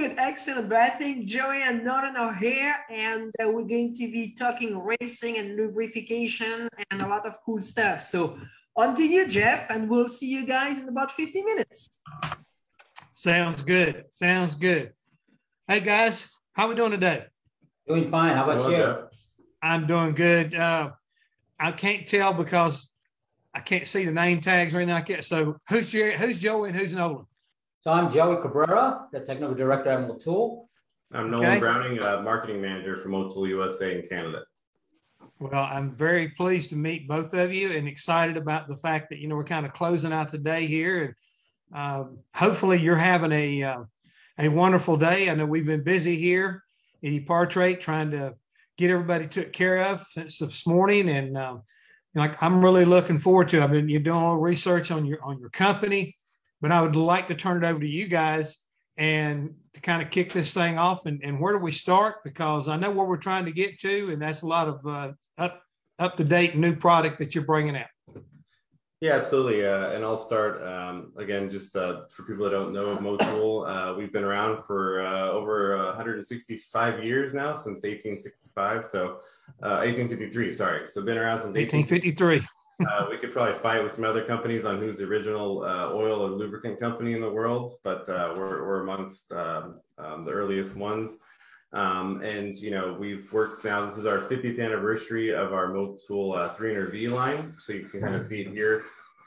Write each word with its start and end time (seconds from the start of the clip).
good, 0.00 0.18
excellent. 0.18 0.68
But 0.68 0.78
I 0.78 0.88
think 0.90 1.26
Joey 1.26 1.62
and 1.62 1.84
Norton 1.84 2.16
are 2.16 2.34
here, 2.34 2.74
and 2.90 3.32
uh, 3.42 3.48
we're 3.48 3.64
going 3.64 3.94
to 3.96 4.10
be 4.10 4.34
talking 4.34 4.78
racing 4.78 5.36
and 5.38 5.56
lubrication 5.56 6.68
and 6.90 7.02
a 7.02 7.06
lot 7.06 7.26
of 7.26 7.36
cool 7.44 7.60
stuff. 7.60 8.02
So 8.02 8.38
on 8.76 8.96
to 8.96 9.04
you, 9.04 9.26
Jeff, 9.26 9.68
and 9.68 9.88
we'll 9.90 10.08
see 10.08 10.28
you 10.28 10.46
guys 10.46 10.78
in 10.82 10.88
about 10.88 11.12
50 11.12 11.42
minutes. 11.42 11.90
Sounds 13.12 13.62
good. 13.62 14.04
Sounds 14.10 14.54
good. 14.54 14.92
Hey 15.68 15.80
guys, 15.80 16.30
how 16.54 16.68
we 16.68 16.74
doing 16.74 16.92
today? 16.92 17.26
Doing 17.86 18.10
fine. 18.10 18.34
How 18.34 18.44
about 18.44 18.70
you? 18.70 19.08
I'm 19.62 19.86
doing 19.86 20.14
good. 20.14 20.54
Uh, 20.54 20.92
I 21.58 21.72
can't 21.72 22.06
tell 22.06 22.32
because 22.32 22.88
I 23.52 23.60
can't 23.60 23.86
see 23.86 24.06
the 24.06 24.12
name 24.12 24.40
tags 24.40 24.74
or 24.74 24.78
anything 24.78 24.94
like 24.94 25.08
that. 25.08 25.24
So 25.24 25.58
who's 25.68 25.88
Jerry, 25.88 26.16
who's 26.16 26.38
Joey 26.38 26.70
and 26.70 26.78
who's 26.78 26.94
Nolan? 26.94 27.26
So 27.82 27.90
I'm 27.90 28.12
Joey 28.12 28.42
Cabrera, 28.42 29.06
the 29.10 29.20
technical 29.20 29.54
director 29.54 29.88
at 29.88 30.00
Motul. 30.00 30.66
I'm 31.14 31.30
Nolan 31.30 31.46
okay. 31.46 31.60
Browning, 31.60 32.04
uh, 32.04 32.20
marketing 32.20 32.60
manager 32.60 32.98
for 32.98 33.08
Motul 33.08 33.48
USA 33.48 33.98
in 33.98 34.06
Canada. 34.06 34.42
Well, 35.38 35.64
I'm 35.64 35.96
very 35.96 36.28
pleased 36.28 36.68
to 36.70 36.76
meet 36.76 37.08
both 37.08 37.32
of 37.32 37.54
you 37.54 37.72
and 37.72 37.88
excited 37.88 38.36
about 38.36 38.68
the 38.68 38.76
fact 38.76 39.08
that 39.08 39.18
you 39.18 39.28
know 39.28 39.34
we're 39.36 39.44
kind 39.44 39.64
of 39.64 39.72
closing 39.72 40.12
out 40.12 40.28
today 40.28 40.66
here, 40.66 41.16
and 41.72 41.74
uh, 41.74 42.04
hopefully 42.34 42.78
you're 42.78 42.96
having 42.96 43.32
a 43.32 43.62
uh, 43.62 43.84
a 44.38 44.48
wonderful 44.48 44.98
day. 44.98 45.30
I 45.30 45.34
know 45.34 45.46
we've 45.46 45.64
been 45.64 45.82
busy 45.82 46.16
here 46.16 46.62
at 47.02 47.08
Epartrade 47.08 47.80
trying 47.80 48.10
to 48.10 48.34
get 48.76 48.90
everybody 48.90 49.26
took 49.26 49.54
care 49.54 49.80
of 49.86 50.04
since 50.10 50.36
this 50.36 50.66
morning, 50.66 51.08
and 51.08 51.34
um, 51.38 51.62
like 52.14 52.42
I'm 52.42 52.62
really 52.62 52.84
looking 52.84 53.18
forward 53.18 53.48
to. 53.48 53.56
It. 53.56 53.62
I've 53.62 53.70
been 53.70 53.88
you 53.88 54.00
doing 54.00 54.18
a 54.18 54.20
little 54.20 54.42
research 54.42 54.90
on 54.90 55.06
your 55.06 55.24
on 55.24 55.40
your 55.40 55.48
company, 55.48 56.18
but 56.60 56.72
I 56.72 56.82
would 56.82 56.96
like 56.96 57.28
to 57.28 57.34
turn 57.34 57.62
it 57.62 57.66
over 57.66 57.80
to 57.80 57.88
you 57.88 58.06
guys 58.06 58.58
and 58.96 59.54
to 59.72 59.80
kind 59.80 60.02
of 60.02 60.10
kick 60.10 60.32
this 60.32 60.52
thing 60.52 60.78
off. 60.78 61.06
And, 61.06 61.20
and 61.24 61.40
where 61.40 61.52
do 61.52 61.58
we 61.58 61.72
start? 61.72 62.16
Because 62.24 62.68
I 62.68 62.76
know 62.76 62.90
where 62.90 63.06
we're 63.06 63.16
trying 63.16 63.46
to 63.46 63.52
get 63.52 63.80
to, 63.80 64.10
and 64.10 64.20
that's 64.20 64.42
a 64.42 64.46
lot 64.46 64.68
of 64.68 64.86
uh, 64.86 65.12
up 65.38 65.62
up 65.98 66.16
to 66.16 66.24
date 66.24 66.56
new 66.56 66.74
product 66.74 67.18
that 67.18 67.34
you're 67.34 67.44
bringing 67.44 67.76
out. 67.76 67.86
Yeah, 69.00 69.12
absolutely. 69.12 69.66
Uh, 69.66 69.92
and 69.92 70.04
I'll 70.04 70.18
start 70.18 70.62
um, 70.62 71.12
again, 71.16 71.50
just 71.50 71.74
uh, 71.74 72.02
for 72.10 72.24
people 72.24 72.44
that 72.44 72.50
don't 72.50 72.74
know 72.74 72.86
of 72.86 72.98
Motul, 72.98 73.66
uh, 73.66 73.94
we've 73.96 74.12
been 74.12 74.24
around 74.24 74.62
for 74.64 75.00
uh, 75.00 75.30
over 75.30 75.74
165 75.86 77.02
years 77.02 77.32
now, 77.32 77.54
since 77.54 77.82
1865. 77.82 78.86
So 78.86 79.20
1853, 79.60 80.50
uh, 80.50 80.52
sorry. 80.52 80.88
So 80.88 81.02
been 81.02 81.16
around 81.16 81.40
since 81.40 81.56
1853. 81.56 82.42
Uh, 82.88 83.06
we 83.10 83.18
could 83.18 83.32
probably 83.32 83.54
fight 83.54 83.82
with 83.82 83.92
some 83.92 84.04
other 84.04 84.24
companies 84.24 84.64
on 84.64 84.78
who's 84.78 84.98
the 84.98 85.04
original 85.04 85.62
uh, 85.62 85.90
oil 85.92 86.20
or 86.20 86.30
lubricant 86.30 86.80
company 86.80 87.12
in 87.12 87.20
the 87.20 87.30
world, 87.30 87.78
but 87.84 88.08
uh, 88.08 88.34
we're, 88.36 88.66
we're 88.66 88.82
amongst 88.82 89.32
um, 89.32 89.80
um, 89.98 90.24
the 90.24 90.30
earliest 90.30 90.76
ones. 90.76 91.18
Um, 91.72 92.20
and 92.22 92.52
you 92.54 92.72
know 92.72 92.96
we've 92.98 93.32
worked 93.32 93.64
now. 93.64 93.84
This 93.84 93.96
is 93.96 94.06
our 94.06 94.18
50th 94.18 94.58
anniversary 94.58 95.32
of 95.32 95.52
our 95.52 95.68
Motul 95.68 96.36
uh, 96.36 96.52
300V 96.54 97.12
line, 97.12 97.52
so 97.60 97.72
you 97.72 97.84
can 97.84 98.00
kind 98.00 98.14
of 98.14 98.22
see 98.22 98.40
it 98.40 98.48
here. 98.48 98.82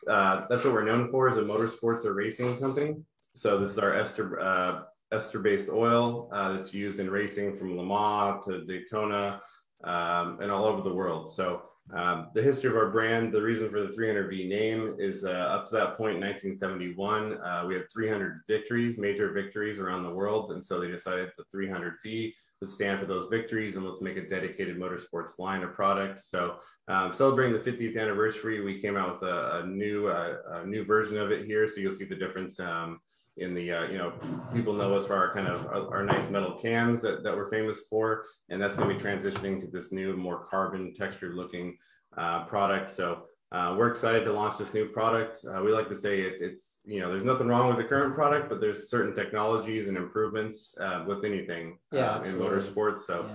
Uh, 0.09 0.45
that's 0.49 0.65
what 0.65 0.73
we're 0.73 0.83
known 0.83 1.07
for 1.07 1.29
as 1.29 1.37
a 1.37 1.41
motorsports 1.41 2.03
or 2.03 2.13
racing 2.13 2.57
company. 2.57 2.95
So 3.33 3.59
this 3.59 3.71
is 3.71 3.79
our 3.79 3.93
ester 3.93 4.41
uh, 4.41 4.81
ester-based 5.13 5.69
oil 5.69 6.27
that's 6.31 6.73
used 6.73 6.99
in 6.99 7.09
racing 7.09 7.55
from 7.55 7.77
Le 7.77 7.85
Mans 7.85 8.43
to 8.45 8.65
Daytona 8.65 9.39
um, 9.83 10.39
and 10.41 10.51
all 10.51 10.65
over 10.65 10.81
the 10.81 10.93
world. 10.93 11.29
So 11.29 11.61
um, 11.91 12.29
the 12.33 12.41
history 12.41 12.69
of 12.69 12.77
our 12.77 12.89
brand, 12.89 13.33
the 13.33 13.41
reason 13.41 13.69
for 13.69 13.81
the 13.81 13.89
300V 13.89 14.47
name 14.47 14.95
is 14.97 15.25
uh, 15.25 15.31
up 15.31 15.67
to 15.67 15.75
that 15.75 15.97
point 15.97 16.15
in 16.15 16.21
1971, 16.21 17.37
uh, 17.41 17.65
we 17.67 17.75
had 17.75 17.91
300 17.91 18.41
victories, 18.47 18.97
major 18.97 19.31
victories 19.31 19.79
around 19.79 20.03
the 20.03 20.09
world. 20.09 20.53
And 20.53 20.63
so 20.63 20.79
they 20.79 20.87
decided 20.87 21.29
the 21.37 21.43
300V 21.55 22.33
would 22.61 22.69
stand 22.69 22.99
for 22.99 23.05
those 23.05 23.27
victories 23.27 23.75
and 23.75 23.85
let's 23.85 24.01
make 24.01 24.15
a 24.15 24.25
dedicated 24.25 24.77
motorsports 24.77 25.37
line 25.37 25.61
of 25.61 25.73
product. 25.73 26.23
So 26.23 26.55
um, 26.87 27.11
celebrating 27.13 27.53
the 27.53 27.71
50th 27.71 27.99
anniversary, 27.99 28.61
we 28.61 28.81
came 28.81 28.95
out 28.95 29.19
with 29.19 29.29
a, 29.29 29.59
a 29.59 29.67
new, 29.67 30.07
uh, 30.07 30.37
a 30.63 30.65
new 30.65 30.85
version 30.85 31.17
of 31.17 31.31
it 31.31 31.45
here. 31.45 31.67
So 31.67 31.81
you'll 31.81 31.91
see 31.91 32.05
the 32.05 32.15
difference 32.15 32.59
um, 32.61 33.01
in 33.37 33.53
the 33.53 33.71
uh, 33.71 33.83
you 33.87 33.97
know 33.97 34.13
people 34.53 34.73
know 34.73 34.95
us 34.95 35.07
for 35.07 35.15
our 35.15 35.33
kind 35.33 35.47
of 35.47 35.65
our, 35.67 35.97
our, 35.97 36.03
nice 36.03 36.29
metal 36.29 36.53
cans 36.53 37.01
that, 37.01 37.23
that 37.23 37.35
we're 37.35 37.49
famous 37.49 37.81
for. 37.89 38.25
And 38.49 38.61
that's 38.61 38.75
going 38.75 38.89
to 38.89 38.95
be 38.95 39.01
transitioning 39.01 39.59
to 39.61 39.67
this 39.67 39.91
new 39.91 40.15
more 40.15 40.45
carbon 40.49 40.93
textured 40.93 41.35
looking 41.35 41.77
uh, 42.15 42.45
product. 42.45 42.91
So 42.91 43.23
uh, 43.51 43.75
we're 43.77 43.89
excited 43.89 44.23
to 44.25 44.33
launch 44.33 44.57
this 44.57 44.73
new 44.73 44.87
product. 44.87 45.45
Uh, 45.47 45.61
we 45.61 45.71
like 45.71 45.87
to 45.89 45.95
say 45.95 46.21
it, 46.21 46.37
it's 46.41 46.81
you 46.85 46.99
know 46.99 47.09
there's 47.11 47.23
nothing 47.23 47.47
wrong 47.47 47.67
with 47.67 47.77
the 47.77 47.83
current 47.83 48.15
product 48.15 48.49
but 48.49 48.59
there's 48.59 48.89
certain 48.89 49.15
technologies 49.15 49.87
and 49.87 49.97
improvements 49.97 50.75
uh, 50.79 51.03
with 51.07 51.23
anything 51.23 51.77
yeah, 51.91 52.15
uh, 52.15 52.23
in 52.23 52.35
motorsports. 52.35 53.01
So 53.01 53.29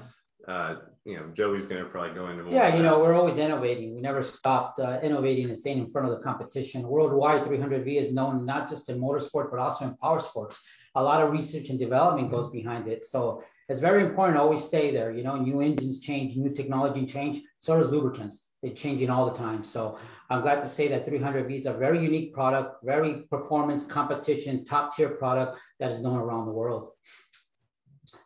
yeah. 0.46 0.54
uh, 0.54 0.76
you 1.04 1.16
know, 1.16 1.24
Joey's 1.34 1.66
going 1.66 1.82
to 1.82 1.88
probably 1.88 2.14
go 2.14 2.28
into 2.28 2.44
more. 2.44 2.52
Yeah, 2.52 2.76
you 2.76 2.82
know, 2.82 2.98
we're 2.98 3.14
always 3.14 3.38
innovating. 3.38 3.94
We 3.94 4.00
never 4.00 4.22
stopped 4.22 4.80
uh, 4.80 4.98
innovating 5.02 5.48
and 5.48 5.58
staying 5.58 5.78
in 5.78 5.90
front 5.90 6.08
of 6.08 6.16
the 6.16 6.22
competition. 6.22 6.86
Worldwide, 6.86 7.42
300V 7.42 7.96
is 7.96 8.12
known 8.12 8.44
not 8.44 8.68
just 8.68 8.88
in 8.88 9.00
motorsport, 9.00 9.50
but 9.50 9.58
also 9.58 9.86
in 9.86 9.96
power 9.96 10.20
sports. 10.20 10.62
A 10.94 11.02
lot 11.02 11.22
of 11.22 11.30
research 11.30 11.70
and 11.70 11.78
development 11.78 12.30
goes 12.30 12.50
behind 12.50 12.88
it. 12.88 13.06
So 13.06 13.42
it's 13.68 13.80
very 13.80 14.02
important 14.02 14.36
to 14.36 14.42
always 14.42 14.64
stay 14.64 14.90
there. 14.90 15.10
You 15.10 15.22
know, 15.22 15.36
new 15.36 15.60
engines 15.60 16.00
change, 16.00 16.36
new 16.36 16.52
technology 16.52 17.06
change. 17.06 17.40
So 17.58 17.78
does 17.78 17.90
lubricants. 17.90 18.48
They're 18.62 18.72
changing 18.72 19.10
all 19.10 19.30
the 19.30 19.38
time. 19.38 19.62
So 19.62 19.98
I'm 20.30 20.40
glad 20.40 20.60
to 20.62 20.68
say 20.68 20.88
that 20.88 21.06
300V 21.06 21.56
is 21.56 21.66
a 21.66 21.74
very 21.74 22.02
unique 22.02 22.32
product, 22.32 22.82
very 22.82 23.22
performance 23.30 23.86
competition, 23.86 24.64
top 24.64 24.96
tier 24.96 25.10
product 25.10 25.58
that 25.80 25.92
is 25.92 26.02
known 26.02 26.18
around 26.18 26.46
the 26.46 26.52
world. 26.52 26.90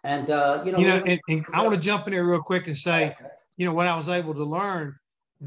And 0.05 0.31
uh, 0.31 0.63
you 0.65 0.73
know, 0.73 0.79
you 0.79 0.87
know, 0.89 1.03
and, 1.07 1.21
and 1.29 1.47
I 1.53 1.63
want 1.63 1.75
to 1.75 1.81
jump 1.81 2.07
in 2.07 2.13
here 2.13 2.25
real 2.25 2.43
quick 2.43 2.67
and 2.67 2.77
say, 2.77 3.15
you 3.57 3.67
know, 3.67 3.73
what 3.73 3.87
I 3.87 3.97
was 3.97 4.09
able 4.09 4.35
to 4.35 4.45
learn 4.45 4.97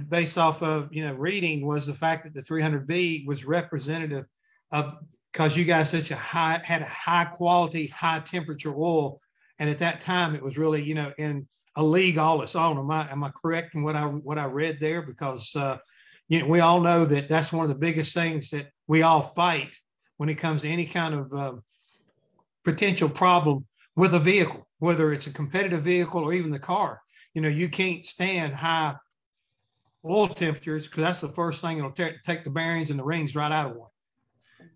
based 0.10 0.38
off 0.38 0.62
of 0.62 0.94
you 0.94 1.06
know 1.06 1.14
reading 1.14 1.66
was 1.66 1.86
the 1.86 1.94
fact 1.94 2.24
that 2.24 2.34
the 2.34 2.42
300V 2.42 3.26
was 3.26 3.46
representative 3.46 4.26
of 4.72 4.98
because 5.32 5.58
you 5.58 5.66
guys 5.66 5.90
such 5.90 6.12
a 6.12 6.16
high 6.16 6.62
had 6.64 6.82
a 6.82 6.86
high 6.86 7.26
quality, 7.26 7.88
high 7.88 8.20
temperature 8.22 8.74
oil, 8.76 9.20
and 9.60 9.70
at 9.70 9.80
that 9.80 10.02
time 10.02 10.36
it 10.36 10.44
was 10.44 10.58
really 10.58 10.82
you 10.84 10.96
know 10.96 11.12
in 11.18 11.48
a 11.76 11.84
league 11.84 12.18
all 12.18 12.42
its 12.42 12.56
own. 12.56 12.78
Am 12.78 12.92
I 12.92 13.10
am 13.12 13.24
I 13.24 13.32
correct 13.32 13.76
in 13.76 13.84
what 13.84 13.96
I 13.96 14.04
what 14.04 14.38
I 14.38 14.46
read 14.46 14.80
there? 14.80 15.02
Because 15.02 15.56
uh, 15.56 15.78
you 16.28 16.40
know 16.40 16.48
we 16.48 16.62
all 16.62 16.82
know 16.82 17.06
that 17.06 17.28
that's 17.28 17.52
one 17.52 17.64
of 17.64 17.70
the 17.70 17.76
biggest 17.76 18.14
things 18.14 18.50
that 18.52 18.68
we 18.88 19.02
all 19.02 19.22
fight 19.22 19.78
when 20.18 20.30
it 20.30 20.36
comes 20.36 20.62
to 20.62 20.70
any 20.70 20.86
kind 20.86 21.14
of 21.14 21.34
uh, 21.34 21.54
potential 22.64 23.10
problem 23.10 23.66
with 23.96 24.14
a 24.14 24.20
vehicle, 24.20 24.68
whether 24.80 25.12
it's 25.12 25.28
a 25.28 25.34
competitive 25.34 25.84
vehicle 25.84 26.24
or 26.24 26.34
even 26.34 26.52
the 26.52 26.60
car. 26.60 27.02
You 27.34 27.42
know, 27.42 27.50
you 27.50 27.70
can't 27.70 28.06
stand 28.06 28.54
high 28.54 28.96
oil 30.06 30.30
temperatures 30.30 30.88
because 30.88 31.04
that's 31.04 31.20
the 31.20 31.30
first 31.30 31.62
thing 31.62 31.78
that'll 31.78 31.92
t- 31.92 32.18
take 32.26 32.44
the 32.44 32.50
bearings 32.50 32.92
and 32.92 33.00
the 33.00 33.04
rings 33.04 33.36
right 33.36 33.52
out 33.52 33.72
of 33.72 33.78
one. 33.78 33.90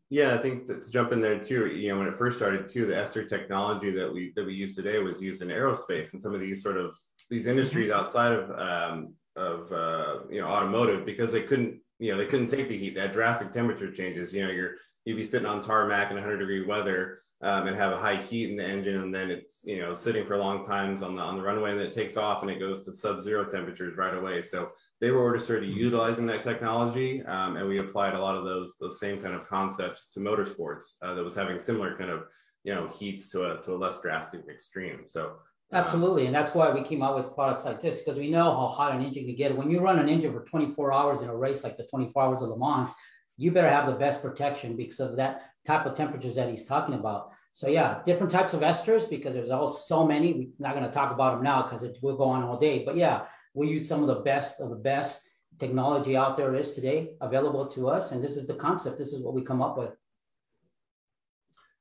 Yeah, 0.09 0.33
I 0.33 0.39
think 0.39 0.65
to, 0.67 0.81
jump 0.89 1.11
in 1.11 1.21
there 1.21 1.37
too, 1.37 1.67
you 1.67 1.89
know, 1.89 1.99
when 1.99 2.07
it 2.07 2.15
first 2.15 2.37
started 2.37 2.67
too, 2.67 2.87
the 2.87 2.97
ester 2.97 3.23
technology 3.23 3.91
that 3.91 4.11
we 4.11 4.33
that 4.35 4.45
we 4.45 4.55
use 4.55 4.75
today 4.75 4.97
was 4.97 5.21
used 5.21 5.43
in 5.43 5.49
aerospace 5.49 6.13
and 6.13 6.21
some 6.21 6.33
of 6.33 6.41
these 6.41 6.63
sort 6.63 6.77
of 6.77 6.95
these 7.29 7.45
industries 7.45 7.91
mm-hmm. 7.91 7.99
outside 7.99 8.31
of 8.31 8.49
um, 8.59 9.13
of 9.35 9.71
uh, 9.71 10.21
you 10.31 10.41
know 10.41 10.47
automotive 10.47 11.05
because 11.05 11.31
they 11.31 11.43
couldn't 11.43 11.79
you 11.99 12.11
know 12.11 12.17
they 12.17 12.25
couldn't 12.25 12.49
take 12.49 12.67
the 12.67 12.77
heat. 12.77 12.95
That 12.95 13.13
drastic 13.13 13.53
temperature 13.53 13.91
changes. 13.91 14.33
You 14.33 14.47
know, 14.47 14.51
you're 14.51 14.71
you'd 15.05 15.15
be 15.15 15.23
sitting 15.23 15.47
on 15.47 15.61
tarmac 15.61 16.09
in 16.09 16.15
100 16.15 16.37
degree 16.37 16.65
weather 16.65 17.19
um, 17.41 17.67
and 17.67 17.77
have 17.77 17.93
a 17.93 17.97
high 17.97 18.21
heat 18.21 18.49
in 18.49 18.57
the 18.57 18.65
engine, 18.65 19.01
and 19.01 19.15
then 19.15 19.31
it's 19.31 19.63
you 19.63 19.79
know 19.79 19.93
sitting 19.93 20.25
for 20.25 20.37
long 20.37 20.65
times 20.65 21.01
on 21.01 21.15
the 21.15 21.21
on 21.21 21.37
the 21.37 21.41
runway, 21.41 21.71
and 21.71 21.79
then 21.79 21.87
it 21.87 21.93
takes 21.93 22.17
off 22.17 22.41
and 22.41 22.51
it 22.51 22.59
goes 22.59 22.83
to 22.85 22.93
sub-zero 22.93 23.45
temperatures 23.45 23.97
right 23.97 24.13
away. 24.13 24.43
So 24.43 24.71
they 24.99 25.09
were 25.09 25.21
already 25.21 25.43
started 25.43 25.69
utilizing 25.69 26.25
that 26.27 26.43
technology, 26.43 27.23
um, 27.23 27.55
and 27.55 27.67
we 27.67 27.79
applied 27.79 28.13
a 28.13 28.19
lot 28.19 28.35
of 28.35 28.43
those 28.43 28.75
those 28.79 28.99
same 28.99 29.21
kind 29.21 29.35
of 29.35 29.47
concepts 29.47 30.11
to 30.13 30.19
motorsports 30.19 30.95
uh, 31.01 31.13
that 31.13 31.23
was 31.23 31.35
having 31.35 31.59
similar 31.59 31.97
kind 31.97 32.09
of 32.09 32.23
you 32.63 32.75
know 32.75 32.87
heats 32.89 33.29
to 33.31 33.51
a 33.51 33.61
to 33.61 33.73
a 33.73 33.77
less 33.77 34.01
drastic 34.01 34.41
extreme. 34.49 35.03
So. 35.07 35.33
Um, 35.71 35.83
Absolutely, 35.83 36.25
and 36.25 36.33
that's 36.33 36.55
why 36.55 36.71
we 36.71 36.81
came 36.81 37.03
out 37.03 37.15
with 37.15 37.35
products 37.35 37.63
like 37.63 37.79
this 37.79 37.99
because 37.99 38.17
we 38.17 38.31
know 38.31 38.45
how 38.45 38.67
hot 38.69 38.95
an 38.95 39.05
engine 39.05 39.25
can 39.25 39.35
get. 39.35 39.55
When 39.55 39.69
you 39.69 39.81
run 39.81 39.99
an 39.99 40.09
engine 40.09 40.33
for 40.33 40.43
24 40.43 40.91
hours 40.91 41.21
in 41.21 41.29
a 41.29 41.35
race 41.35 41.63
like 41.63 41.77
the 41.77 41.83
24 41.83 42.23
hours 42.23 42.41
of 42.41 42.49
Le 42.49 42.57
Mans, 42.57 42.91
you 43.37 43.51
better 43.51 43.69
have 43.69 43.85
the 43.85 43.93
best 43.93 44.23
protection 44.23 44.75
because 44.75 44.99
of 44.99 45.15
that 45.17 45.48
type 45.69 45.85
of 45.85 45.95
temperatures 45.95 46.35
that 46.35 46.49
he's 46.49 46.65
talking 46.65 46.95
about. 46.95 47.21
So 47.51 47.67
yeah, 47.67 48.01
different 48.05 48.31
types 48.31 48.53
of 48.53 48.61
esters 48.61 49.09
because 49.09 49.33
there's 49.33 49.55
all 49.57 49.67
so 49.67 50.05
many. 50.13 50.33
We're 50.33 50.65
not 50.65 50.75
going 50.75 50.87
to 50.89 50.97
talk 50.99 51.11
about 51.11 51.31
them 51.33 51.43
now 51.43 51.63
because 51.63 51.83
it 51.83 51.97
will 52.01 52.17
go 52.17 52.25
on 52.35 52.43
all 52.43 52.57
day. 52.57 52.83
But 52.87 52.95
yeah, 52.95 53.17
we 53.53 53.67
use 53.67 53.87
some 53.87 54.01
of 54.01 54.07
the 54.07 54.21
best 54.31 54.61
of 54.61 54.69
the 54.69 54.81
best 54.93 55.27
technology 55.59 56.15
out 56.15 56.37
there 56.37 56.55
is 56.55 56.73
today 56.73 56.99
available 57.21 57.65
to 57.75 57.89
us, 57.89 58.11
and 58.11 58.23
this 58.23 58.35
is 58.37 58.47
the 58.47 58.55
concept. 58.55 58.97
This 58.97 59.13
is 59.13 59.21
what 59.23 59.33
we 59.33 59.41
come 59.41 59.61
up 59.61 59.77
with. 59.77 59.91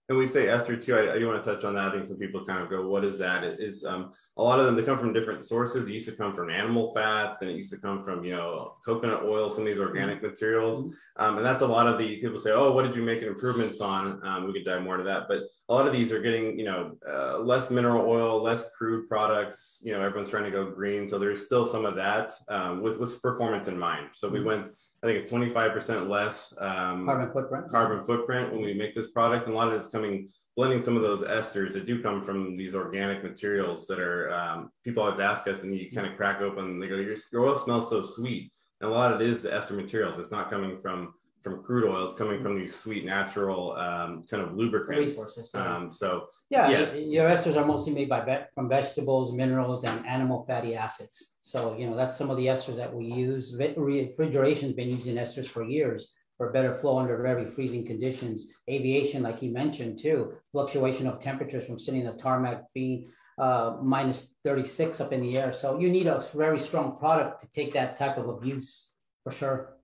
And 0.09 0.17
we 0.17 0.27
say 0.27 0.49
ester 0.49 0.77
too. 0.77 0.97
I, 0.97 1.15
I, 1.15 1.19
do 1.19 1.27
want 1.29 1.45
to 1.45 1.55
touch 1.55 1.65
on 1.65 1.75
that. 1.75 1.89
I 1.89 1.93
think 1.93 2.07
some 2.07 2.17
people 2.17 2.45
kind 2.45 2.63
of 2.63 2.71
go, 2.71 2.89
"What 2.89 3.05
is 3.05 3.19
that?" 3.19 3.45
It 3.45 3.61
is 3.61 3.85
um, 3.85 4.13
a 4.39 4.43
lot 4.43 4.59
of 4.59 4.65
them. 4.65 4.75
They 4.75 4.83
come 4.83 4.97
from 4.97 5.13
different 5.13 5.45
sources. 5.45 5.87
It 5.87 5.93
used 5.93 6.09
to 6.09 6.17
come 6.17 6.33
from 6.33 6.49
animal 6.49 6.95
fats, 6.95 7.43
and 7.43 7.51
it 7.51 7.57
used 7.57 7.71
to 7.73 7.79
come 7.79 8.01
from 8.01 8.25
you 8.25 8.35
know 8.35 8.77
coconut 8.85 9.23
oil, 9.25 9.51
some 9.51 9.61
of 9.61 9.67
these 9.67 9.81
organic 9.81 10.19
mm-hmm. 10.19 10.29
materials, 10.29 10.95
um, 11.17 11.37
and 11.37 11.45
that's 11.45 11.63
a 11.63 11.67
lot 11.67 11.87
of 11.87 11.99
the 11.99 12.17
people 12.21 12.39
say, 12.39 12.53
"Oh, 12.53 12.73
what 12.73 12.87
did 12.87 12.97
you 12.97 13.03
make 13.03 13.23
improvements 13.23 13.83
on?" 13.83 14.27
Um, 14.27 14.47
we 14.47 14.55
could 14.55 14.65
dive 14.65 14.83
more 14.83 14.95
into 14.95 15.05
that, 15.05 15.29
but 15.29 15.43
a 15.69 15.75
lot 15.75 15.87
of 15.87 15.93
these 15.93 16.11
are 16.11 16.21
getting 16.21 16.59
you 16.59 16.65
know 16.65 16.97
uh, 17.07 17.39
less 17.39 17.71
mineral 17.71 18.09
oil, 18.09 18.43
less 18.43 18.65
crude 18.77 19.09
products. 19.09 19.83
You 19.85 19.93
know, 19.93 20.01
everyone's 20.01 20.31
trying 20.31 20.45
to 20.45 20.51
go 20.51 20.71
green, 20.71 21.07
so 21.07 21.19
there's 21.19 21.45
still 21.45 21.67
some 21.67 21.85
of 21.85 21.97
that 21.97 22.33
um, 22.49 22.83
with 22.83 22.99
with 22.99 23.21
performance 23.21 23.69
in 23.69 23.79
mind. 23.79 24.09
So 24.15 24.29
we 24.29 24.39
mm-hmm. 24.39 24.49
went 24.49 24.71
I 25.03 25.07
think 25.07 25.23
it's 25.23 25.31
25% 25.31 26.09
less 26.09 26.53
um, 26.61 27.07
carbon 27.07 27.31
footprint. 27.33 27.71
Carbon 27.71 28.05
footprint 28.05 28.53
when 28.53 28.63
we 28.63 28.75
make 28.75 28.95
this 28.95 29.11
product, 29.11 29.47
and 29.47 29.55
a 29.55 29.57
lot 29.57 29.69
of 29.69 29.75
it's 29.75 29.91
coming 29.91 30.29
blending 30.57 30.81
some 30.81 30.97
of 30.97 31.03
those 31.03 31.23
esters 31.23 31.73
that 31.73 31.87
do 31.87 32.03
come 32.03 32.21
from 32.21 32.57
these 32.57 32.75
organic 32.75 33.23
materials 33.23 33.87
that 33.87 34.01
are. 34.01 34.33
Um, 34.33 34.71
people 34.85 35.05
always 35.05 35.21
ask 35.21 35.47
us, 35.47 35.63
and 35.63 35.77
you 35.77 35.91
kind 35.93 36.07
of 36.07 36.17
crack 36.17 36.41
open, 36.41 36.81
they 36.81 36.89
go, 36.89 36.97
"Your, 36.97 37.17
your 37.33 37.47
oil 37.47 37.57
smells 37.57 37.89
so 37.89 38.03
sweet," 38.03 38.51
and 38.81 38.91
a 38.91 38.93
lot 38.93 39.13
of 39.13 39.21
it 39.21 39.29
is 39.29 39.43
the 39.43 39.55
ester 39.55 39.75
materials. 39.75 40.19
It's 40.19 40.33
not 40.33 40.51
coming 40.51 40.79
from 40.81 41.15
from 41.43 41.63
crude 41.63 41.85
oil. 41.85 42.05
It's 42.05 42.15
coming 42.15 42.43
from 42.43 42.59
these 42.59 42.75
sweet 42.75 43.05
natural 43.05 43.73
um, 43.77 44.25
kind 44.31 44.43
of 44.43 44.57
lubricants. 44.57 45.39
Um, 45.55 45.91
so 45.91 46.27
yeah, 46.51 46.69
yeah, 46.69 46.95
your 46.95 47.29
esters 47.29 47.57
are 47.57 47.65
mostly 47.65 47.93
made 47.93 48.09
by 48.09 48.25
ve- 48.25 48.47
from 48.55 48.69
vegetables, 48.69 49.33
minerals, 49.33 49.85
and 49.85 50.07
animal 50.07 50.45
fatty 50.47 50.75
acids. 50.75 51.37
So 51.41 51.77
you 51.79 51.89
know 51.89 51.97
that's 51.97 52.19
some 52.19 52.31
of 52.31 52.37
the 52.37 52.47
esters 52.47 52.77
that 52.77 52.95
we 52.95 53.07
use. 53.07 53.55
Refrigeration's 53.57 54.75
been 54.75 54.91
using 54.91 55.17
esters 55.17 55.47
for 55.47 55.65
years 55.65 56.13
for 56.37 56.53
better 56.53 56.79
flow 56.79 56.99
under 56.99 57.21
very 57.21 57.45
freezing 57.51 57.85
conditions. 57.85 58.47
Aviation, 58.71 59.25
like 59.25 59.41
he 59.41 59.49
mentioned 59.49 59.99
too, 59.99 60.35
fluctuation 60.53 61.09
of 61.09 61.21
temperatures 61.21 61.65
from 61.65 61.79
sitting 61.79 62.01
in 62.03 62.07
the 62.07 62.13
tarmac 62.13 62.63
being 62.73 63.11
uh, 63.39 63.77
minus 63.83 64.35
36 64.45 65.01
up 65.01 65.13
in 65.13 65.21
the 65.21 65.37
air. 65.37 65.53
So 65.53 65.79
you 65.81 65.91
need 65.91 66.07
a 66.07 66.25
very 66.35 66.61
strong 66.61 66.97
product 66.97 67.41
to 67.43 67.51
take 67.51 67.75
that 67.75 67.97
type 67.97 68.19
of 68.19 68.29
abuse 68.29 68.93
for 69.25 69.33
sure 69.33 69.78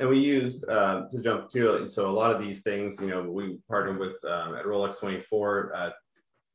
and 0.00 0.08
we 0.08 0.18
use 0.18 0.64
uh, 0.64 1.06
to 1.10 1.20
jump 1.20 1.48
to 1.50 1.88
so 1.90 2.08
a 2.08 2.10
lot 2.10 2.34
of 2.34 2.40
these 2.40 2.62
things 2.62 3.00
you 3.00 3.08
know 3.08 3.22
we 3.22 3.58
partnered 3.68 3.98
with 3.98 4.16
um, 4.24 4.54
at 4.54 4.64
rolex 4.64 5.00
24 5.00 5.72
uh, 5.74 5.90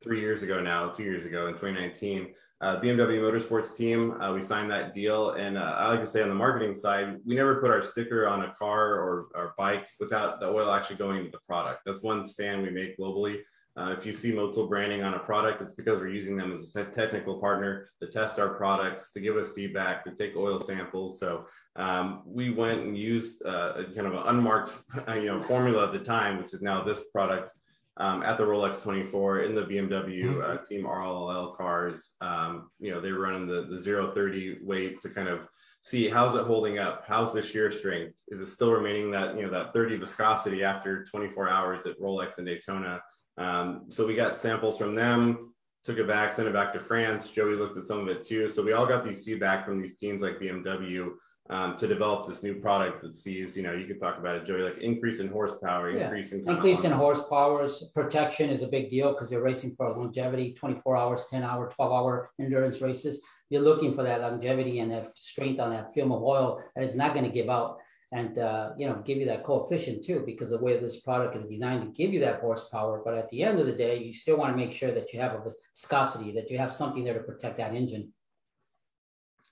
three 0.01 0.19
years 0.19 0.43
ago 0.43 0.61
now 0.61 0.89
two 0.89 1.03
years 1.03 1.25
ago 1.25 1.47
in 1.47 1.53
2019 1.53 2.33
uh, 2.61 2.79
bmw 2.79 3.19
motorsports 3.19 3.75
team 3.75 4.19
uh, 4.21 4.33
we 4.33 4.41
signed 4.41 4.71
that 4.71 4.93
deal. 4.93 5.31
And 5.31 5.57
uh, 5.57 5.75
i 5.77 5.89
like 5.89 5.99
to 6.01 6.07
say 6.07 6.21
on 6.21 6.29
the 6.29 6.35
marketing 6.35 6.75
side 6.75 7.17
we 7.25 7.35
never 7.35 7.61
put 7.61 7.71
our 7.71 7.81
sticker 7.81 8.27
on 8.27 8.43
a 8.43 8.53
car 8.53 8.95
or, 8.95 9.27
or 9.35 9.53
bike 9.57 9.85
without 9.99 10.39
the 10.39 10.47
oil 10.47 10.71
actually 10.71 10.97
going 10.97 11.17
into 11.17 11.31
the 11.31 11.39
product. 11.47 11.81
That's 11.85 12.03
one 12.03 12.25
stand 12.25 12.63
we 12.63 12.69
make 12.69 12.97
globally 12.97 13.39
uh, 13.75 13.95
if 13.97 14.05
you 14.05 14.13
see 14.13 14.31
Motul 14.31 14.69
branding 14.69 15.03
on 15.03 15.15
a 15.15 15.19
product, 15.19 15.61
it's 15.61 15.73
because 15.73 15.99
we're 15.99 16.09
using 16.09 16.37
them 16.37 16.55
as 16.55 16.75
a 16.75 16.85
technical 16.85 17.39
partner 17.39 17.87
to 18.01 18.07
test 18.07 18.39
our 18.39 18.49
products, 18.49 19.11
to 19.11 19.19
give 19.19 19.35
us 19.35 19.53
feedback, 19.53 20.03
to 20.03 20.11
take 20.11 20.35
oil 20.35 20.59
samples. 20.59 21.19
So 21.19 21.45
um, 21.75 22.21
we 22.25 22.51
went 22.51 22.81
and 22.81 22.95
used 22.95 23.43
uh, 23.45 23.73
a 23.75 23.83
kind 23.85 24.07
of 24.07 24.13
an 24.13 24.23
unmarked, 24.27 24.71
you 25.09 25.25
know, 25.25 25.41
formula 25.41 25.87
at 25.87 25.91
the 25.91 25.99
time, 25.99 26.37
which 26.37 26.53
is 26.53 26.61
now 26.61 26.83
this 26.83 27.05
product 27.11 27.51
um, 27.97 28.23
at 28.23 28.37
the 28.37 28.43
Rolex 28.43 28.83
24 28.83 29.41
in 29.41 29.55
the 29.55 29.61
BMW 29.61 30.23
uh, 30.23 30.57
mm-hmm. 30.57 30.63
Team 30.65 30.83
RLL 30.83 31.57
cars. 31.57 32.15
Um, 32.21 32.69
you 32.79 32.91
know, 32.91 33.01
they're 33.01 33.19
running 33.19 33.47
the 33.47 33.67
the 33.69 33.79
030 33.79 34.59
weight 34.61 35.01
to 35.01 35.09
kind 35.09 35.27
of 35.27 35.47
see 35.81 36.07
how's 36.09 36.35
it 36.35 36.45
holding 36.45 36.79
up, 36.79 37.03
how's 37.07 37.33
the 37.33 37.41
shear 37.41 37.69
strength, 37.69 38.13
is 38.29 38.39
it 38.39 38.47
still 38.47 38.71
remaining 38.71 39.11
that 39.11 39.35
you 39.35 39.43
know 39.43 39.51
that 39.51 39.73
30 39.73 39.97
viscosity 39.97 40.63
after 40.63 41.03
24 41.05 41.49
hours 41.49 41.85
at 41.85 41.99
Rolex 41.99 42.37
and 42.37 42.47
Daytona. 42.47 43.01
Um, 43.37 43.85
so 43.89 44.05
we 44.05 44.15
got 44.15 44.37
samples 44.37 44.77
from 44.77 44.95
them, 44.95 45.53
took 45.83 45.97
it 45.97 46.07
back, 46.07 46.33
sent 46.33 46.47
it 46.47 46.53
back 46.53 46.73
to 46.73 46.79
France. 46.79 47.31
Joey 47.31 47.55
looked 47.55 47.77
at 47.77 47.83
some 47.83 47.99
of 47.99 48.07
it 48.07 48.23
too. 48.23 48.49
So 48.49 48.63
we 48.63 48.73
all 48.73 48.85
got 48.85 49.03
these 49.03 49.23
feedback 49.23 49.65
from 49.65 49.81
these 49.81 49.97
teams 49.97 50.21
like 50.21 50.39
BMW 50.39 51.09
um, 51.49 51.75
to 51.77 51.87
develop 51.87 52.25
this 52.25 52.41
new 52.41 52.55
product 52.55 53.01
that 53.01 53.15
sees, 53.15 53.57
you 53.57 53.63
know, 53.63 53.73
you 53.73 53.85
could 53.85 53.99
talk 53.99 54.17
about 54.17 54.37
it, 54.37 54.45
Joey, 54.45 54.61
like 54.61 54.77
increase 54.77 55.19
in 55.19 55.27
horsepower, 55.27 55.91
yeah. 55.91 56.05
increase 56.05 56.31
in 56.31 56.47
increase 56.47 56.83
in 56.83 56.91
horsepower. 56.91 57.67
Protection 57.93 58.49
is 58.49 58.61
a 58.61 58.67
big 58.67 58.89
deal 58.89 59.11
because 59.11 59.29
you're 59.29 59.41
racing 59.41 59.75
for 59.75 59.89
longevity, 59.89 60.53
24 60.53 60.95
hours, 60.95 61.25
10 61.29 61.43
hour, 61.43 61.69
12 61.69 61.91
hour 61.91 62.31
endurance 62.39 62.81
races. 62.81 63.21
You're 63.49 63.61
looking 63.61 63.93
for 63.93 64.03
that 64.03 64.21
longevity 64.21 64.79
and 64.79 64.91
that 64.91 65.11
strength 65.17 65.59
on 65.59 65.71
that 65.71 65.93
film 65.93 66.11
of 66.13 66.23
oil 66.23 66.63
that 66.75 66.83
is 66.83 66.95
not 66.95 67.13
going 67.13 67.25
to 67.25 67.31
give 67.31 67.49
out 67.49 67.77
and 68.13 68.37
uh, 68.37 68.69
you 68.77 68.87
know 68.87 69.01
give 69.05 69.17
you 69.17 69.25
that 69.25 69.43
coefficient 69.43 70.05
too 70.05 70.23
because 70.25 70.51
the 70.51 70.57
way 70.57 70.79
this 70.79 71.01
product 71.01 71.35
is 71.35 71.47
designed 71.47 71.81
to 71.81 71.87
give 71.89 72.13
you 72.13 72.19
that 72.19 72.39
horsepower 72.39 73.01
but 73.03 73.15
at 73.15 73.29
the 73.31 73.43
end 73.43 73.59
of 73.59 73.65
the 73.65 73.73
day 73.73 73.97
you 73.97 74.13
still 74.13 74.37
want 74.37 74.51
to 74.51 74.57
make 74.57 74.71
sure 74.71 74.91
that 74.91 75.11
you 75.11 75.19
have 75.19 75.33
a 75.33 75.43
viscosity 75.73 76.31
that 76.31 76.49
you 76.49 76.57
have 76.57 76.71
something 76.71 77.03
there 77.03 77.15
to 77.15 77.23
protect 77.23 77.57
that 77.57 77.73
engine. 77.73 78.13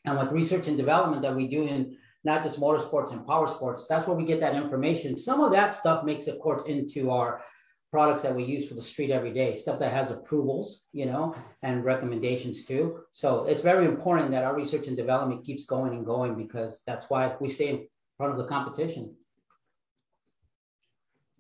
And 0.06 0.18
with 0.18 0.32
research 0.32 0.68
and 0.68 0.78
development 0.78 1.22
that 1.24 1.36
we 1.36 1.48
do 1.48 1.64
in 1.64 1.98
not 2.24 2.44
just 2.44 2.60
motorsports 2.60 3.12
and 3.12 3.26
power 3.26 3.48
sports 3.48 3.88
that's 3.88 4.08
where 4.08 4.18
we 4.18 4.26
get 4.26 4.40
that 4.42 4.56
information. 4.56 5.18
Some 5.18 5.42
of 5.42 5.52
that 5.52 5.74
stuff 5.74 6.04
makes 6.04 6.28
it 6.28 6.40
course 6.40 6.64
into 6.66 7.10
our 7.10 7.44
products 7.92 8.22
that 8.22 8.36
we 8.36 8.44
use 8.44 8.70
for 8.70 8.76
the 8.76 8.82
street 8.82 9.12
every 9.12 9.34
day 9.34 9.54
stuff 9.54 9.78
that 9.78 9.92
has 9.92 10.12
approvals 10.12 10.86
you 10.94 11.06
know 11.06 11.36
and 11.64 11.84
recommendations 11.84 12.66
too. 12.66 13.00
So 13.12 13.46
it's 13.46 13.64
very 13.64 13.86
important 13.86 14.32
that 14.32 14.44
our 14.44 14.56
research 14.56 14.88
and 14.88 14.96
development 14.96 15.46
keeps 15.46 15.66
going 15.66 15.94
and 15.94 16.06
going 16.06 16.36
because 16.36 16.84
that's 16.86 17.10
why 17.10 17.36
we 17.40 17.50
stay 17.50 17.88
front 18.22 18.34
of 18.34 18.38
the 18.38 18.46
competition. 18.46 19.12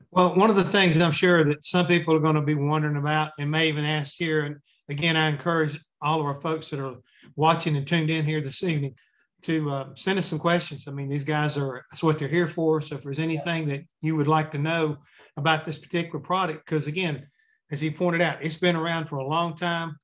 Well, 0.10 0.34
one 0.36 0.50
of 0.50 0.56
the 0.56 0.64
things 0.64 0.98
I'm 0.98 1.12
sure 1.12 1.44
that 1.44 1.64
some 1.64 1.86
people 1.86 2.16
are 2.16 2.20
going 2.20 2.34
to 2.34 2.42
be 2.42 2.56
wondering 2.56 2.98
about 2.98 3.34
and 3.38 3.52
may 3.52 3.68
even 3.68 3.86
ask 3.86 4.16
here, 4.16 4.46
and 4.46 4.56
again, 4.90 5.16
I 5.16 5.28
encourage 5.28 5.80
all 6.02 6.20
of 6.20 6.26
our 6.26 6.42
folks 6.42 6.72
that 6.72 6.84
are 6.84 6.96
watching 7.36 7.78
and 7.78 7.86
tuned 7.86 8.10
in 8.10 8.26
here 8.26 8.42
this 8.42 8.64
evening 8.64 8.96
to 9.44 9.70
uh, 9.70 9.90
send 9.96 10.18
us 10.18 10.26
some 10.26 10.40
questions. 10.40 10.88
I 10.88 10.92
mean, 10.92 11.08
these 11.08 11.24
guys 11.24 11.56
are, 11.56 11.86
that's 11.92 12.02
what 12.02 12.18
they're 12.18 12.28
here 12.28 12.48
for. 12.48 12.82
So 12.82 12.96
if 12.96 13.04
there's 13.04 13.20
anything 13.20 13.68
that 13.68 13.84
you 14.02 14.16
would 14.16 14.28
like 14.28 14.52
to 14.54 14.58
know 14.58 14.98
about 15.38 15.64
this 15.64 15.78
particular 15.78 16.20
product, 16.20 16.66
because 16.66 16.88
again, 16.88 17.28
as 17.70 17.80
he 17.80 17.92
pointed 17.92 18.22
out, 18.22 18.44
it's 18.44 18.58
been 18.58 18.76
around 18.76 19.06
for 19.06 19.18
a 19.18 19.28
long 19.28 19.56
time. 19.56 19.98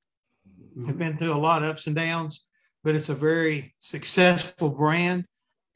Mm-hmm. 0.77 0.89
It's 0.89 0.97
been 0.99 1.17
through 1.17 1.33
a 1.33 1.39
lot 1.49 1.63
of 1.63 1.69
ups 1.69 1.87
and 1.87 1.95
downs, 1.95 2.43
but 2.83 2.93
it's 2.93 3.09
a 3.09 3.15
very 3.15 3.73
successful 3.79 4.69
brand 4.69 5.25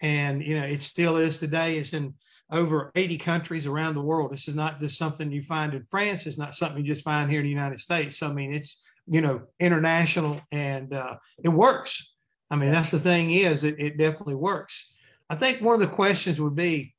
and 0.01 0.44
you 0.44 0.59
know 0.59 0.65
it 0.65 0.81
still 0.81 1.18
is 1.18 1.38
today. 1.38 1.77
It's 1.77 1.94
in 1.94 2.13
over 2.51 2.92
80 2.95 3.18
countries 3.18 3.65
around 3.65 3.95
the 3.95 4.01
world. 4.01 4.31
This 4.31 4.48
is 4.48 4.56
not 4.56 4.80
just 4.80 4.98
something 4.98 5.31
you 5.31 5.42
find 5.42 5.74
in 5.74 5.86
France. 5.89 6.25
It's 6.25 6.38
not 6.38 6.53
something 6.53 6.83
you 6.83 6.92
just 6.92 7.06
find 7.06 7.30
here 7.30 7.39
in 7.39 7.45
the 7.45 7.50
United 7.50 7.80
States. 7.80 8.18
So, 8.18 8.30
I 8.30 8.33
mean, 8.33 8.53
it's 8.53 8.83
you 9.07 9.21
know 9.21 9.44
international 9.59 10.42
and 10.51 10.94
uh, 10.94 11.15
it 11.44 11.50
works. 11.50 12.13
I 12.50 12.57
mean, 12.57 12.71
that's 12.71 12.92
the 12.92 13.00
thing 13.00 13.31
is 13.31 13.63
it, 13.63 13.75
it 13.80 13.98
definitely 13.98 14.36
works. 14.36 14.94
I 15.30 15.36
think 15.36 15.62
one 15.62 15.75
of 15.75 15.80
the 15.80 15.95
questions 15.95 16.42
would 16.42 16.56
be 16.56 16.94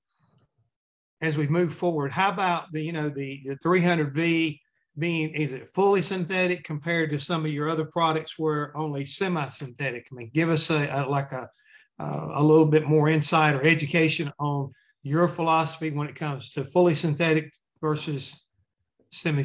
as 1.21 1.37
we 1.37 1.47
move 1.47 1.73
forward, 1.75 2.13
how 2.13 2.31
about 2.31 2.73
the 2.73 2.83
you 2.83 2.93
know 2.93 3.09
the 3.09 3.43
the 3.47 3.57
300V 3.57 4.59
being 4.99 5.31
is 5.31 5.53
it 5.53 5.69
fully 5.69 6.03
synthetic 6.03 6.65
compared 6.65 7.11
to 7.11 7.21
some 7.21 7.47
of 7.47 7.53
your 7.53 7.69
other 7.69 7.85
products 7.85 8.39
where 8.39 8.77
only 8.77 9.07
semi-synthetic? 9.07 10.07
I 10.11 10.15
mean, 10.15 10.31
give 10.35 10.51
us 10.51 10.71
a, 10.71 10.89
a 10.89 11.09
like 11.09 11.33
a 11.33 11.49
uh, 12.03 12.29
a 12.35 12.43
little 12.43 12.67
bit 12.67 12.87
more 12.87 13.09
insight 13.09 13.55
or 13.55 13.65
education 13.65 14.33
on 14.39 14.73
your 15.03 15.29
philosophy 15.29 15.91
when 15.91 16.09
it 16.09 16.17
comes 16.17 16.51
to 16.51 16.65
fully 16.65 16.95
synthetic 16.95 17.53
versus 17.81 18.45
semi. 19.11 19.45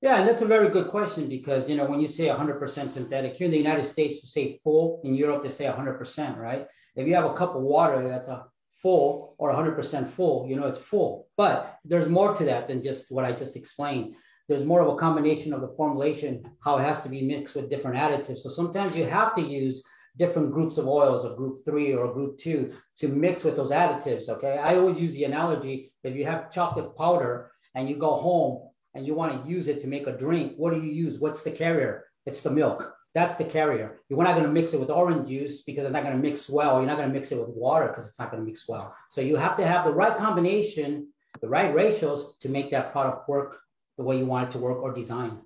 Yeah, 0.00 0.18
and 0.18 0.28
that's 0.28 0.42
a 0.42 0.46
very 0.46 0.68
good 0.70 0.88
question 0.88 1.28
because 1.28 1.68
you 1.68 1.76
know 1.76 1.86
when 1.86 2.00
you 2.00 2.06
say 2.06 2.26
100% 2.26 2.88
synthetic 2.90 3.34
here 3.36 3.46
in 3.46 3.50
the 3.50 3.64
United 3.66 3.86
States, 3.86 4.22
you 4.22 4.28
say 4.28 4.60
full. 4.62 5.00
In 5.04 5.14
Europe, 5.14 5.42
they 5.42 5.48
say 5.48 5.66
100%, 5.66 6.36
right? 6.36 6.66
If 6.96 7.06
you 7.06 7.14
have 7.14 7.24
a 7.24 7.34
cup 7.34 7.54
of 7.54 7.62
water 7.62 8.06
that's 8.06 8.28
a 8.28 8.46
full 8.82 9.34
or 9.38 9.52
100% 9.52 10.10
full, 10.10 10.46
you 10.48 10.56
know 10.56 10.66
it's 10.66 10.78
full. 10.78 11.28
But 11.36 11.78
there's 11.84 12.08
more 12.08 12.34
to 12.34 12.44
that 12.46 12.68
than 12.68 12.82
just 12.82 13.10
what 13.10 13.24
I 13.24 13.32
just 13.32 13.56
explained. 13.56 14.14
There's 14.48 14.64
more 14.64 14.82
of 14.82 14.88
a 14.88 14.96
combination 14.96 15.54
of 15.54 15.62
the 15.62 15.74
formulation, 15.76 16.32
how 16.62 16.76
it 16.76 16.82
has 16.82 17.02
to 17.04 17.08
be 17.08 17.22
mixed 17.22 17.56
with 17.56 17.70
different 17.70 17.96
additives. 17.96 18.40
So 18.40 18.50
sometimes 18.50 18.94
you 18.94 19.06
have 19.06 19.34
to 19.36 19.42
use 19.42 19.82
different 20.16 20.52
groups 20.52 20.78
of 20.78 20.86
oils, 20.86 21.24
or 21.24 21.36
group 21.36 21.64
three 21.64 21.94
or 21.94 22.12
group 22.12 22.38
two, 22.38 22.74
to 22.98 23.08
mix 23.08 23.42
with 23.44 23.56
those 23.56 23.70
additives. 23.70 24.28
Okay. 24.28 24.58
I 24.58 24.76
always 24.76 25.00
use 25.00 25.14
the 25.14 25.24
analogy 25.24 25.92
if 26.02 26.14
you 26.14 26.24
have 26.24 26.52
chocolate 26.52 26.96
powder 26.96 27.50
and 27.74 27.88
you 27.88 27.96
go 27.96 28.14
home 28.14 28.68
and 28.94 29.06
you 29.06 29.14
want 29.14 29.42
to 29.42 29.50
use 29.50 29.68
it 29.68 29.80
to 29.80 29.88
make 29.88 30.06
a 30.06 30.16
drink, 30.16 30.54
what 30.56 30.72
do 30.72 30.80
you 30.80 30.92
use? 30.92 31.18
What's 31.18 31.42
the 31.42 31.50
carrier? 31.50 32.04
It's 32.26 32.42
the 32.42 32.50
milk. 32.50 32.92
That's 33.14 33.36
the 33.36 33.44
carrier. 33.44 34.00
You're 34.08 34.22
not 34.22 34.34
going 34.34 34.46
to 34.46 34.52
mix 34.52 34.74
it 34.74 34.80
with 34.80 34.90
orange 34.90 35.28
juice 35.28 35.62
because 35.62 35.84
it's 35.84 35.92
not 35.92 36.02
going 36.02 36.16
to 36.16 36.22
mix 36.22 36.48
well. 36.50 36.78
You're 36.78 36.86
not 36.86 36.96
going 36.96 37.08
to 37.08 37.14
mix 37.14 37.30
it 37.32 37.38
with 37.38 37.50
water 37.50 37.88
because 37.88 38.08
it's 38.08 38.18
not 38.18 38.30
going 38.30 38.42
to 38.42 38.46
mix 38.46 38.68
well. 38.68 38.94
So 39.10 39.20
you 39.20 39.36
have 39.36 39.56
to 39.58 39.66
have 39.66 39.84
the 39.84 39.92
right 39.92 40.16
combination, 40.16 41.08
the 41.40 41.48
right 41.48 41.72
ratios 41.72 42.36
to 42.38 42.48
make 42.48 42.70
that 42.70 42.92
product 42.92 43.28
work 43.28 43.58
the 43.96 44.02
way 44.02 44.18
you 44.18 44.26
want 44.26 44.48
it 44.48 44.52
to 44.52 44.58
work 44.58 44.78
or 44.78 44.92
design. 44.92 45.38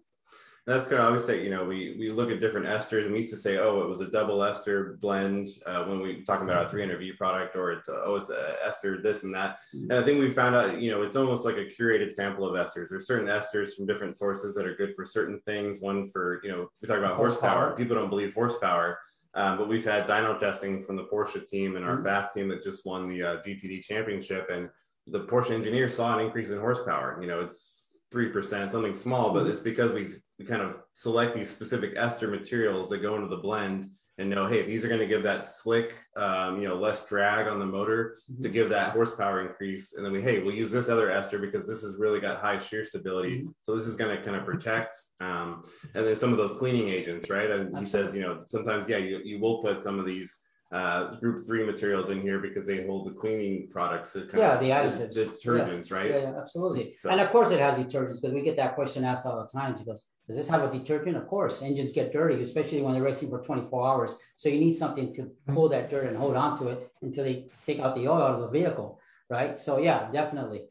That's 0.69 0.85
kind 0.85 1.01
of 1.01 1.07
always 1.07 1.25
say, 1.25 1.43
you 1.43 1.49
know, 1.49 1.65
we 1.65 1.97
we 1.99 2.11
look 2.11 2.31
at 2.31 2.41
different 2.41 2.67
esters 2.67 3.05
and 3.05 3.13
we 3.13 3.21
used 3.21 3.33
to 3.33 3.39
say, 3.39 3.57
oh, 3.57 3.81
it 3.81 3.89
was 3.89 4.03
a 4.03 4.11
double 4.11 4.45
ester 4.45 4.99
blend 5.01 5.49
uh, 5.65 5.85
when 5.85 6.01
we 6.01 6.23
talking 6.25 6.47
about 6.47 6.63
our 6.63 6.71
300V 6.71 7.17
product, 7.17 7.57
or 7.57 7.73
it's 7.73 7.89
a, 7.89 8.03
oh, 8.05 8.17
it's 8.17 8.29
a 8.29 8.57
ester 8.67 9.01
this 9.01 9.23
and 9.23 9.35
that. 9.35 9.61
And 9.73 9.95
I 9.95 10.03
think 10.03 10.21
we 10.21 10.29
found 10.29 10.55
out, 10.55 10.79
you 10.79 10.91
know, 10.91 11.01
it's 11.01 11.17
almost 11.17 11.47
like 11.47 11.57
a 11.57 11.65
curated 11.65 12.13
sample 12.13 12.47
of 12.47 12.53
esters. 12.53 12.91
There's 12.91 13.07
certain 13.07 13.29
esters 13.29 13.75
from 13.75 13.87
different 13.87 14.15
sources 14.15 14.55
that 14.57 14.67
are 14.67 14.75
good 14.75 14.95
for 14.95 15.07
certain 15.07 15.41
things. 15.47 15.81
One 15.81 16.07
for, 16.07 16.41
you 16.45 16.51
know, 16.53 16.69
we 16.83 16.87
talk 16.87 16.99
about 16.99 17.17
horsepower. 17.17 17.51
horsepower. 17.51 17.77
People 17.77 17.97
don't 17.97 18.11
believe 18.11 18.35
horsepower. 18.35 18.99
Um, 19.33 19.57
but 19.57 19.69
we've 19.69 19.85
had 19.85 20.07
dyno 20.07 20.39
testing 20.39 20.83
from 20.83 20.97
the 20.97 21.05
Porsche 21.05 21.49
team 21.49 21.77
and 21.77 21.85
our 21.85 21.97
mm-hmm. 21.97 22.07
Pfaff 22.07 22.35
team 22.35 22.49
that 22.49 22.63
just 22.63 22.85
won 22.85 23.09
the 23.09 23.23
uh, 23.23 23.37
GTD 23.37 23.83
championship. 23.83 24.49
And 24.51 24.69
the 25.07 25.21
Porsche 25.21 25.53
engineers 25.53 25.97
saw 25.97 26.19
an 26.19 26.25
increase 26.25 26.51
in 26.51 26.59
horsepower. 26.59 27.19
You 27.23 27.29
know, 27.29 27.41
it's 27.41 27.78
3%, 28.13 28.71
something 28.71 28.95
small, 28.95 29.33
but 29.33 29.43
mm-hmm. 29.43 29.53
it's 29.53 29.61
because 29.61 29.93
we, 29.93 30.15
we 30.39 30.45
kind 30.45 30.63
of 30.63 30.81
select 30.93 31.35
these 31.35 31.51
specific 31.51 31.95
ester 31.97 32.29
materials 32.29 32.89
that 32.89 32.99
go 32.99 33.17
into 33.17 33.29
the 33.29 33.37
blend 33.37 33.91
and 34.19 34.29
know, 34.29 34.49
hey, 34.49 34.67
these 34.67 34.85
are 34.85 34.89
going 34.89 35.01
to 35.01 35.07
give 35.07 35.23
that 35.23 35.47
slick, 35.47 35.97
um, 36.17 36.61
you 36.61 36.67
know, 36.67 36.75
less 36.75 37.07
drag 37.07 37.47
on 37.47 37.61
the 37.61 37.67
motor 37.67 38.19
mm-hmm. 38.31 38.43
to 38.43 38.49
give 38.49 38.69
that 38.71 38.93
horsepower 38.93 39.47
increase. 39.47 39.95
And 39.95 40.05
then 40.05 40.13
we, 40.13 40.21
hey, 40.21 40.43
we'll 40.43 40.55
use 40.55 40.73
this 40.73 40.89
other 40.89 41.11
ester 41.11 41.39
because 41.39 41.67
this 41.69 41.83
has 41.83 41.97
really 41.99 42.19
got 42.19 42.41
high 42.41 42.59
shear 42.59 42.85
stability. 42.85 43.41
Mm-hmm. 43.41 43.51
So 43.63 43.77
this 43.77 43.87
is 43.87 43.95
going 43.95 44.17
to 44.17 44.23
kind 44.23 44.37
of 44.37 44.45
protect. 44.45 44.97
Um, 45.21 45.63
and 45.95 46.05
then 46.05 46.17
some 46.17 46.33
of 46.33 46.39
those 46.39 46.53
cleaning 46.53 46.89
agents, 46.89 47.31
right? 47.31 47.51
And 47.51 47.79
he 47.79 47.85
says, 47.85 48.15
you 48.15 48.23
know, 48.23 48.43
sometimes, 48.47 48.89
yeah, 48.89 48.97
you, 48.97 49.21
you 49.23 49.39
will 49.39 49.63
put 49.63 49.83
some 49.83 50.01
of 50.01 50.07
these 50.07 50.37
uh, 50.71 51.15
group 51.17 51.47
three 51.47 51.65
materials 51.65 52.11
in 52.11 52.21
here 52.21 52.39
because 52.41 52.67
they 52.67 52.87
hold 52.87 53.07
the 53.07 53.13
cleaning 53.13 53.69
products. 53.71 54.15
yeah, 54.35 54.57
the 54.57 54.67
additives. 54.67 55.15
The 55.15 55.25
detergents, 55.25 55.91
yeah. 55.91 55.97
right? 55.97 56.11
Yeah, 56.11 56.19
yeah 56.19 56.41
absolutely. 56.41 56.95
So. 56.99 57.09
And 57.11 57.21
of 57.21 57.31
course 57.31 57.51
it 57.51 57.61
has 57.61 57.79
detergents 57.79 58.21
because 58.21 58.35
we 58.35 58.43
get 58.43 58.57
that 58.57 58.75
question 58.75 59.05
asked 59.05 59.25
all 59.25 59.41
the 59.41 59.59
time. 59.59 59.77
Because 59.79 60.09
does 60.27 60.37
this 60.37 60.49
have 60.51 60.63
a 60.63 60.71
detergent? 60.71 61.17
Of 61.17 61.27
course, 61.27 61.63
engines 61.63 61.93
get 61.95 62.13
dirty, 62.13 62.43
especially 62.43 62.83
when 62.83 62.93
they're 62.93 63.03
racing 63.03 63.31
for 63.31 63.43
24 63.43 63.89
hours. 63.89 64.17
So 64.37 64.51
you 64.51 64.61
need 64.61 64.75
something 64.75 65.15
to 65.15 65.31
pull 65.47 65.71
that 65.71 65.91
dirt 65.91 66.07
and 66.07 66.17
hold 66.17 66.37
on 66.37 66.59
to 66.59 66.69
it 66.69 66.93
until 67.01 67.25
they 67.25 67.47
take 67.67 67.81
out 67.81 67.95
the 67.95 68.07
oil 68.07 68.23
out 68.23 68.35
of 68.35 68.41
the 68.43 68.49
vehicle, 68.49 69.01
right? 69.31 69.59
So 69.59 69.79
yeah, 69.79 70.11
definitely 70.13 70.65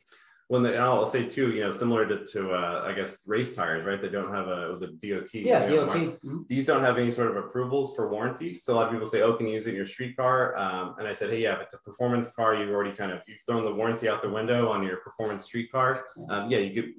when 0.50 0.64
the, 0.64 0.74
and 0.74 0.82
I'll 0.82 1.06
say 1.06 1.26
too, 1.26 1.52
you 1.52 1.62
know, 1.62 1.72
similar 1.72 2.06
to, 2.08 2.26
to 2.26 2.52
uh, 2.52 2.84
I 2.86 2.94
guess 2.94 3.22
race 3.26 3.54
tires, 3.54 3.86
right? 3.86 4.02
They 4.02 4.08
don't 4.08 4.34
have 4.34 4.48
a 4.48 4.68
it 4.68 4.72
was 4.72 4.82
a 4.82 4.88
DOT. 4.88 5.34
Yeah, 5.34 5.68
you 5.68 5.76
know, 5.76 5.86
DOT. 5.86 5.96
Mm-hmm. 5.96 6.42
These 6.48 6.66
don't 6.66 6.84
have 6.84 6.98
any 6.98 7.12
sort 7.12 7.30
of 7.30 7.38
approvals 7.38 7.96
for 7.96 8.10
warranty. 8.10 8.58
So 8.58 8.74
a 8.74 8.76
lot 8.76 8.88
of 8.88 8.94
people 8.94 9.08
say, 9.08 9.22
"Oh, 9.22 9.34
can 9.34 9.48
you 9.48 9.56
use 9.56 9.68
it 9.68 9.72
in 9.72 9.76
your 9.76 9.86
street 9.86 10.16
car?" 10.16 10.58
Um, 10.58 10.96
and 11.00 11.08
I 11.08 11.14
said, 11.14 11.32
"Hey, 11.32 11.44
yeah, 11.44 11.56
if 11.56 11.62
it's 11.62 11.74
a 11.74 11.80
performance 11.80 12.32
car, 12.32 12.56
you've 12.56 12.70
already 12.70 12.96
kind 12.96 13.12
of 13.12 13.20
you've 13.28 13.42
thrown 13.42 13.66
the 13.66 13.74
warranty 13.74 14.08
out 14.08 14.22
the 14.22 14.30
window 14.30 14.70
on 14.70 14.84
your 14.84 14.98
performance 14.98 15.44
street 15.44 15.70
car. 15.72 16.06
Um, 16.30 16.50
yeah, 16.50 16.60
you 16.60 16.82
could 16.82 16.94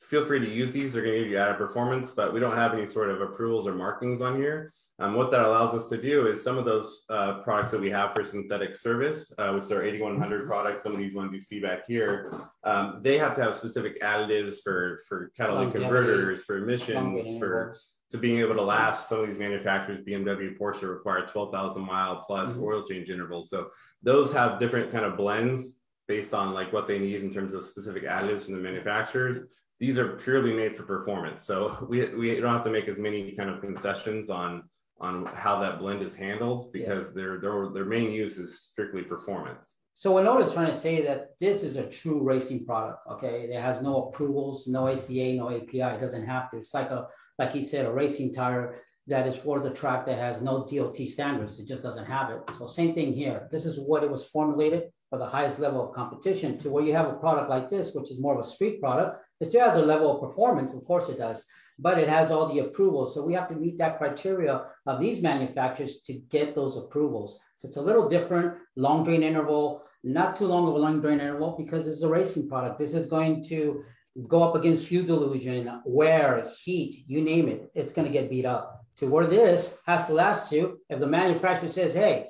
feel 0.00 0.24
free 0.24 0.40
to 0.40 0.48
use 0.48 0.72
these. 0.72 0.94
They're 0.94 1.02
going 1.02 1.16
to 1.16 1.20
give 1.22 1.30
you 1.30 1.38
added 1.38 1.58
performance, 1.58 2.10
but 2.10 2.32
we 2.32 2.40
don't 2.40 2.56
have 2.56 2.72
any 2.72 2.86
sort 2.86 3.10
of 3.10 3.20
approvals 3.20 3.66
or 3.66 3.74
markings 3.74 4.22
on 4.22 4.36
here. 4.36 4.72
Um, 4.98 5.14
what 5.14 5.30
that 5.30 5.44
allows 5.44 5.74
us 5.74 5.90
to 5.90 6.00
do 6.00 6.26
is 6.26 6.42
some 6.42 6.56
of 6.56 6.64
those 6.64 7.04
uh, 7.10 7.40
products 7.40 7.70
that 7.72 7.80
we 7.80 7.90
have 7.90 8.14
for 8.14 8.24
synthetic 8.24 8.74
service, 8.74 9.30
uh, 9.36 9.52
which 9.52 9.70
are 9.70 9.84
8100 9.84 10.46
products, 10.46 10.82
some 10.82 10.92
of 10.92 10.98
these 10.98 11.14
ones 11.14 11.32
you 11.34 11.40
see 11.40 11.60
back 11.60 11.80
here, 11.86 12.32
um, 12.64 13.00
they 13.02 13.18
have 13.18 13.36
to 13.36 13.42
have 13.42 13.54
specific 13.54 14.00
additives 14.00 14.56
for, 14.64 15.00
for 15.06 15.30
catalytic 15.36 15.74
converters, 15.74 16.44
for 16.44 16.56
emissions, 16.56 17.38
for 17.38 17.76
to 18.08 18.18
being 18.18 18.38
able 18.40 18.54
to 18.54 18.62
last. 18.62 19.08
Some 19.08 19.20
of 19.20 19.26
these 19.26 19.38
manufacturers, 19.38 20.04
BMW, 20.06 20.56
Porsche, 20.56 20.88
require 20.88 21.26
12,000 21.26 21.82
mile 21.84 22.24
plus 22.26 22.52
mm-hmm. 22.52 22.64
oil 22.64 22.82
change 22.82 23.10
intervals. 23.10 23.50
So 23.50 23.68
those 24.02 24.32
have 24.32 24.58
different 24.58 24.92
kind 24.92 25.04
of 25.04 25.16
blends 25.16 25.80
based 26.08 26.32
on 26.32 26.54
like 26.54 26.72
what 26.72 26.86
they 26.86 26.98
need 26.98 27.22
in 27.22 27.32
terms 27.32 27.52
of 27.52 27.64
specific 27.64 28.04
additives 28.04 28.46
from 28.46 28.54
the 28.54 28.60
manufacturers. 28.60 29.40
These 29.78 29.98
are 29.98 30.16
purely 30.16 30.54
made 30.54 30.74
for 30.74 30.84
performance. 30.84 31.42
So 31.42 31.86
we, 31.90 32.06
we 32.14 32.40
don't 32.40 32.52
have 32.52 32.64
to 32.64 32.70
make 32.70 32.88
as 32.88 32.98
many 32.98 33.32
kind 33.32 33.50
of 33.50 33.60
concessions 33.60 34.30
on 34.30 34.62
on 35.00 35.26
how 35.26 35.60
that 35.60 35.78
blend 35.78 36.02
is 36.02 36.16
handled 36.16 36.72
because 36.72 37.08
yeah. 37.08 37.22
their, 37.22 37.40
their 37.40 37.68
their 37.72 37.84
main 37.84 38.10
use 38.10 38.38
is 38.38 38.60
strictly 38.60 39.02
performance. 39.02 39.76
So 39.94 40.12
what 40.12 40.42
is 40.42 40.52
trying 40.52 40.66
to 40.66 40.74
say 40.74 41.02
that 41.02 41.30
this 41.40 41.62
is 41.62 41.76
a 41.76 41.88
true 41.88 42.22
racing 42.22 42.66
product. 42.66 42.98
Okay, 43.12 43.48
it 43.50 43.60
has 43.60 43.82
no 43.82 44.04
approvals, 44.04 44.66
no 44.66 44.84
ACEA, 44.84 45.36
no 45.36 45.48
API. 45.50 45.96
It 45.96 46.00
doesn't 46.00 46.26
have 46.26 46.50
to. 46.50 46.58
It's 46.58 46.74
like 46.74 46.90
a 46.90 47.06
like 47.38 47.52
he 47.52 47.62
said, 47.62 47.86
a 47.86 47.92
racing 47.92 48.32
tire 48.32 48.82
that 49.08 49.26
is 49.26 49.36
for 49.36 49.60
the 49.60 49.70
track 49.70 50.06
that 50.06 50.18
has 50.18 50.42
no 50.42 50.66
DOT 50.66 50.96
standards. 51.08 51.60
It 51.60 51.68
just 51.68 51.82
doesn't 51.82 52.06
have 52.06 52.30
it. 52.30 52.40
So 52.54 52.66
same 52.66 52.94
thing 52.94 53.12
here. 53.12 53.48
This 53.52 53.64
is 53.64 53.78
what 53.78 54.02
it 54.02 54.10
was 54.10 54.26
formulated 54.26 54.84
for 55.10 55.18
the 55.18 55.26
highest 55.26 55.60
level 55.60 55.86
of 55.86 55.94
competition. 55.94 56.58
To 56.58 56.70
where 56.70 56.82
you 56.82 56.94
have 56.94 57.08
a 57.08 57.14
product 57.14 57.48
like 57.48 57.68
this, 57.68 57.94
which 57.94 58.10
is 58.10 58.20
more 58.20 58.34
of 58.34 58.40
a 58.40 58.48
street 58.48 58.80
product, 58.80 59.22
it 59.40 59.46
still 59.46 59.68
has 59.68 59.78
a 59.78 59.84
level 59.84 60.12
of 60.12 60.28
performance. 60.28 60.74
Of 60.74 60.84
course 60.84 61.08
it 61.08 61.18
does 61.18 61.44
but 61.78 61.98
it 61.98 62.08
has 62.08 62.30
all 62.30 62.52
the 62.52 62.60
approvals. 62.60 63.14
So 63.14 63.24
we 63.24 63.34
have 63.34 63.48
to 63.48 63.54
meet 63.54 63.78
that 63.78 63.98
criteria 63.98 64.66
of 64.86 65.00
these 65.00 65.22
manufacturers 65.22 66.00
to 66.02 66.14
get 66.14 66.54
those 66.54 66.76
approvals. 66.76 67.38
So 67.58 67.68
it's 67.68 67.76
a 67.76 67.82
little 67.82 68.08
different, 68.08 68.54
long 68.76 69.04
drain 69.04 69.22
interval, 69.22 69.82
not 70.02 70.36
too 70.36 70.46
long 70.46 70.68
of 70.68 70.74
a 70.74 70.78
long 70.78 71.00
drain 71.00 71.20
interval 71.20 71.56
because 71.58 71.86
it's 71.86 72.02
a 72.02 72.08
racing 72.08 72.48
product. 72.48 72.78
This 72.78 72.94
is 72.94 73.06
going 73.06 73.44
to 73.48 73.82
go 74.28 74.42
up 74.42 74.54
against 74.54 74.86
fuel 74.86 75.06
dilution, 75.06 75.82
wear, 75.84 76.48
heat, 76.62 77.04
you 77.06 77.20
name 77.20 77.48
it, 77.48 77.70
it's 77.74 77.92
going 77.92 78.06
to 78.06 78.12
get 78.12 78.30
beat 78.30 78.46
up. 78.46 78.82
To 78.98 79.08
where 79.08 79.26
this 79.26 79.78
has 79.86 80.06
to 80.06 80.14
last 80.14 80.50
you, 80.52 80.80
if 80.88 80.98
the 81.00 81.06
manufacturer 81.06 81.68
says, 81.68 81.94
hey, 81.94 82.28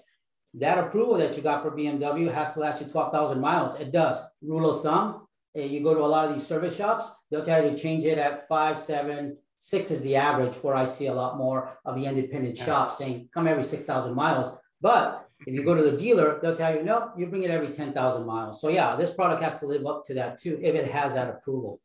that 0.54 0.78
approval 0.78 1.18
that 1.18 1.36
you 1.36 1.42
got 1.42 1.62
for 1.62 1.70
BMW 1.70 2.32
has 2.32 2.54
to 2.54 2.60
last 2.60 2.80
you 2.80 2.88
12,000 2.88 3.40
miles, 3.40 3.78
it 3.78 3.92
does. 3.92 4.20
Rule 4.42 4.70
of 4.70 4.82
thumb, 4.82 5.26
eh, 5.54 5.64
you 5.64 5.82
go 5.82 5.94
to 5.94 6.00
a 6.00 6.06
lot 6.06 6.28
of 6.28 6.34
these 6.34 6.46
service 6.46 6.76
shops, 6.76 7.06
they'll 7.30 7.44
tell 7.44 7.64
you 7.64 7.70
to 7.70 7.78
change 7.78 8.04
it 8.04 8.18
at 8.18 8.48
five, 8.48 8.80
seven, 8.80 9.36
six 9.58 9.90
is 9.90 10.02
the 10.02 10.16
average 10.16 10.54
where 10.62 10.74
I 10.74 10.84
see 10.84 11.06
a 11.06 11.14
lot 11.14 11.38
more 11.38 11.78
of 11.84 11.96
the 11.96 12.06
independent 12.06 12.58
shops 12.58 12.98
saying 12.98 13.28
come 13.32 13.48
every 13.48 13.64
6,000 13.64 14.14
miles. 14.14 14.56
But 14.80 15.28
if 15.46 15.54
you 15.54 15.64
go 15.64 15.74
to 15.74 15.90
the 15.90 15.96
dealer, 15.96 16.38
they'll 16.40 16.56
tell 16.56 16.74
you, 16.74 16.82
no, 16.82 17.10
you 17.16 17.26
bring 17.26 17.42
it 17.42 17.50
every 17.50 17.72
10,000 17.72 18.26
miles. 18.26 18.60
So 18.60 18.68
yeah, 18.68 18.96
this 18.96 19.12
product 19.12 19.42
has 19.42 19.58
to 19.60 19.66
live 19.66 19.86
up 19.86 20.04
to 20.06 20.14
that 20.14 20.40
too, 20.40 20.58
if 20.62 20.74
it 20.74 20.90
has 20.90 21.14
that 21.14 21.28
approval. 21.28 21.80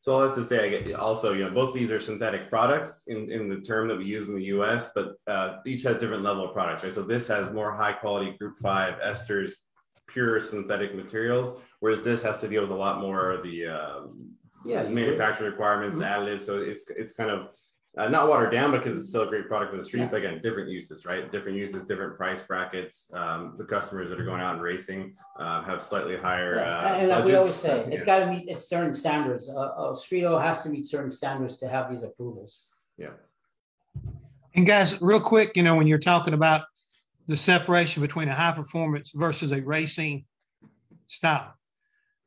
So 0.00 0.24
that's 0.24 0.38
to 0.38 0.44
say, 0.44 0.64
I 0.64 0.82
get 0.82 0.94
also, 0.94 1.32
you 1.32 1.44
know, 1.44 1.50
both 1.50 1.74
these 1.74 1.90
are 1.90 1.98
synthetic 1.98 2.48
products 2.48 3.08
in, 3.08 3.30
in 3.30 3.48
the 3.48 3.60
term 3.60 3.88
that 3.88 3.98
we 3.98 4.04
use 4.04 4.28
in 4.28 4.36
the 4.36 4.44
US, 4.44 4.90
but 4.94 5.14
uh, 5.26 5.56
each 5.66 5.82
has 5.82 5.98
different 5.98 6.22
level 6.22 6.46
of 6.46 6.52
products, 6.52 6.84
right? 6.84 6.94
So 6.94 7.02
this 7.02 7.26
has 7.26 7.52
more 7.52 7.72
high 7.72 7.92
quality 7.92 8.36
group 8.38 8.56
five 8.58 9.00
esters, 9.00 9.54
pure 10.06 10.40
synthetic 10.40 10.94
materials, 10.94 11.60
whereas 11.80 12.02
this 12.02 12.22
has 12.22 12.38
to 12.40 12.48
deal 12.48 12.62
with 12.62 12.70
a 12.70 12.76
lot 12.76 13.00
more 13.00 13.32
of 13.32 13.42
the 13.42 13.66
um, 13.66 14.30
yeah, 14.64 14.82
manufacturing 14.84 15.50
requirements, 15.50 16.00
mm-hmm. 16.00 16.22
additives. 16.22 16.42
So 16.42 16.58
it's 16.58 16.88
it's 16.90 17.12
kind 17.12 17.30
of 17.30 17.48
uh, 17.96 18.08
not 18.08 18.28
watered 18.28 18.52
down 18.52 18.72
because 18.72 18.96
it's 18.98 19.08
still 19.08 19.22
a 19.22 19.26
great 19.26 19.48
product 19.48 19.72
for 19.72 19.78
the 19.78 19.84
street, 19.84 20.00
yeah. 20.00 20.08
but 20.08 20.18
again, 20.18 20.40
different 20.42 20.68
uses, 20.68 21.06
right? 21.06 21.32
Different 21.32 21.56
uses, 21.56 21.84
different 21.86 22.16
price 22.16 22.42
brackets. 22.42 23.10
Um, 23.14 23.54
the 23.56 23.64
customers 23.64 24.10
that 24.10 24.20
are 24.20 24.24
going 24.24 24.42
out 24.42 24.54
and 24.54 24.62
racing 24.62 25.14
uh, 25.38 25.62
have 25.62 25.82
slightly 25.82 26.16
higher. 26.16 26.56
Yeah. 26.56 26.78
Uh, 26.78 26.94
and 26.96 27.08
like 27.08 27.24
we 27.24 27.34
always 27.34 27.54
say, 27.54 27.86
it's 27.90 28.04
got 28.04 28.18
to 28.18 28.26
meet 28.26 28.48
it's 28.48 28.68
certain 28.68 28.92
standards. 28.92 29.50
Uh, 29.50 29.94
street 29.94 30.26
oil 30.26 30.38
has 30.38 30.62
to 30.62 30.68
meet 30.68 30.86
certain 30.86 31.10
standards 31.10 31.56
to 31.58 31.68
have 31.68 31.90
these 31.90 32.02
approvals. 32.02 32.68
Yeah. 32.98 33.12
And 34.54 34.66
guys, 34.66 35.00
real 35.00 35.20
quick, 35.20 35.56
you 35.56 35.62
know, 35.62 35.74
when 35.74 35.86
you're 35.86 35.98
talking 35.98 36.34
about 36.34 36.62
the 37.26 37.36
separation 37.36 38.02
between 38.02 38.28
a 38.28 38.34
high 38.34 38.52
performance 38.52 39.12
versus 39.14 39.52
a 39.52 39.60
racing 39.62 40.26
style, 41.06 41.54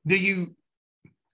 do 0.08 0.16
you 0.16 0.56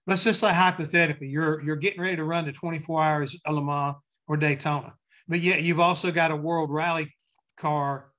let's 0.06 0.24
just 0.24 0.40
say 0.40 0.52
hypothetically, 0.52 1.28
you're 1.28 1.60
you're 1.62 1.76
getting 1.76 2.00
ready 2.00 2.16
to 2.16 2.24
run 2.24 2.46
the 2.46 2.52
24 2.52 3.02
hours 3.02 3.38
of 3.44 3.54
Le 3.54 3.62
Mans 3.62 3.96
or 4.28 4.36
Daytona, 4.36 4.94
but 5.28 5.40
yet 5.40 5.62
you've 5.62 5.80
also 5.80 6.10
got 6.10 6.30
a 6.30 6.36
World 6.36 6.70
Rally 6.70 7.14
car, 7.56 8.10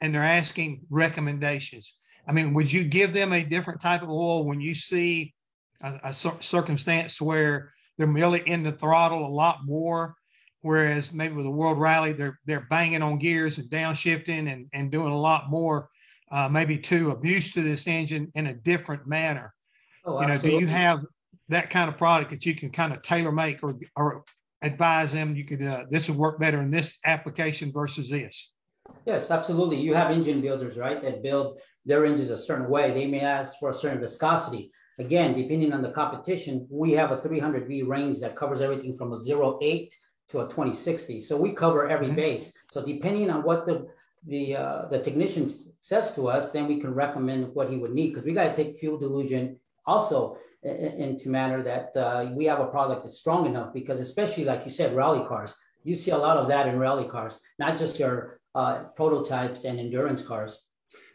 and 0.00 0.14
they're 0.14 0.22
asking 0.22 0.82
recommendations. 0.90 1.96
I 2.26 2.32
mean, 2.32 2.54
would 2.54 2.72
you 2.72 2.84
give 2.84 3.12
them 3.12 3.32
a 3.32 3.44
different 3.44 3.80
type 3.80 4.02
of 4.02 4.10
oil 4.10 4.44
when 4.44 4.60
you 4.60 4.74
see 4.74 5.34
a, 5.82 6.00
a 6.04 6.12
circumstance 6.12 7.20
where 7.20 7.72
they're 7.98 8.06
really 8.06 8.40
in 8.40 8.62
the 8.62 8.72
throttle 8.72 9.26
a 9.26 9.28
lot 9.28 9.58
more, 9.64 10.14
whereas 10.62 11.12
maybe 11.12 11.34
with 11.34 11.46
a 11.46 11.50
World 11.50 11.78
Rally 11.78 12.12
they're 12.12 12.38
they're 12.46 12.66
banging 12.70 13.02
on 13.02 13.18
gears 13.18 13.58
and 13.58 13.68
downshifting 13.68 14.52
and 14.52 14.66
and 14.72 14.90
doing 14.90 15.12
a 15.12 15.20
lot 15.20 15.50
more, 15.50 15.88
uh, 16.30 16.48
maybe 16.48 16.78
to 16.78 17.10
abuse 17.10 17.52
to 17.52 17.62
this 17.62 17.88
engine 17.88 18.30
in 18.34 18.46
a 18.46 18.54
different 18.54 19.06
manner. 19.06 19.52
Oh, 20.06 20.20
you 20.20 20.26
know, 20.26 20.36
do 20.36 20.50
you 20.50 20.66
have 20.66 21.02
that 21.48 21.70
kind 21.70 21.88
of 21.88 21.98
product 21.98 22.30
that 22.30 22.46
you 22.46 22.54
can 22.54 22.70
kind 22.70 22.92
of 22.92 23.02
tailor 23.02 23.32
make 23.32 23.62
or, 23.62 23.74
or 23.96 24.24
advise 24.62 25.12
them 25.12 25.36
you 25.36 25.44
could 25.44 25.62
uh, 25.62 25.84
this 25.90 26.08
would 26.08 26.18
work 26.18 26.38
better 26.38 26.60
in 26.60 26.70
this 26.70 26.98
application 27.04 27.70
versus 27.72 28.10
this. 28.10 28.52
Yes 29.06 29.30
absolutely. 29.30 29.80
You 29.80 29.94
have 29.94 30.10
engine 30.10 30.40
builders 30.40 30.76
right 30.76 31.02
that 31.02 31.22
build 31.22 31.58
their 31.84 32.06
engines 32.06 32.30
a 32.30 32.38
certain 32.38 32.68
way. 32.68 32.92
They 32.92 33.06
may 33.06 33.20
ask 33.20 33.58
for 33.58 33.70
a 33.70 33.74
certain 33.74 34.00
viscosity. 34.00 34.70
Again 34.98 35.34
depending 35.34 35.72
on 35.72 35.82
the 35.82 35.90
competition 35.90 36.66
we 36.70 36.92
have 36.92 37.10
a 37.10 37.18
300v 37.18 37.86
range 37.86 38.20
that 38.20 38.36
covers 38.36 38.60
everything 38.60 38.96
from 38.96 39.12
a 39.12 39.18
08 39.60 39.94
to 40.30 40.40
a 40.40 40.44
2060 40.44 41.20
so 41.20 41.36
we 41.36 41.52
cover 41.52 41.88
every 41.88 42.06
mm-hmm. 42.06 42.16
base. 42.16 42.54
So 42.70 42.84
depending 42.84 43.30
on 43.30 43.42
what 43.42 43.66
the 43.66 43.86
the 44.26 44.56
uh, 44.56 44.86
the 44.86 44.98
technician 44.98 45.50
says 45.80 46.14
to 46.14 46.28
us 46.28 46.52
then 46.52 46.66
we 46.66 46.80
can 46.80 46.94
recommend 46.94 47.54
what 47.54 47.68
he 47.68 47.76
would 47.76 47.92
need 47.92 48.08
because 48.08 48.24
we 48.24 48.32
got 48.32 48.54
to 48.54 48.54
take 48.54 48.78
fuel 48.78 48.98
dilution 48.98 49.58
also 49.86 50.38
into 50.64 51.28
manner 51.28 51.62
that 51.62 51.96
uh, 51.96 52.30
we 52.34 52.46
have 52.46 52.60
a 52.60 52.66
product 52.66 53.04
that's 53.04 53.18
strong 53.18 53.46
enough 53.46 53.72
because 53.72 54.00
especially 54.00 54.44
like 54.44 54.64
you 54.64 54.70
said 54.70 54.94
rally 54.94 55.26
cars. 55.26 55.54
You 55.82 55.94
see 55.94 56.12
a 56.12 56.18
lot 56.18 56.38
of 56.38 56.48
that 56.48 56.66
in 56.66 56.78
rally 56.78 57.06
cars 57.06 57.40
not 57.58 57.78
just 57.78 57.98
your 57.98 58.40
uh, 58.54 58.84
prototypes 58.96 59.64
and 59.64 59.78
endurance 59.78 60.22
cars. 60.22 60.66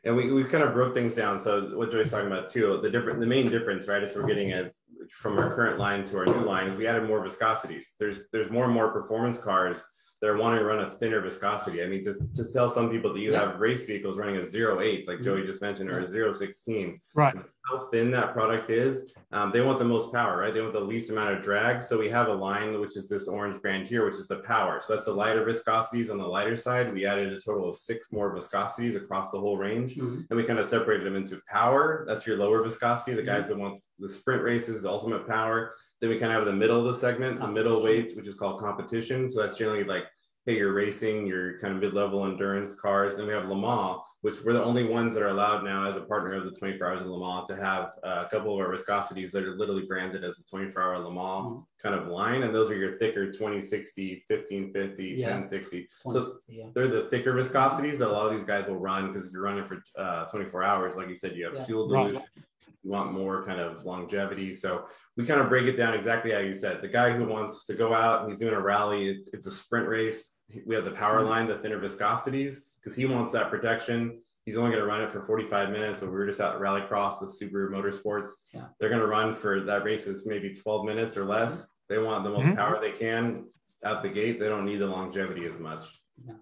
And 0.03 0.15
we, 0.15 0.31
we 0.31 0.43
kind 0.45 0.63
of 0.63 0.73
broke 0.73 0.93
things 0.93 1.15
down. 1.15 1.39
So 1.39 1.71
what 1.75 1.91
Joey's 1.91 2.11
talking 2.11 2.27
about 2.27 2.49
too 2.49 2.79
the 2.81 2.89
different 2.89 3.19
the 3.19 3.25
main 3.25 3.49
difference 3.49 3.87
right 3.87 4.03
is 4.03 4.15
we're 4.15 4.27
getting 4.27 4.51
as 4.53 4.77
from 5.11 5.37
our 5.39 5.53
current 5.53 5.79
line 5.79 6.05
to 6.05 6.17
our 6.19 6.25
new 6.25 6.45
line 6.45 6.67
is 6.67 6.77
we 6.77 6.87
added 6.87 7.07
more 7.07 7.25
viscosities. 7.25 7.85
There's 7.99 8.29
there's 8.31 8.51
more 8.51 8.65
and 8.65 8.73
more 8.73 8.91
performance 8.91 9.39
cars 9.39 9.83
they're 10.21 10.35
wanting 10.35 10.59
to 10.59 10.65
run 10.65 10.81
a 10.81 10.89
thinner 10.89 11.21
viscosity. 11.21 11.81
I 11.81 11.87
mean, 11.87 12.03
to, 12.03 12.13
to 12.13 12.53
tell 12.53 12.67
some 12.67 12.89
people 12.89 13.13
that 13.13 13.19
you 13.19 13.31
yeah. 13.31 13.51
have 13.51 13.59
race 13.59 13.85
vehicles 13.85 14.17
running 14.17 14.35
a 14.35 14.39
08, 14.41 15.07
like 15.07 15.17
mm-hmm. 15.17 15.23
Joey 15.23 15.45
just 15.45 15.61
mentioned, 15.61 15.89
or 15.89 15.99
a 15.99 16.35
016, 16.35 16.99
right? 17.15 17.35
How 17.65 17.87
thin 17.89 18.11
that 18.11 18.33
product 18.33 18.69
is, 18.69 19.13
um, 19.31 19.51
they 19.53 19.61
want 19.61 19.79
the 19.79 19.85
most 19.85 20.11
power, 20.11 20.39
right? 20.39 20.53
They 20.53 20.61
want 20.61 20.73
the 20.73 20.79
least 20.79 21.09
amount 21.09 21.35
of 21.35 21.41
drag. 21.41 21.83
So 21.83 21.97
we 21.97 22.09
have 22.09 22.27
a 22.27 22.33
line, 22.33 22.79
which 22.81 22.97
is 22.97 23.07
this 23.07 23.27
orange 23.27 23.61
brand 23.61 23.87
here, 23.87 24.05
which 24.05 24.15
is 24.15 24.27
the 24.27 24.39
power. 24.39 24.81
So 24.83 24.93
that's 24.93 25.05
the 25.05 25.13
lighter 25.13 25.45
viscosities 25.45 26.09
on 26.11 26.17
the 26.17 26.27
lighter 26.27 26.57
side. 26.57 26.91
We 26.93 27.05
added 27.05 27.31
a 27.31 27.39
total 27.39 27.69
of 27.69 27.77
six 27.77 28.11
more 28.11 28.35
viscosities 28.35 28.97
across 28.97 29.31
the 29.31 29.39
whole 29.39 29.57
range, 29.57 29.95
mm-hmm. 29.95 30.21
and 30.29 30.37
we 30.37 30.43
kind 30.43 30.59
of 30.59 30.65
separated 30.65 31.05
them 31.05 31.15
into 31.15 31.41
power. 31.47 32.03
That's 32.07 32.27
your 32.27 32.37
lower 32.37 32.61
viscosity. 32.61 33.13
The 33.13 33.23
guys 33.23 33.43
mm-hmm. 33.43 33.53
that 33.53 33.59
want 33.59 33.81
the 33.99 34.09
sprint 34.09 34.43
races, 34.43 34.85
ultimate 34.85 35.27
power 35.27 35.75
then 36.01 36.09
we 36.09 36.17
kind 36.17 36.31
of 36.31 36.37
have 36.37 36.45
the 36.45 36.53
middle 36.53 36.79
of 36.79 36.85
the 36.85 36.99
segment, 36.99 37.39
the 37.39 37.47
middle 37.47 37.83
weights, 37.83 38.15
which 38.15 38.27
is 38.27 38.35
called 38.35 38.59
competition. 38.59 39.29
So 39.29 39.41
that's 39.41 39.57
generally 39.57 39.83
like, 39.83 40.05
hey, 40.45 40.55
you're 40.55 40.73
racing, 40.73 41.27
your 41.27 41.59
kind 41.59 41.75
of 41.75 41.81
mid-level 41.81 42.25
endurance 42.25 42.75
cars. 42.75 43.17
Then 43.17 43.27
we 43.27 43.33
have 43.33 43.49
Le 43.49 43.55
Mans, 43.55 43.99
which 44.21 44.35
we're 44.43 44.53
the 44.53 44.63
only 44.63 44.85
ones 44.85 45.13
that 45.13 45.21
are 45.21 45.29
allowed 45.29 45.65
now 45.65 45.89
as 45.89 45.97
a 45.97 46.01
partner 46.01 46.33
of 46.35 46.45
the 46.45 46.57
24 46.57 46.87
Hours 46.87 47.01
of 47.01 47.07
Le 47.07 47.19
Mans 47.19 47.47
to 47.49 47.55
have 47.57 47.91
uh, 48.05 48.23
a 48.25 48.29
couple 48.31 48.53
of 48.53 48.65
our 48.65 48.73
viscosities 48.73 49.31
that 49.31 49.43
are 49.43 49.57
literally 49.57 49.83
branded 49.85 50.23
as 50.23 50.37
the 50.37 50.43
24 50.49 50.81
Hour 50.81 50.99
Le 50.99 51.13
Mans 51.13 51.45
mm-hmm. 51.45 51.59
kind 51.81 51.93
of 51.93 52.07
line. 52.07 52.43
And 52.43 52.55
those 52.55 52.71
are 52.71 52.75
your 52.75 52.97
thicker 52.97 53.29
2060, 53.31 54.23
1550, 54.27 55.03
yeah. 55.03 55.25
1060. 55.25 55.89
So 56.09 56.37
yeah. 56.47 56.67
they're 56.73 56.87
the 56.87 57.09
thicker 57.09 57.33
viscosities 57.33 57.97
that 57.97 58.07
a 58.07 58.11
lot 58.11 58.25
of 58.25 58.31
these 58.31 58.47
guys 58.47 58.67
will 58.67 58.79
run 58.79 59.07
because 59.07 59.25
if 59.25 59.33
you're 59.33 59.43
running 59.43 59.65
for 59.65 59.83
uh, 59.97 60.25
24 60.25 60.63
hours, 60.63 60.95
like 60.95 61.09
you 61.09 61.15
said, 61.15 61.35
you 61.35 61.45
have 61.45 61.55
yeah. 61.55 61.65
fuel 61.65 61.89
dilution. 61.89 62.15
Right 62.15 62.45
you 62.83 62.91
want 62.91 63.13
more 63.13 63.43
kind 63.43 63.59
of 63.59 63.83
longevity. 63.85 64.53
So 64.53 64.85
we 65.17 65.25
kind 65.25 65.41
of 65.41 65.49
break 65.49 65.67
it 65.67 65.75
down 65.75 65.93
exactly 65.93 66.31
how 66.31 66.39
you 66.39 66.53
said. 66.53 66.81
The 66.81 66.87
guy 66.87 67.11
who 67.11 67.25
wants 67.25 67.65
to 67.65 67.73
go 67.73 67.93
out 67.93 68.21
and 68.21 68.29
he's 68.29 68.39
doing 68.39 68.53
a 68.53 68.61
rally, 68.61 69.09
it's, 69.09 69.29
it's 69.33 69.47
a 69.47 69.51
sprint 69.51 69.87
race. 69.87 70.33
We 70.65 70.75
have 70.75 70.85
the 70.85 70.91
power 70.91 71.21
line, 71.21 71.47
the 71.47 71.57
thinner 71.57 71.79
viscosities, 71.79 72.57
because 72.79 72.95
he 72.95 73.05
wants 73.05 73.33
that 73.33 73.49
protection. 73.49 74.21
He's 74.45 74.57
only 74.57 74.71
going 74.71 74.81
to 74.81 74.87
run 74.87 75.01
it 75.01 75.11
for 75.11 75.21
45 75.21 75.69
minutes. 75.69 75.99
So 75.99 76.07
we 76.07 76.13
were 76.13 76.25
just 76.25 76.39
at 76.39 76.55
Rallycross 76.55 77.21
with 77.21 77.37
Subaru 77.39 77.69
Motorsports. 77.69 78.29
Yeah. 78.53 78.65
They're 78.79 78.89
going 78.89 79.01
to 79.01 79.07
run 79.07 79.35
for 79.35 79.61
that 79.61 79.83
race 79.83 80.07
is 80.07 80.25
maybe 80.25 80.53
12 80.53 80.85
minutes 80.85 81.17
or 81.17 81.25
less. 81.25 81.51
Mm-hmm. 81.53 81.93
They 81.93 81.97
want 81.99 82.23
the 82.23 82.29
most 82.29 82.45
mm-hmm. 82.45 82.55
power 82.55 82.79
they 82.81 82.91
can 82.91 83.45
out 83.83 84.01
the 84.01 84.09
gate. 84.09 84.39
They 84.39 84.47
don't 84.47 84.65
need 84.65 84.77
the 84.77 84.87
longevity 84.87 85.45
as 85.45 85.59
much. 85.59 85.85
Yeah. 86.25 86.33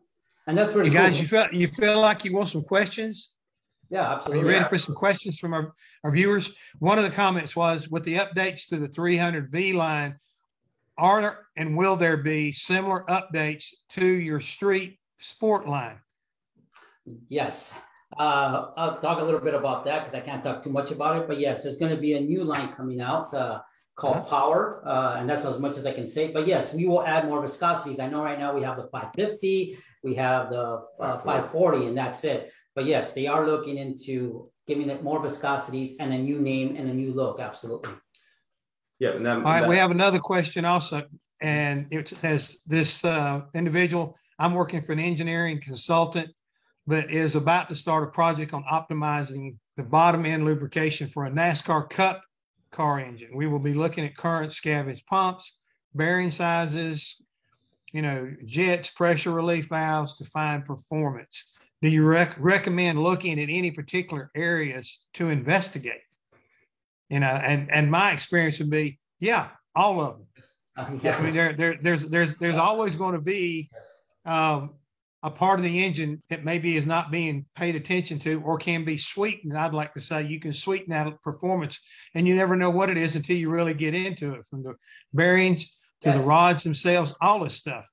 And 0.46 0.58
that's 0.58 0.72
pretty 0.72 0.90
cool. 0.90 1.02
guys, 1.02 1.20
you 1.20 1.28
feel 1.28 1.48
you 1.52 1.68
feel 1.68 2.00
like 2.00 2.24
you 2.24 2.34
want 2.34 2.50
some 2.50 2.64
questions? 2.64 3.37
Yeah, 3.90 4.14
absolutely. 4.14 4.44
Are 4.44 4.46
you 4.46 4.58
ready 4.58 4.70
for 4.70 4.78
some 4.78 4.96
questions 4.96 5.38
from 5.38 5.54
our, 5.54 5.74
our 6.04 6.12
viewers? 6.12 6.52
One 6.80 6.98
of 6.98 7.06
the 7.06 7.12
comments 7.12 7.56
was 7.56 7.90
with 7.90 8.04
the 8.04 8.16
updates 8.16 8.68
to 8.70 8.78
the 8.78 8.88
300V 8.88 9.74
line, 9.74 10.20
are 10.98 11.22
there 11.22 11.48
and 11.56 11.78
will 11.78 11.96
there 11.96 12.18
be 12.18 12.52
similar 12.52 13.04
updates 13.08 13.74
to 13.90 14.06
your 14.06 14.40
street 14.40 15.00
sport 15.20 15.68
line? 15.68 16.00
Yes. 17.30 17.80
Uh, 18.18 18.72
I'll 18.78 18.98
talk 19.00 19.20
a 19.20 19.24
little 19.24 19.40
bit 19.40 19.54
about 19.54 19.86
that 19.86 20.06
because 20.06 20.16
I 20.16 20.26
can't 20.26 20.44
talk 20.44 20.64
too 20.64 20.70
much 20.70 20.92
about 20.92 21.22
it. 21.22 21.28
But 21.28 21.40
yes, 21.40 21.64
there's 21.64 21.78
going 21.78 21.96
to 21.96 22.02
be 22.02 22.14
a 22.14 22.20
new 22.20 22.44
line 22.44 22.68
coming 22.70 23.00
out 23.00 23.34
uh, 23.34 23.62
called 23.96 24.18
uh-huh. 24.18 24.30
Power, 24.30 24.88
uh, 24.88 25.18
and 25.20 25.30
that's 25.30 25.46
as 25.46 25.60
much 25.60 25.78
as 25.78 25.86
I 25.86 25.94
can 25.94 26.08
say. 26.08 26.32
But 26.32 26.48
yes, 26.48 26.74
we 26.74 26.88
will 26.88 27.06
add 27.06 27.26
more 27.26 27.44
viscosities. 27.44 28.00
I 28.00 28.08
know 28.08 28.24
right 28.24 28.40
now 28.40 28.56
we 28.56 28.64
have 28.64 28.78
the 28.78 28.88
550, 28.88 29.78
we 30.04 30.16
have 30.16 30.50
the 30.50 30.84
uh, 31.00 31.18
540, 31.18 31.88
and 31.88 31.98
that's 31.98 32.24
it. 32.24 32.52
But 32.78 32.86
yes, 32.86 33.16
they 33.16 33.26
are 33.26 33.48
looking 33.48 33.78
into 33.78 34.52
giving 34.68 34.92
it 34.92 35.02
more 35.02 35.20
viscosities 35.20 35.96
and 36.00 36.14
a 36.14 36.18
new 36.20 36.40
name 36.40 36.76
and 36.76 36.88
a 36.88 36.94
new 36.94 37.12
look. 37.12 37.40
Absolutely. 37.40 37.92
Yeah. 39.00 39.14
And 39.14 39.26
that, 39.26 39.38
All 39.38 39.42
right. 39.42 39.62
That, 39.62 39.70
we 39.70 39.78
have 39.78 39.90
another 39.90 40.20
question 40.20 40.64
also. 40.64 41.02
And 41.42 41.88
it 41.90 42.10
says 42.10 42.60
this 42.68 43.04
uh, 43.04 43.42
individual, 43.56 44.16
I'm 44.38 44.54
working 44.54 44.84
for 44.84 44.92
an 44.92 45.00
engineering 45.00 45.60
consultant, 45.60 46.30
but 46.86 47.12
is 47.12 47.36
about 47.36 47.68
to 47.70 47.76
start 47.76 48.04
a 48.04 48.12
project 48.12 48.54
on 48.54 48.64
optimizing 48.66 49.56
the 49.76 49.82
bottom 49.82 50.24
end 50.28 50.46
lubrication 50.46 51.10
for 51.10 51.26
a 51.26 51.32
NASCAR 51.32 51.90
Cup 51.90 52.22
car 52.72 53.00
engine. 53.00 53.36
We 53.36 53.48
will 53.48 53.58
be 53.58 53.74
looking 53.74 54.06
at 54.06 54.16
current 54.16 54.52
scavenge 54.52 55.04
pumps, 55.08 55.58
bearing 55.96 56.30
sizes, 56.30 57.24
you 57.92 58.04
know, 58.04 58.32
jets, 58.46 58.92
pressure 58.92 59.32
relief 59.32 59.68
valves 59.70 60.16
to 60.20 60.26
find 60.26 60.64
performance 60.64 61.44
do 61.82 61.90
you 61.90 62.04
rec- 62.04 62.36
recommend 62.38 63.02
looking 63.02 63.40
at 63.40 63.50
any 63.50 63.72
particular 63.72 64.32
areas 64.36 65.06
to 65.14 65.30
investigate? 65.30 66.02
You 67.10 67.20
know, 67.22 67.28
and 67.28 67.72
and 67.72 67.90
my 67.90 68.12
experience 68.12 68.60
would 68.60 68.70
be, 68.70 69.00
yeah, 69.20 69.50
all 69.76 70.02
of 70.02 70.18
them. 70.18 70.28
I 70.78 71.22
mean, 71.22 71.34
there, 71.34 71.54
there, 71.54 71.80
there's, 71.82 72.06
there's, 72.06 72.36
there's 72.36 72.56
always 72.56 72.96
going 72.96 73.14
to 73.14 73.22
be 73.22 73.70
um, 74.26 74.76
a 75.24 75.32
part 75.32 75.60
of 75.60 75.64
the 75.64 75.84
engine 75.84 76.22
that 76.30 76.46
maybe 76.46 76.78
is 76.78 76.86
not 76.86 77.10
being 77.10 77.46
paid 77.56 77.76
attention 77.76 78.20
to 78.20 78.42
or 78.42 78.58
can 78.58 78.86
be 78.86 78.98
sweetened. 78.98 79.58
I'd 79.58 79.74
like 79.74 79.94
to 79.96 80.00
say 80.00 80.24
you 80.24 80.40
can 80.40 80.54
sweeten 80.54 80.92
that 80.92 81.22
performance, 81.24 81.80
and 82.14 82.28
you 82.28 82.36
never 82.36 82.56
know 82.56 82.70
what 82.70 82.90
it 82.90 82.98
is 82.98 83.16
until 83.16 83.38
you 83.38 83.50
really 83.50 83.74
get 83.74 83.96
into 83.96 84.34
it, 84.34 84.46
from 84.50 84.64
the 84.64 84.76
bearings 85.14 85.66
to 86.02 86.10
yes. 86.10 86.18
the 86.18 86.24
rods 86.24 86.64
themselves, 86.64 87.16
all 87.22 87.40
this 87.40 87.56
stuff. 87.56 87.88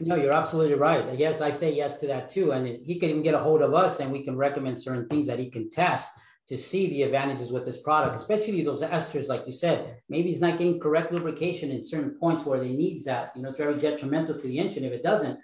No, 0.00 0.16
you're 0.16 0.32
absolutely 0.32 0.74
right. 0.74 1.18
Yes, 1.18 1.40
I 1.40 1.50
say 1.50 1.74
yes 1.74 1.98
to 1.98 2.06
that 2.06 2.28
too. 2.28 2.52
And 2.52 2.66
he 2.66 2.98
can 2.98 3.10
even 3.10 3.22
get 3.22 3.34
a 3.34 3.38
hold 3.38 3.60
of 3.60 3.74
us 3.74 4.00
and 4.00 4.10
we 4.10 4.24
can 4.24 4.36
recommend 4.36 4.80
certain 4.80 5.06
things 5.08 5.26
that 5.26 5.38
he 5.38 5.50
can 5.50 5.70
test 5.70 6.18
to 6.48 6.56
see 6.56 6.88
the 6.88 7.02
advantages 7.02 7.52
with 7.52 7.64
this 7.64 7.80
product, 7.80 8.16
especially 8.16 8.64
those 8.64 8.82
esters, 8.82 9.28
like 9.28 9.42
you 9.46 9.52
said. 9.52 9.98
Maybe 10.08 10.30
he's 10.30 10.40
not 10.40 10.58
getting 10.58 10.80
correct 10.80 11.12
lubrication 11.12 11.70
in 11.70 11.84
certain 11.84 12.16
points 12.18 12.44
where 12.44 12.58
they 12.58 12.72
needs 12.72 13.04
that. 13.04 13.32
You 13.36 13.42
know, 13.42 13.50
it's 13.50 13.58
very 13.58 13.78
detrimental 13.78 14.36
to 14.36 14.46
the 14.46 14.58
engine 14.58 14.84
if 14.84 14.92
it 14.92 15.04
doesn't. 15.04 15.38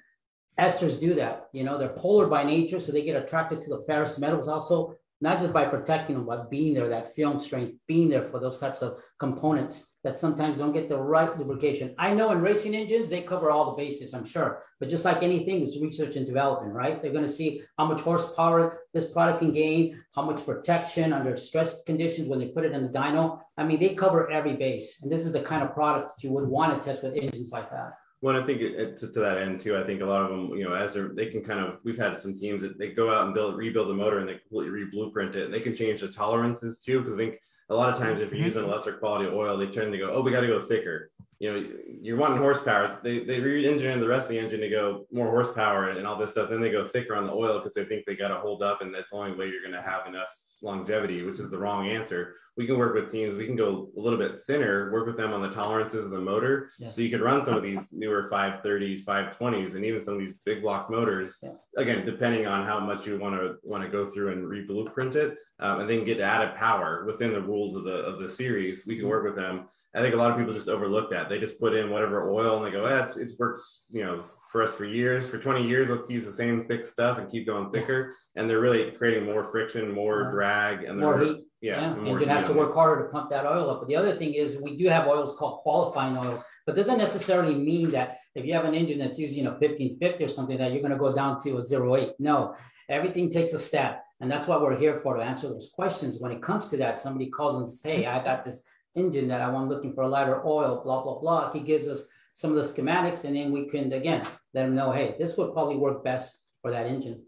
Esters 0.59 0.99
do 0.99 1.15
that. 1.15 1.49
You 1.53 1.65
know, 1.65 1.79
they're 1.79 1.91
polar 1.91 2.27
by 2.27 2.43
nature, 2.43 2.81
so 2.81 2.91
they 2.91 3.03
get 3.03 3.23
attracted 3.23 3.63
to 3.63 3.69
the 3.69 3.85
ferrous 3.87 4.19
metals 4.19 4.49
also, 4.49 4.97
not 5.21 5.39
just 5.39 5.53
by 5.53 5.65
protecting 5.65 6.17
them, 6.17 6.27
but 6.27 6.51
being 6.51 6.75
there, 6.75 6.89
that 6.89 7.15
film 7.15 7.41
strength, 7.41 7.75
being 7.87 8.09
there 8.09 8.29
for 8.29 8.39
those 8.39 8.59
types 8.59 8.83
of 8.83 8.99
components 9.19 9.95
that 10.05 10.19
sometimes 10.19 10.59
don't 10.59 10.73
get 10.73 10.89
the 10.89 10.97
right 10.97 11.39
lubrication. 11.39 11.95
I 11.99 12.13
know 12.13 12.31
in 12.33 12.43
racing 12.43 12.77
engines, 12.77 13.09
they 13.09 13.23
cover 13.23 13.51
all 13.51 13.71
the 13.71 13.83
bases, 13.83 14.13
I'm 14.13 14.27
sure. 14.27 14.63
But 14.79 14.91
just 14.91 15.07
like 15.07 15.23
anything, 15.23 15.63
it's 15.63 15.81
research 15.81 16.17
and 16.17 16.27
development, 16.27 16.75
right? 16.75 17.01
They're 17.01 17.13
going 17.13 17.27
to 17.27 17.33
see 17.33 17.63
how 17.79 17.87
much 17.87 18.03
horsepower 18.03 18.81
this 18.93 19.11
product 19.11 19.39
can 19.39 19.53
gain, 19.53 20.03
how 20.15 20.23
much 20.23 20.45
protection 20.45 21.15
under 21.15 21.35
stress 21.37 21.83
conditions 21.85 22.29
when 22.29 22.39
they 22.39 22.49
put 22.49 22.65
it 22.65 22.73
in 22.73 22.83
the 22.83 22.91
dyno. 22.91 23.41
I 23.57 23.65
mean, 23.65 23.81
they 23.81 23.95
cover 23.95 24.31
every 24.31 24.55
base. 24.55 25.03
And 25.03 25.11
this 25.11 25.25
is 25.25 25.33
the 25.33 25.41
kind 25.41 25.63
of 25.63 25.73
product 25.73 26.17
that 26.17 26.25
you 26.25 26.31
would 26.33 26.47
want 26.47 26.81
to 26.81 26.87
test 26.87 27.03
with 27.03 27.15
engines 27.15 27.53
like 27.53 27.71
that. 27.71 27.95
Well, 28.27 28.43
I 28.43 28.45
think 28.45 28.61
it, 28.61 28.97
to, 28.97 29.13
to, 29.13 29.21
that 29.21 29.39
end 29.39 29.61
too, 29.61 29.77
I 29.77 29.85
think 29.85 30.03
a 30.03 30.05
lot 30.05 30.23
of 30.23 30.31
them, 30.31 30.59
you 30.59 30.65
know, 30.65 30.75
as 30.75 30.95
they're, 30.95 31.11
they 31.15 31.27
can 31.27 31.45
kind 31.45 31.61
of, 31.61 31.79
we've 31.85 31.97
had 31.97 32.21
some 32.21 32.37
teams 32.37 32.61
that 32.63 32.77
they 32.77 32.89
go 32.89 33.15
out 33.15 33.27
and 33.27 33.33
build, 33.33 33.57
rebuild 33.57 33.89
the 33.89 33.95
motor 33.95 34.19
and 34.19 34.29
they 34.29 34.35
completely 34.35 34.71
re-blueprint 34.71 35.37
it 35.37 35.45
and 35.45 35.55
they 35.55 35.61
can 35.61 35.77
change 35.77 36.01
the 36.01 36.09
tolerances 36.09 36.81
too. 36.81 37.01
Cause 37.05 37.13
I 37.13 37.17
think 37.17 37.39
a 37.71 37.75
lot 37.77 37.93
of 37.93 38.01
times 38.01 38.21
if 38.21 38.31
you're 38.31 38.39
mm-hmm. 38.39 38.47
using 38.47 38.65
a 38.65 38.67
lesser 38.67 38.95
quality 38.95 39.31
oil, 39.33 39.57
they 39.57 39.67
tend 39.67 39.93
to 39.93 39.99
go, 39.99 40.11
oh, 40.13 40.23
we 40.23 40.33
got 40.33 40.41
to 40.41 40.49
go 40.49 40.59
thicker. 40.59 41.13
You 41.39 41.53
know, 41.53 41.69
you're 42.01 42.17
wanting 42.17 42.39
horsepower. 42.39 42.99
They 43.03 43.25
they 43.25 43.41
re-engineer 43.41 43.99
the 43.99 44.09
rest 44.09 44.25
of 44.25 44.31
the 44.31 44.39
engine 44.39 44.61
to 44.61 44.71
go 44.71 45.07
more 45.13 45.29
horsepower 45.29 45.91
and, 45.91 46.07
all 46.07 46.17
this 46.17 46.31
stuff. 46.31 46.49
Then 46.49 46.61
they 46.61 46.71
go 46.71 46.85
thicker 46.85 47.15
on 47.15 47.27
the 47.27 47.33
oil 47.33 47.59
because 47.59 47.75
they 47.75 47.85
think 47.85 48.07
they 48.07 48.17
got 48.17 48.29
to 48.29 48.37
hold 48.37 48.63
up, 48.63 48.81
and 48.81 48.95
that's 48.95 49.11
the 49.11 49.19
only 49.19 49.37
way 49.37 49.49
you're 49.49 49.61
going 49.61 49.73
to 49.73 49.83
have 49.83 50.07
enough 50.07 50.33
longevity, 50.63 51.23
which 51.23 51.39
is 51.39 51.51
the 51.51 51.59
wrong 51.59 51.89
answer. 51.89 52.35
We 52.57 52.67
can 52.67 52.79
work 52.79 52.95
with 52.95 53.11
teams. 53.11 53.35
We 53.35 53.47
can 53.47 53.57
go 53.57 53.91
a 53.97 54.01
little 54.01 54.19
bit 54.19 54.41
thinner, 54.47 54.91
work 54.93 55.07
with 55.07 55.19
them 55.19 55.35
on 55.35 55.43
the 55.43 55.51
tolerances 55.51 56.07
of 56.07 56.11
the 56.11 56.21
motor, 56.21 56.71
so 56.89 57.03
you 57.03 57.11
could 57.11 57.21
run 57.21 57.45
some 57.45 57.55
of 57.55 57.63
these 57.63 57.93
newer 57.93 58.31
530s, 58.31 59.05
520s, 59.05 59.75
and 59.75 59.85
even 59.85 60.01
some 60.01 60.15
of 60.15 60.21
these 60.21 60.39
big 60.45 60.63
block 60.63 60.91
motors. 60.91 61.37
Yeah. 61.43 61.51
Again, 61.77 62.07
depending 62.07 62.47
on 62.47 62.67
how 62.67 62.81
much 62.81 63.07
you 63.07 63.19
want 63.19 63.35
to 63.35 63.57
want 63.63 63.85
to 63.85 63.91
go 63.91 64.07
through 64.07 64.33
and 64.33 64.49
re-blueprint 64.49 65.17
it, 65.17 65.37
um, 65.59 65.81
and 65.81 65.91
then 65.91 66.05
get 66.05 66.21
added 66.21 66.55
power 66.55 67.05
within 67.07 67.33
the 67.33 67.41
rules 67.41 67.75
of 67.75 67.85
the 67.85 67.95
of 67.95 68.21
the 68.21 68.29
series. 68.29 68.87
We 68.87 68.97
can 68.97 69.09
work 69.09 69.25
with 69.25 69.37
them 69.37 69.69
I 69.97 70.01
think 70.01 70.15
a 70.15 70.19
lot 70.19 70.31
of 70.31 70.37
people 70.37 70.53
just 70.53 70.69
overlook 70.69 71.11
that. 71.11 71.31
They 71.31 71.39
just 71.39 71.59
put 71.59 71.75
in 71.75 71.89
whatever 71.89 72.31
oil 72.31 72.59
and 72.59 72.67
they 72.67 72.71
go, 72.71 72.85
eh, 72.85 73.05
it's, 73.05 73.17
it 73.17 73.33
works, 73.39 73.87
you 73.89 74.05
know, 74.05 74.21
for 74.53 74.63
us 74.63 74.75
for 74.75 74.85
years, 74.85 75.27
for 75.27 75.39
20 75.39 75.67
years, 75.67 75.89
let's 75.89 76.11
use 76.11 76.27
the 76.27 76.33
same 76.33 76.61
thick 76.61 76.85
stuff 76.85 77.17
and 77.17 77.31
keep 77.31 77.47
going 77.47 77.71
thicker. 77.71 78.15
And 78.35 78.49
they're 78.49 78.61
really 78.61 78.91
creating 78.91 79.25
more 79.25 79.43
friction, 79.43 79.91
more 79.91 80.31
drag, 80.31 80.85
and 80.85 81.01
more 81.01 81.19
heat. 81.19 81.45
Yeah. 81.63 81.81
yeah. 81.81 81.95
More 81.95 82.13
Engine 82.13 82.29
has 82.29 82.47
to 82.47 82.53
work 82.53 82.75
harder 82.75 83.05
to 83.05 83.09
pump 83.09 83.31
that 83.31 83.47
oil 83.47 83.71
up. 83.71 83.81
But 83.81 83.89
the 83.89 83.97
other 83.97 84.15
thing 84.17 84.35
is 84.35 84.59
we 84.61 84.77
do 84.77 84.87
have 84.89 85.07
oils 85.07 85.35
called 85.39 85.61
qualifying 85.61 86.19
oils, 86.19 86.45
but 86.67 86.77
doesn't 86.77 86.99
necessarily 86.99 87.55
mean 87.55 87.91
that 87.93 88.19
if 88.35 88.45
you 88.45 88.53
have 88.53 88.67
an 88.67 88.75
engine 88.75 88.99
that's 88.99 89.19
using 89.19 89.47
a 89.47 89.51
1550 89.53 90.23
or 90.23 90.29
something 90.29 90.59
that 90.59 90.73
you're 90.73 90.83
going 90.83 90.93
to 90.93 90.99
go 90.99 91.15
down 91.15 91.41
to 91.45 91.57
a 91.57 91.97
08. 91.97 92.11
No, 92.19 92.55
everything 92.91 93.33
takes 93.33 93.55
a 93.55 93.59
step. 93.59 94.03
And 94.21 94.31
that's 94.31 94.47
what 94.47 94.61
we're 94.61 94.79
here 94.79 95.01
for 95.03 95.17
to 95.17 95.23
answer 95.23 95.49
those 95.49 95.71
questions. 95.75 96.21
When 96.21 96.33
it 96.33 96.43
comes 96.43 96.69
to 96.69 96.77
that, 96.79 97.01
somebody 97.01 97.31
calls 97.31 97.55
and 97.55 97.69
says, 97.69 97.83
Hey, 97.83 98.07
I 98.07 98.23
got 98.23 98.45
this 98.45 98.67
engine 98.97 99.29
that 99.29 99.41
I 99.41 99.49
want 99.49 99.69
looking 99.69 99.95
for 99.95 100.03
a 100.03 100.09
lighter 100.09 100.45
oil, 100.47 100.81
blah, 100.83 101.03
blah, 101.03 101.19
blah. 101.19 101.53
He 101.53 101.61
gives 101.61 101.89
us 101.89 102.05
some 102.35 102.57
of 102.57 102.57
the 102.57 102.83
schematics 102.83 103.25
and 103.25 103.37
then 103.37 103.53
we 103.53 103.69
can, 103.69 103.93
again, 103.93 104.27
let 104.55 104.67
him 104.67 104.75
know, 104.75 104.91
Hey, 104.91 105.15
this 105.19 105.37
would 105.37 105.53
probably 105.53 105.77
work 105.77 106.05
best 106.05 106.43
for 106.63 106.71
that 106.71 106.87
engine. 106.87 107.23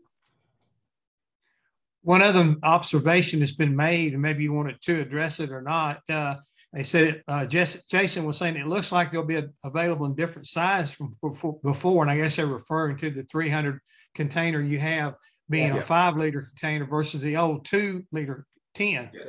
One 2.02 2.22
other 2.22 2.54
observation 2.62 3.40
has 3.40 3.52
been 3.52 3.76
made, 3.76 4.14
and 4.14 4.22
maybe 4.22 4.44
you 4.44 4.52
wanted 4.52 4.80
to 4.82 5.00
address 5.00 5.40
it 5.40 5.50
or 5.50 5.60
not. 5.60 6.00
Uh, 6.08 6.36
they 6.72 6.82
said 6.82 7.22
uh, 7.28 7.44
Jason 7.46 8.24
was 8.24 8.36
saying 8.36 8.56
it 8.56 8.66
looks 8.66 8.92
like 8.92 9.10
they'll 9.10 9.24
be 9.24 9.42
available 9.64 10.06
in 10.06 10.14
different 10.14 10.46
size 10.46 10.92
from 10.92 11.16
before, 11.62 12.02
and 12.02 12.10
I 12.10 12.16
guess 12.16 12.36
they're 12.36 12.46
referring 12.46 12.96
to 12.98 13.10
the 13.10 13.24
300 13.24 13.80
container 14.14 14.60
you 14.60 14.78
have 14.78 15.14
being 15.50 15.74
yeah. 15.74 15.78
a 15.78 15.82
five 15.82 16.16
liter 16.16 16.42
container 16.42 16.84
versus 16.84 17.22
the 17.22 17.36
old 17.36 17.64
two 17.64 18.04
liter 18.12 18.46
10. 18.74 19.10
Yes. 19.12 19.26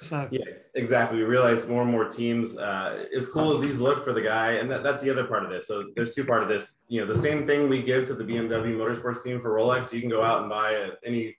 So 0.00 0.28
yes, 0.30 0.70
exactly. 0.74 1.18
We 1.18 1.24
realize 1.24 1.68
more 1.68 1.82
and 1.82 1.90
more 1.90 2.06
teams, 2.06 2.56
uh, 2.56 3.04
as 3.16 3.28
cool 3.28 3.52
as 3.54 3.60
these 3.60 3.78
look 3.78 4.04
for 4.04 4.12
the 4.12 4.22
guy, 4.22 4.52
and 4.52 4.70
that, 4.70 4.82
that's 4.82 5.02
the 5.02 5.10
other 5.10 5.24
part 5.24 5.44
of 5.44 5.50
this. 5.50 5.66
So 5.66 5.84
there's 5.94 6.14
two 6.14 6.24
part 6.24 6.42
of 6.42 6.48
this. 6.48 6.78
You 6.88 7.00
know, 7.00 7.12
the 7.12 7.20
same 7.20 7.46
thing 7.46 7.68
we 7.68 7.82
give 7.82 8.06
to 8.08 8.14
the 8.14 8.24
BMW 8.24 8.76
Motorsports 8.76 9.22
team 9.22 9.40
for 9.40 9.50
Rolex. 9.50 9.92
You 9.92 10.00
can 10.00 10.10
go 10.10 10.22
out 10.22 10.40
and 10.40 10.50
buy 10.50 10.74
at 10.74 10.98
any, 11.04 11.36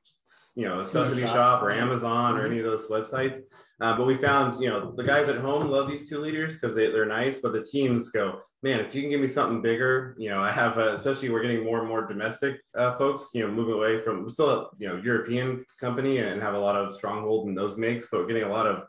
you 0.56 0.68
know, 0.68 0.80
a 0.80 0.86
specialty 0.86 1.22
shop. 1.22 1.36
shop 1.36 1.64
or 1.64 1.72
Amazon 1.72 2.38
or 2.38 2.44
mm-hmm. 2.44 2.52
any 2.52 2.60
of 2.60 2.66
those 2.66 2.90
websites. 2.90 3.40
Uh, 3.82 3.96
but 3.96 4.06
we 4.06 4.16
found, 4.16 4.62
you 4.62 4.70
know, 4.70 4.92
the 4.96 5.04
guys 5.04 5.30
at 5.30 5.38
home 5.38 5.70
love 5.70 5.88
these 5.88 6.10
two 6.10 6.20
liters 6.20 6.60
because 6.60 6.76
they, 6.76 6.92
they're 6.92 7.06
nice, 7.06 7.38
but 7.38 7.54
the 7.54 7.64
teams 7.64 8.10
go, 8.10 8.42
man, 8.62 8.82
if 8.82 8.94
you 8.94 9.02
can 9.02 9.10
give 9.10 9.22
me 9.22 9.28
something 9.28 9.62
bigger, 9.62 10.16
you 10.18 10.30
know, 10.30 10.42
I 10.42 10.52
have, 10.52 10.78
uh, 10.78 10.96
especially 10.96 11.30
we're 11.30 11.42
getting 11.42 11.64
more 11.64 11.80
and 11.80 11.88
more 11.88 12.06
domestic 12.06 12.60
uh, 12.78 12.96
folks, 12.98 13.30
you 13.34 13.42
know, 13.42 13.52
moving 13.52 13.76
away 13.76 14.00
from, 14.00 14.24
we're 14.24 14.30
still 14.30 14.50
a, 14.50 14.68
you 14.78 14.88
know, 14.90 14.98
European 14.98 15.66
company 15.80 16.18
and 16.18 16.42
have 16.42 16.56
a 16.56 16.60
lot 16.60 16.76
of 16.76 16.94
stronghold 16.94 17.48
in 17.48 17.56
those 17.56 17.78
makes, 17.78 18.10
but 18.12 18.20
we're 18.20 18.28
getting 18.28 18.44
a 18.44 18.52
lot 18.52 18.68
of, 18.68 18.84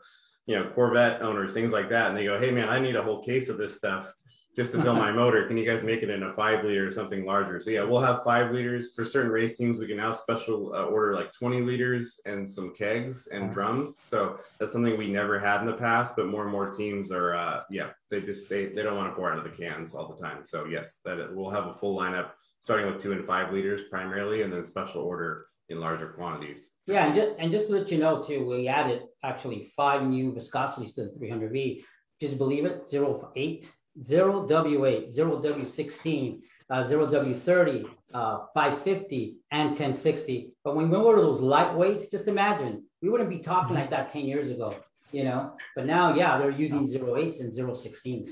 you 0.45 0.59
know, 0.59 0.69
Corvette 0.75 1.21
owners, 1.21 1.53
things 1.53 1.71
like 1.71 1.89
that. 1.89 2.09
And 2.09 2.17
they 2.17 2.25
go, 2.25 2.37
hey, 2.37 2.51
man, 2.51 2.67
I 2.67 2.79
need 2.79 2.97
a 2.97 3.03
whole 3.03 3.23
case 3.23 3.47
of 3.47 3.57
this 3.57 3.77
stuff 3.77 4.13
just 4.55 4.73
to 4.73 4.81
fill 4.81 4.95
my 4.95 5.11
motor. 5.11 5.47
Can 5.47 5.57
you 5.57 5.65
guys 5.65 5.81
make 5.83 6.03
it 6.03 6.09
in 6.09 6.23
a 6.23 6.33
five 6.33 6.63
liter 6.63 6.87
or 6.87 6.91
something 6.91 7.25
larger? 7.25 7.59
So 7.61 7.69
yeah, 7.69 7.83
we'll 7.83 8.01
have 8.01 8.23
five 8.23 8.51
liters 8.51 8.93
for 8.93 9.05
certain 9.05 9.31
race 9.31 9.57
teams. 9.57 9.79
We 9.79 9.87
can 9.87 9.97
now 9.97 10.11
special 10.11 10.73
uh, 10.75 10.83
order 10.83 11.15
like 11.15 11.31
20 11.31 11.61
liters 11.61 12.19
and 12.25 12.47
some 12.47 12.73
kegs 12.73 13.27
and 13.31 13.51
drums. 13.53 13.97
So 14.03 14.37
that's 14.59 14.73
something 14.73 14.97
we 14.97 15.07
never 15.07 15.39
had 15.39 15.61
in 15.61 15.67
the 15.67 15.73
past, 15.73 16.15
but 16.17 16.27
more 16.27 16.43
and 16.43 16.51
more 16.51 16.69
teams 16.69 17.11
are, 17.11 17.33
uh, 17.33 17.61
yeah, 17.69 17.91
they 18.09 18.21
just, 18.21 18.49
they, 18.49 18.67
they 18.67 18.83
don't 18.83 18.97
want 18.97 19.09
to 19.09 19.15
pour 19.15 19.31
out 19.31 19.37
of 19.37 19.45
the 19.45 19.49
cans 19.49 19.95
all 19.95 20.13
the 20.13 20.21
time. 20.21 20.41
So 20.45 20.65
yes, 20.65 20.97
that 21.05 21.33
we'll 21.33 21.51
have 21.51 21.67
a 21.67 21.73
full 21.73 21.97
lineup 21.97 22.31
starting 22.59 22.91
with 22.91 23.01
two 23.01 23.13
and 23.13 23.25
five 23.25 23.53
liters 23.53 23.83
primarily, 23.89 24.41
and 24.41 24.51
then 24.51 24.63
special 24.63 25.01
order 25.01 25.47
in 25.69 25.79
larger 25.79 26.09
quantities. 26.09 26.71
Yeah, 26.85 27.05
and 27.05 27.15
just, 27.15 27.31
and 27.39 27.51
just 27.51 27.67
to 27.67 27.73
let 27.73 27.91
you 27.91 27.99
know 27.99 28.21
too, 28.21 28.45
we 28.45 28.67
added 28.67 29.03
actually 29.23 29.71
five 29.77 30.05
new 30.05 30.33
viscosities 30.33 30.93
to 30.95 31.03
the 31.03 31.11
300V. 31.11 31.83
Just 32.19 32.37
believe 32.37 32.65
it, 32.65 32.87
zero 32.87 33.31
eight 33.35 33.71
0W8, 33.99 35.15
0W16, 35.15 36.41
uh, 36.69 36.83
0W30, 36.83 37.85
uh, 38.13 38.39
550, 38.53 39.37
and 39.51 39.69
1060. 39.69 40.53
But 40.63 40.75
when 40.75 40.89
we 40.89 40.97
went 40.97 41.17
to 41.17 41.21
those 41.21 41.41
lightweights, 41.41 42.09
just 42.09 42.27
imagine, 42.27 42.83
we 43.01 43.09
wouldn't 43.09 43.29
be 43.29 43.39
talking 43.39 43.75
like 43.75 43.89
that 43.89 44.09
10 44.09 44.25
years 44.25 44.49
ago, 44.49 44.75
you 45.11 45.23
know? 45.23 45.55
But 45.75 45.85
now, 45.85 46.15
yeah, 46.15 46.37
they're 46.37 46.51
using 46.51 46.87
08s 46.87 47.41
and 47.41 47.51
016s. 47.51 48.29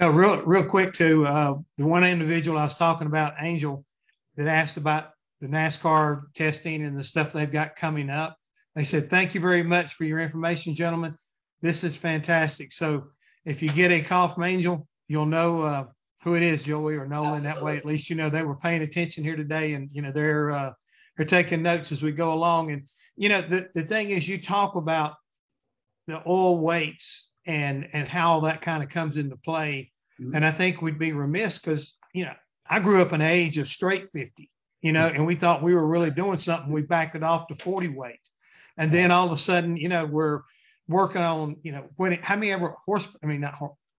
No, 0.00 0.10
real, 0.10 0.42
real 0.42 0.64
quick 0.64 0.94
to 0.94 1.26
uh, 1.26 1.54
the 1.76 1.86
one 1.86 2.04
individual 2.04 2.58
I 2.58 2.64
was 2.64 2.76
talking 2.76 3.06
about, 3.06 3.34
Angel, 3.40 3.84
that 4.36 4.46
asked 4.46 4.78
about 4.78 5.10
the 5.40 5.48
NASCAR 5.48 6.22
testing 6.34 6.84
and 6.84 6.96
the 6.96 7.04
stuff 7.04 7.32
they've 7.32 7.50
got 7.50 7.76
coming 7.76 8.08
up. 8.08 8.36
They 8.74 8.84
said, 8.84 9.10
Thank 9.10 9.34
you 9.34 9.40
very 9.40 9.62
much 9.62 9.94
for 9.94 10.04
your 10.04 10.20
information, 10.20 10.74
gentlemen. 10.74 11.16
This 11.60 11.84
is 11.84 11.96
fantastic. 11.96 12.72
So 12.72 13.08
if 13.44 13.62
you 13.62 13.68
get 13.70 13.90
a 13.90 14.00
call 14.00 14.28
from 14.28 14.44
Angel, 14.44 14.86
you'll 15.08 15.26
know 15.26 15.62
uh, 15.62 15.84
who 16.22 16.34
it 16.34 16.42
is, 16.42 16.62
Joey 16.62 16.94
or 16.94 17.06
Nolan. 17.06 17.46
Absolutely. 17.46 17.52
That 17.52 17.64
way, 17.64 17.76
at 17.76 17.86
least 17.86 18.10
you 18.10 18.16
know 18.16 18.30
they 18.30 18.42
were 18.42 18.56
paying 18.56 18.82
attention 18.82 19.24
here 19.24 19.36
today, 19.36 19.72
and 19.72 19.88
you 19.92 20.02
know 20.02 20.12
they're 20.12 20.50
uh, 20.50 20.72
they're 21.16 21.26
taking 21.26 21.62
notes 21.62 21.92
as 21.92 22.02
we 22.02 22.12
go 22.12 22.32
along. 22.32 22.70
And 22.72 22.82
you 23.16 23.28
know 23.28 23.42
the 23.42 23.68
the 23.74 23.82
thing 23.82 24.10
is, 24.10 24.28
you 24.28 24.40
talk 24.40 24.74
about 24.74 25.14
the 26.06 26.22
oil 26.26 26.58
weights 26.58 27.30
and 27.46 27.88
and 27.92 28.06
how 28.06 28.40
that 28.40 28.60
kind 28.60 28.82
of 28.82 28.88
comes 28.88 29.16
into 29.16 29.36
play. 29.36 29.92
Mm-hmm. 30.20 30.36
And 30.36 30.44
I 30.44 30.50
think 30.50 30.82
we'd 30.82 30.98
be 30.98 31.12
remiss 31.12 31.58
because 31.58 31.96
you 32.12 32.24
know 32.24 32.34
I 32.68 32.80
grew 32.80 33.00
up 33.00 33.12
in 33.12 33.20
an 33.20 33.26
age 33.26 33.58
of 33.58 33.68
straight 33.68 34.10
fifty, 34.10 34.50
you 34.82 34.92
know, 34.92 35.06
and 35.06 35.26
we 35.26 35.34
thought 35.34 35.62
we 35.62 35.74
were 35.74 35.86
really 35.86 36.10
doing 36.10 36.38
something. 36.38 36.72
We 36.72 36.82
backed 36.82 37.16
it 37.16 37.22
off 37.22 37.46
to 37.48 37.54
forty 37.54 37.88
weight, 37.88 38.20
and 38.76 38.92
then 38.92 39.10
all 39.10 39.26
of 39.26 39.32
a 39.32 39.38
sudden, 39.38 39.76
you 39.76 39.88
know, 39.88 40.04
we're 40.04 40.42
working 40.90 41.22
on, 41.22 41.56
you 41.62 41.72
know, 41.72 41.84
when 41.96 42.12
it, 42.14 42.24
how 42.24 42.34
many 42.34 42.52
ever 42.52 42.74
horse, 42.84 43.08
I 43.22 43.26
mean, 43.26 43.40
not 43.40 43.54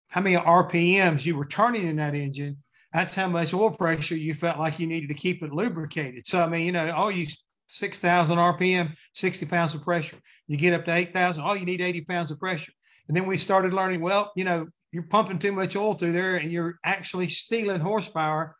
how 0.08 0.22
many 0.22 0.36
RPMs 0.36 1.26
you 1.26 1.38
were 1.38 1.46
turning 1.46 1.88
in 1.88 1.96
that 1.96 2.14
engine. 2.14 2.58
That's 2.94 3.16
how 3.16 3.30
much 3.30 3.54
oil 3.54 3.72
pressure 3.72 4.16
you 4.16 4.34
felt 4.34 4.60
like 4.60 4.78
you 4.78 4.86
needed 4.86 5.08
to 5.08 5.14
keep 5.14 5.42
it 5.42 5.54
lubricated. 5.54 6.28
So, 6.28 6.42
I 6.42 6.48
mean, 6.48 6.66
you 6.66 6.74
know, 6.74 6.92
all 6.92 7.10
you 7.10 7.28
6,000 7.70 8.38
RPM, 8.38 8.94
60 9.14 9.46
pounds 9.46 9.74
of 9.74 9.82
pressure. 9.82 10.18
You 10.48 10.58
get 10.58 10.74
up 10.74 10.84
to 10.86 10.94
8,000, 10.94 11.42
all 11.42 11.56
you 11.56 11.66
need 11.66 11.80
80 11.80 12.02
pounds 12.02 12.30
of 12.30 12.40
pressure. 12.40 12.74
And 13.08 13.16
then 13.16 13.26
we 13.26 13.38
started 13.38 13.72
learning, 13.72 14.02
well, 14.02 14.34
you 14.36 14.44
know, 14.44 14.68
you're 14.92 15.04
pumping 15.04 15.40
too 15.40 15.54
much 15.54 15.78
oil 15.78 15.94
through 15.94 16.12
there 16.12 16.36
and 16.36 16.52
you're 16.52 16.78
actually 16.84 17.30
stealing 17.30 17.80
horsepower 17.80 18.58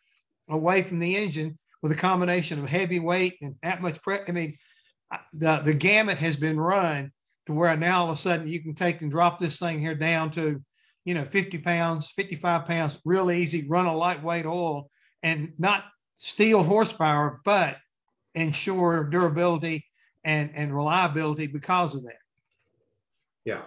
away 0.50 0.82
from 0.84 1.00
the 1.00 1.18
engine 1.18 1.60
with 1.82 1.92
a 1.92 1.96
combination 1.96 2.60
of 2.60 2.70
heavy 2.70 3.00
weight 3.00 3.36
and 3.42 3.56
that 3.64 3.82
much 3.82 4.02
pressure. 4.02 4.26
I 4.30 4.32
mean, 4.32 4.58
the, 5.34 5.58
the 5.58 5.74
gamut 5.74 6.20
has 6.20 6.38
been 6.38 6.58
run 6.58 7.12
to 7.48 7.54
where 7.54 7.76
now 7.76 8.02
all 8.02 8.10
of 8.10 8.14
a 8.14 8.16
sudden 8.16 8.48
you 8.48 8.62
can 8.62 8.76
take 8.76 9.02
and 9.02 9.12
drop 9.12 9.40
this 9.40 9.60
thing 9.60 9.80
here 9.80 9.96
down 9.96 10.32
to, 10.32 10.62
you 11.06 11.14
know, 11.14 11.26
50 11.26 11.58
pounds, 11.60 12.12
55 12.12 12.66
pounds, 12.66 13.00
real 13.06 13.32
easy, 13.32 13.68
run 13.68 13.86
a 13.86 13.96
lightweight 13.96 14.46
oil 14.46 14.90
and 15.24 15.54
not 15.58 15.86
steal 16.18 16.64
horsepower, 16.64 17.42
but 17.44 17.78
ensure 18.36 19.04
durability 19.06 19.86
and, 20.24 20.52
and 20.54 20.76
reliability 20.76 21.48
because 21.48 21.96
of 21.96 22.04
that. 22.04 22.18
Yeah. 23.44 23.62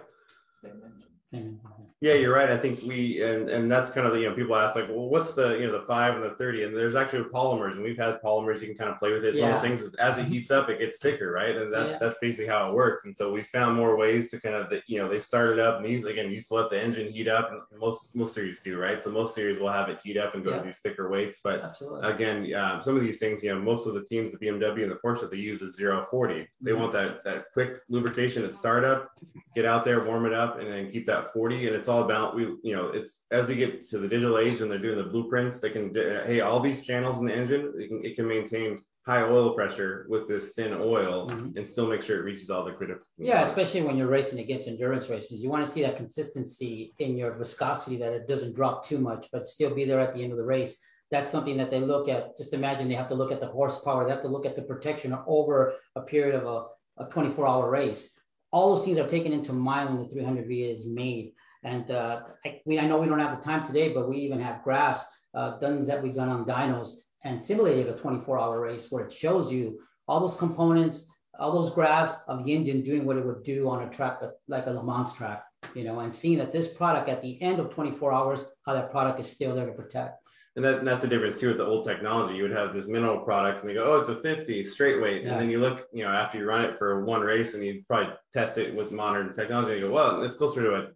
Yeah, 2.01 2.13
you're 2.13 2.35
right. 2.35 2.49
I 2.49 2.57
think 2.57 2.81
we 2.83 3.23
and 3.23 3.49
and 3.49 3.71
that's 3.71 3.89
kind 3.89 4.05
of 4.05 4.13
the 4.13 4.19
you 4.19 4.29
know 4.29 4.35
people 4.35 4.55
ask 4.55 4.75
like, 4.75 4.89
well, 4.89 5.09
what's 5.09 5.33
the 5.33 5.57
you 5.57 5.65
know 5.65 5.71
the 5.71 5.85
five 5.85 6.13
and 6.13 6.23
the 6.23 6.31
thirty? 6.31 6.63
And 6.63 6.75
there's 6.75 6.95
actually 6.95 7.23
polymers, 7.23 7.73
and 7.73 7.83
we've 7.83 7.97
had 7.97 8.21
polymers. 8.21 8.61
You 8.61 8.67
can 8.67 8.77
kind 8.77 8.89
of 8.91 8.99
play 8.99 9.13
with 9.13 9.23
it. 9.23 9.29
It's 9.29 9.37
yeah. 9.37 9.45
one 9.45 9.53
of 9.53 9.61
those 9.61 9.79
things 9.79 9.95
as 9.95 10.17
it 10.17 10.25
heats 10.25 10.51
up, 10.51 10.69
it 10.69 10.79
gets 10.79 10.99
thicker, 10.99 11.31
right? 11.31 11.55
And 11.55 11.73
that 11.73 11.89
yeah. 11.89 11.97
that's 11.99 12.19
basically 12.19 12.47
how 12.47 12.69
it 12.69 12.75
works. 12.75 13.05
And 13.05 13.15
so 13.15 13.31
we 13.31 13.43
found 13.43 13.75
more 13.75 13.97
ways 13.97 14.29
to 14.31 14.41
kind 14.41 14.55
of 14.55 14.71
you 14.87 14.99
know 14.99 15.09
they 15.09 15.19
started 15.19 15.57
up 15.57 15.77
and 15.77 15.85
these 15.85 16.05
again 16.05 16.29
you 16.31 16.39
still 16.39 16.57
let 16.57 16.69
the 16.69 16.79
engine 16.79 17.11
heat 17.11 17.29
up, 17.29 17.49
and 17.51 17.79
most 17.79 18.15
most 18.15 18.35
series 18.35 18.59
do, 18.59 18.77
right? 18.77 19.01
So 19.01 19.09
most 19.09 19.33
series 19.33 19.57
will 19.57 19.71
have 19.71 19.87
it 19.87 19.99
heat 20.03 20.17
up 20.17 20.35
and 20.35 20.43
go 20.43 20.51
yeah. 20.51 20.59
to 20.59 20.63
these 20.63 20.79
thicker 20.79 21.09
weights. 21.09 21.39
But 21.43 21.61
Absolutely. 21.61 22.11
again, 22.11 22.53
uh, 22.53 22.81
some 22.81 22.97
of 22.97 23.01
these 23.01 23.19
things, 23.19 23.41
you 23.41 23.53
know, 23.53 23.59
most 23.59 23.87
of 23.87 23.93
the 23.93 24.03
teams, 24.03 24.33
the 24.33 24.45
BMW 24.45 24.83
and 24.83 24.91
the 24.91 24.99
Porsche, 25.03 25.29
they 25.31 25.37
use 25.37 25.61
is 25.61 25.75
zero 25.75 26.05
forty. 26.11 26.45
They 26.61 26.71
mm-hmm. 26.71 26.81
want 26.81 26.93
that 26.93 27.23
that 27.23 27.45
quick 27.53 27.79
lubrication 27.89 28.43
at 28.43 28.51
startup, 28.51 29.11
get 29.55 29.65
out 29.65 29.85
there, 29.85 30.03
warm 30.03 30.25
it 30.25 30.33
up, 30.33 30.59
and 30.59 30.67
then 30.69 30.91
keep 30.91 31.05
that 31.05 31.14
forty. 31.23 31.67
And 31.67 31.75
it's 31.75 31.87
all 31.87 32.03
about 32.03 32.35
we 32.35 32.43
you 32.63 32.75
know 32.75 32.87
it's 32.87 33.23
as 33.31 33.47
we 33.47 33.55
get 33.55 33.87
to 33.89 33.99
the 33.99 34.07
digital 34.07 34.37
age 34.37 34.61
and 34.61 34.69
they're 34.69 34.77
doing 34.77 34.97
the 34.97 35.03
blueprints 35.03 35.59
they 35.61 35.69
can 35.69 35.93
hey 35.93 36.41
all 36.41 36.59
these 36.59 36.85
channels 36.85 37.19
in 37.19 37.25
the 37.25 37.35
engine 37.35 37.73
it 37.77 37.87
can, 37.87 38.05
it 38.05 38.15
can 38.15 38.27
maintain 38.27 38.81
high 39.05 39.21
oil 39.21 39.53
pressure 39.53 40.07
with 40.09 40.27
this 40.27 40.53
thin 40.53 40.73
oil 40.73 41.29
mm-hmm. 41.29 41.55
and 41.55 41.67
still 41.67 41.87
make 41.87 42.01
sure 42.01 42.19
it 42.19 42.23
reaches 42.23 42.49
all 42.49 42.65
the 42.65 42.71
critical 42.71 43.05
yeah 43.17 43.45
especially 43.45 43.81
when 43.81 43.97
you're 43.97 44.07
racing 44.07 44.39
against 44.39 44.67
endurance 44.67 45.09
races 45.09 45.41
you 45.41 45.49
want 45.49 45.65
to 45.65 45.71
see 45.71 45.81
that 45.81 45.97
consistency 45.97 46.93
in 46.99 47.17
your 47.17 47.33
viscosity 47.33 47.97
that 47.97 48.13
it 48.13 48.27
doesn't 48.27 48.55
drop 48.55 48.85
too 48.85 48.99
much 48.99 49.27
but 49.31 49.45
still 49.45 49.73
be 49.73 49.85
there 49.85 49.99
at 49.99 50.13
the 50.13 50.23
end 50.23 50.31
of 50.31 50.37
the 50.37 50.43
race 50.43 50.79
that's 51.11 51.31
something 51.31 51.57
that 51.57 51.69
they 51.69 51.79
look 51.79 52.09
at 52.09 52.35
just 52.35 52.53
imagine 52.53 52.89
they 52.89 52.95
have 52.95 53.09
to 53.09 53.15
look 53.15 53.31
at 53.31 53.39
the 53.39 53.47
horsepower 53.47 54.05
they 54.05 54.11
have 54.11 54.23
to 54.23 54.27
look 54.27 54.45
at 54.45 54.55
the 54.55 54.61
protection 54.61 55.15
over 55.27 55.75
a 55.95 56.01
period 56.01 56.35
of 56.35 56.45
a, 56.45 57.03
a 57.03 57.07
24 57.09 57.47
hour 57.47 57.69
race 57.69 58.11
all 58.55 58.73
those 58.73 58.85
things 58.85 58.97
are 58.97 59.07
taken 59.07 59.33
into 59.33 59.51
mind 59.51 59.89
when 59.89 59.99
the 60.07 60.15
300v 60.15 60.73
is 60.73 60.87
made 60.87 61.33
and 61.65 61.89
uh, 61.89 62.21
I, 62.45 62.61
we, 62.65 62.79
I 62.79 62.87
know 62.87 62.99
we 62.99 63.07
don't 63.07 63.19
have 63.19 63.37
the 63.37 63.43
time 63.43 63.65
today, 63.65 63.89
but 63.89 64.07
we 64.07 64.17
even 64.17 64.39
have 64.39 64.63
graphs, 64.63 65.03
uh, 65.33 65.57
things 65.57 65.87
that 65.87 66.01
we've 66.01 66.15
done 66.15 66.29
on 66.29 66.45
dynos 66.45 66.89
and 67.23 67.41
simulated 67.41 67.89
a 67.89 67.97
24 67.97 68.39
hour 68.39 68.61
race 68.61 68.87
where 68.91 69.03
it 69.03 69.11
shows 69.11 69.51
you 69.51 69.79
all 70.07 70.19
those 70.19 70.37
components, 70.37 71.07
all 71.39 71.59
those 71.59 71.73
graphs 71.73 72.13
of 72.27 72.45
the 72.45 72.53
engine 72.53 72.83
doing 72.83 73.03
what 73.03 73.17
it 73.17 73.25
would 73.25 73.43
do 73.43 73.67
on 73.67 73.81
a 73.81 73.89
track 73.89 74.21
like 74.47 74.67
a 74.67 74.71
Le 74.71 74.85
Mans 74.85 75.11
track, 75.13 75.43
you 75.73 75.83
know, 75.83 75.99
and 75.99 76.13
seeing 76.13 76.37
that 76.37 76.53
this 76.53 76.71
product 76.71 77.09
at 77.09 77.23
the 77.23 77.41
end 77.41 77.59
of 77.59 77.73
24 77.73 78.13
hours, 78.13 78.47
how 78.65 78.73
that 78.73 78.91
product 78.91 79.19
is 79.19 79.29
still 79.29 79.55
there 79.55 79.65
to 79.65 79.73
protect. 79.73 80.19
And, 80.55 80.63
that, 80.63 80.79
and 80.79 80.87
that's 80.87 81.01
the 81.01 81.07
difference 81.09 81.39
too 81.39 81.49
with 81.49 81.57
the 81.57 81.65
old 81.65 81.85
technology. 81.85 82.35
You 82.35 82.43
would 82.43 82.51
have 82.51 82.73
this 82.73 82.87
mineral 82.87 83.19
products 83.19 83.61
and 83.61 83.69
they 83.69 83.73
go, 83.73 83.91
oh, 83.91 83.99
it's 83.99 84.09
a 84.09 84.15
50 84.15 84.63
straight 84.63 85.01
weight. 85.01 85.23
Yeah. 85.23 85.31
And 85.31 85.41
then 85.41 85.49
you 85.49 85.59
look, 85.59 85.85
you 85.91 86.05
know, 86.05 86.11
after 86.11 86.37
you 86.37 86.45
run 86.45 86.63
it 86.63 86.77
for 86.77 87.03
one 87.03 87.21
race 87.21 87.55
and 87.55 87.65
you 87.65 87.83
probably 87.87 88.13
test 88.31 88.57
it 88.57 88.73
with 88.73 88.91
modern 88.91 89.35
technology, 89.35 89.73
and 89.73 89.81
you 89.81 89.87
go, 89.87 89.93
well, 89.93 90.23
it's 90.23 90.37
closer 90.37 90.63
to 90.63 90.75
a 90.75 90.87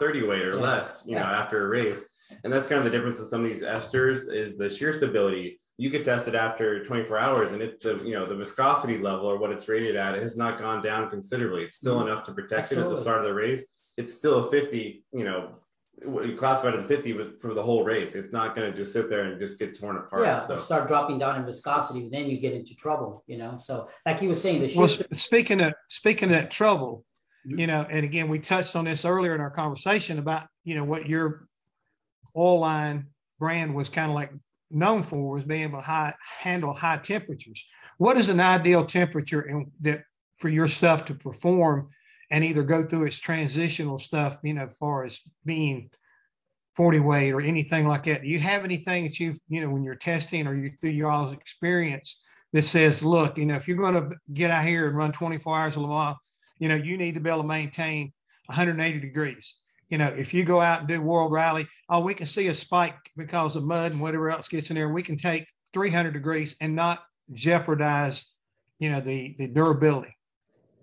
30 0.00 0.26
weight 0.26 0.42
or 0.42 0.56
yeah. 0.56 0.60
less, 0.60 1.02
you 1.06 1.14
yeah. 1.14 1.22
know, 1.22 1.28
after 1.28 1.64
a 1.64 1.68
race. 1.68 2.04
And 2.44 2.52
that's 2.52 2.66
kind 2.66 2.78
of 2.78 2.84
the 2.84 2.90
difference 2.90 3.18
with 3.18 3.28
some 3.28 3.42
of 3.42 3.48
these 3.48 3.62
esters 3.62 4.32
is 4.32 4.58
the 4.58 4.68
shear 4.68 4.92
stability. 4.92 5.58
you 5.78 5.90
could 5.90 6.04
test 6.04 6.28
it 6.28 6.34
after 6.34 6.84
24 6.84 7.18
hours 7.18 7.52
and 7.52 7.62
it 7.62 7.80
the 7.80 8.02
you 8.04 8.14
know 8.14 8.26
the 8.26 8.34
viscosity 8.34 8.98
level 8.98 9.26
or 9.26 9.38
what 9.38 9.50
it's 9.50 9.68
rated 9.68 9.94
at 9.94 10.14
has 10.14 10.36
not 10.36 10.58
gone 10.58 10.82
down 10.82 11.10
considerably 11.10 11.62
it's 11.64 11.76
still 11.76 11.98
mm-hmm. 11.98 12.08
enough 12.08 12.24
to 12.24 12.32
protect 12.32 12.72
Absolutely. 12.72 12.88
it 12.88 12.92
at 12.92 12.96
the 12.96 13.02
start 13.02 13.18
of 13.18 13.24
the 13.24 13.34
race 13.34 13.66
it's 13.98 14.14
still 14.14 14.38
a 14.38 14.50
50 14.50 15.04
you 15.12 15.24
know 15.24 15.50
classified 16.36 16.74
as 16.74 16.84
50 16.84 17.38
for 17.38 17.54
the 17.54 17.62
whole 17.62 17.82
race 17.82 18.14
it's 18.14 18.30
not 18.30 18.54
going 18.54 18.70
to 18.70 18.76
just 18.76 18.92
sit 18.92 19.08
there 19.08 19.24
and 19.24 19.40
just 19.40 19.58
get 19.58 19.78
torn 19.78 19.96
apart 19.96 20.22
yeah 20.22 20.42
so 20.42 20.54
start 20.56 20.88
dropping 20.88 21.18
down 21.18 21.36
in 21.36 21.46
viscosity 21.46 22.08
then 22.10 22.28
you 22.28 22.38
get 22.38 22.52
into 22.52 22.74
trouble 22.76 23.24
you 23.26 23.38
know 23.38 23.56
so 23.56 23.88
like 24.04 24.20
he 24.20 24.28
was 24.28 24.40
saying 24.40 24.60
the 24.60 24.72
well, 24.76 24.88
speaking 24.88 25.60
of 25.62 25.72
speaking 25.88 26.24
of 26.24 26.32
that 26.32 26.50
trouble 26.50 27.02
mm-hmm. 27.46 27.58
you 27.60 27.66
know 27.66 27.86
and 27.88 28.04
again 28.04 28.28
we 28.28 28.38
touched 28.38 28.76
on 28.76 28.84
this 28.84 29.06
earlier 29.06 29.34
in 29.34 29.40
our 29.40 29.50
conversation 29.50 30.18
about 30.18 30.46
you 30.64 30.74
know 30.74 30.84
what 30.84 31.08
your 31.08 31.48
oil 32.36 32.60
line 32.60 33.06
brand 33.38 33.74
was 33.74 33.88
kind 33.88 34.10
of 34.10 34.14
like 34.14 34.30
known 34.70 35.02
for 35.02 35.30
was 35.30 35.44
being 35.44 35.62
able 35.62 35.78
to 35.78 35.84
high, 35.84 36.14
handle 36.40 36.72
high 36.72 36.98
temperatures. 36.98 37.64
What 37.98 38.16
is 38.16 38.28
an 38.28 38.40
ideal 38.40 38.84
temperature 38.84 39.40
and 39.42 39.70
that 39.80 40.02
for 40.38 40.48
your 40.48 40.68
stuff 40.68 41.06
to 41.06 41.14
perform 41.14 41.88
and 42.30 42.44
either 42.44 42.62
go 42.62 42.84
through 42.84 43.04
its 43.04 43.18
transitional 43.18 43.98
stuff, 43.98 44.38
you 44.42 44.54
know, 44.54 44.68
far 44.80 45.04
as 45.04 45.20
being 45.44 45.90
40 46.74 47.00
weight 47.00 47.32
or 47.32 47.40
anything 47.40 47.86
like 47.86 48.04
that? 48.04 48.22
Do 48.22 48.28
you 48.28 48.38
have 48.38 48.64
anything 48.64 49.04
that 49.04 49.18
you've, 49.20 49.38
you 49.48 49.60
know, 49.60 49.70
when 49.70 49.82
you're 49.82 49.94
testing 49.94 50.46
or 50.46 50.54
you 50.54 50.72
through 50.80 50.90
your 50.90 51.10
all's 51.10 51.32
experience 51.32 52.20
that 52.52 52.62
says, 52.62 53.02
look, 53.02 53.38
you 53.38 53.46
know, 53.46 53.56
if 53.56 53.68
you're 53.68 53.76
going 53.76 53.94
to 53.94 54.16
get 54.32 54.50
out 54.50 54.64
here 54.64 54.88
and 54.88 54.96
run 54.96 55.12
24 55.12 55.58
hours 55.58 55.76
of 55.76 55.82
Le 55.82 56.16
you 56.58 56.68
know, 56.68 56.74
you 56.74 56.96
need 56.96 57.14
to 57.14 57.20
be 57.20 57.30
able 57.30 57.42
to 57.42 57.48
maintain 57.48 58.12
180 58.46 59.00
degrees 59.00 59.56
you 59.88 59.98
know, 59.98 60.08
if 60.08 60.34
you 60.34 60.44
go 60.44 60.60
out 60.60 60.80
and 60.80 60.88
do 60.88 61.00
World 61.00 61.32
Rally, 61.32 61.68
oh, 61.88 62.00
we 62.00 62.14
can 62.14 62.26
see 62.26 62.48
a 62.48 62.54
spike 62.54 62.96
because 63.16 63.56
of 63.56 63.64
mud 63.64 63.92
and 63.92 64.00
whatever 64.00 64.30
else 64.30 64.48
gets 64.48 64.70
in 64.70 64.76
there. 64.76 64.88
We 64.88 65.02
can 65.02 65.16
take 65.16 65.46
300 65.74 66.12
degrees 66.12 66.56
and 66.60 66.74
not 66.74 67.04
jeopardize, 67.32 68.30
you 68.78 68.90
know, 68.90 69.00
the 69.00 69.36
the 69.38 69.46
durability. 69.46 70.15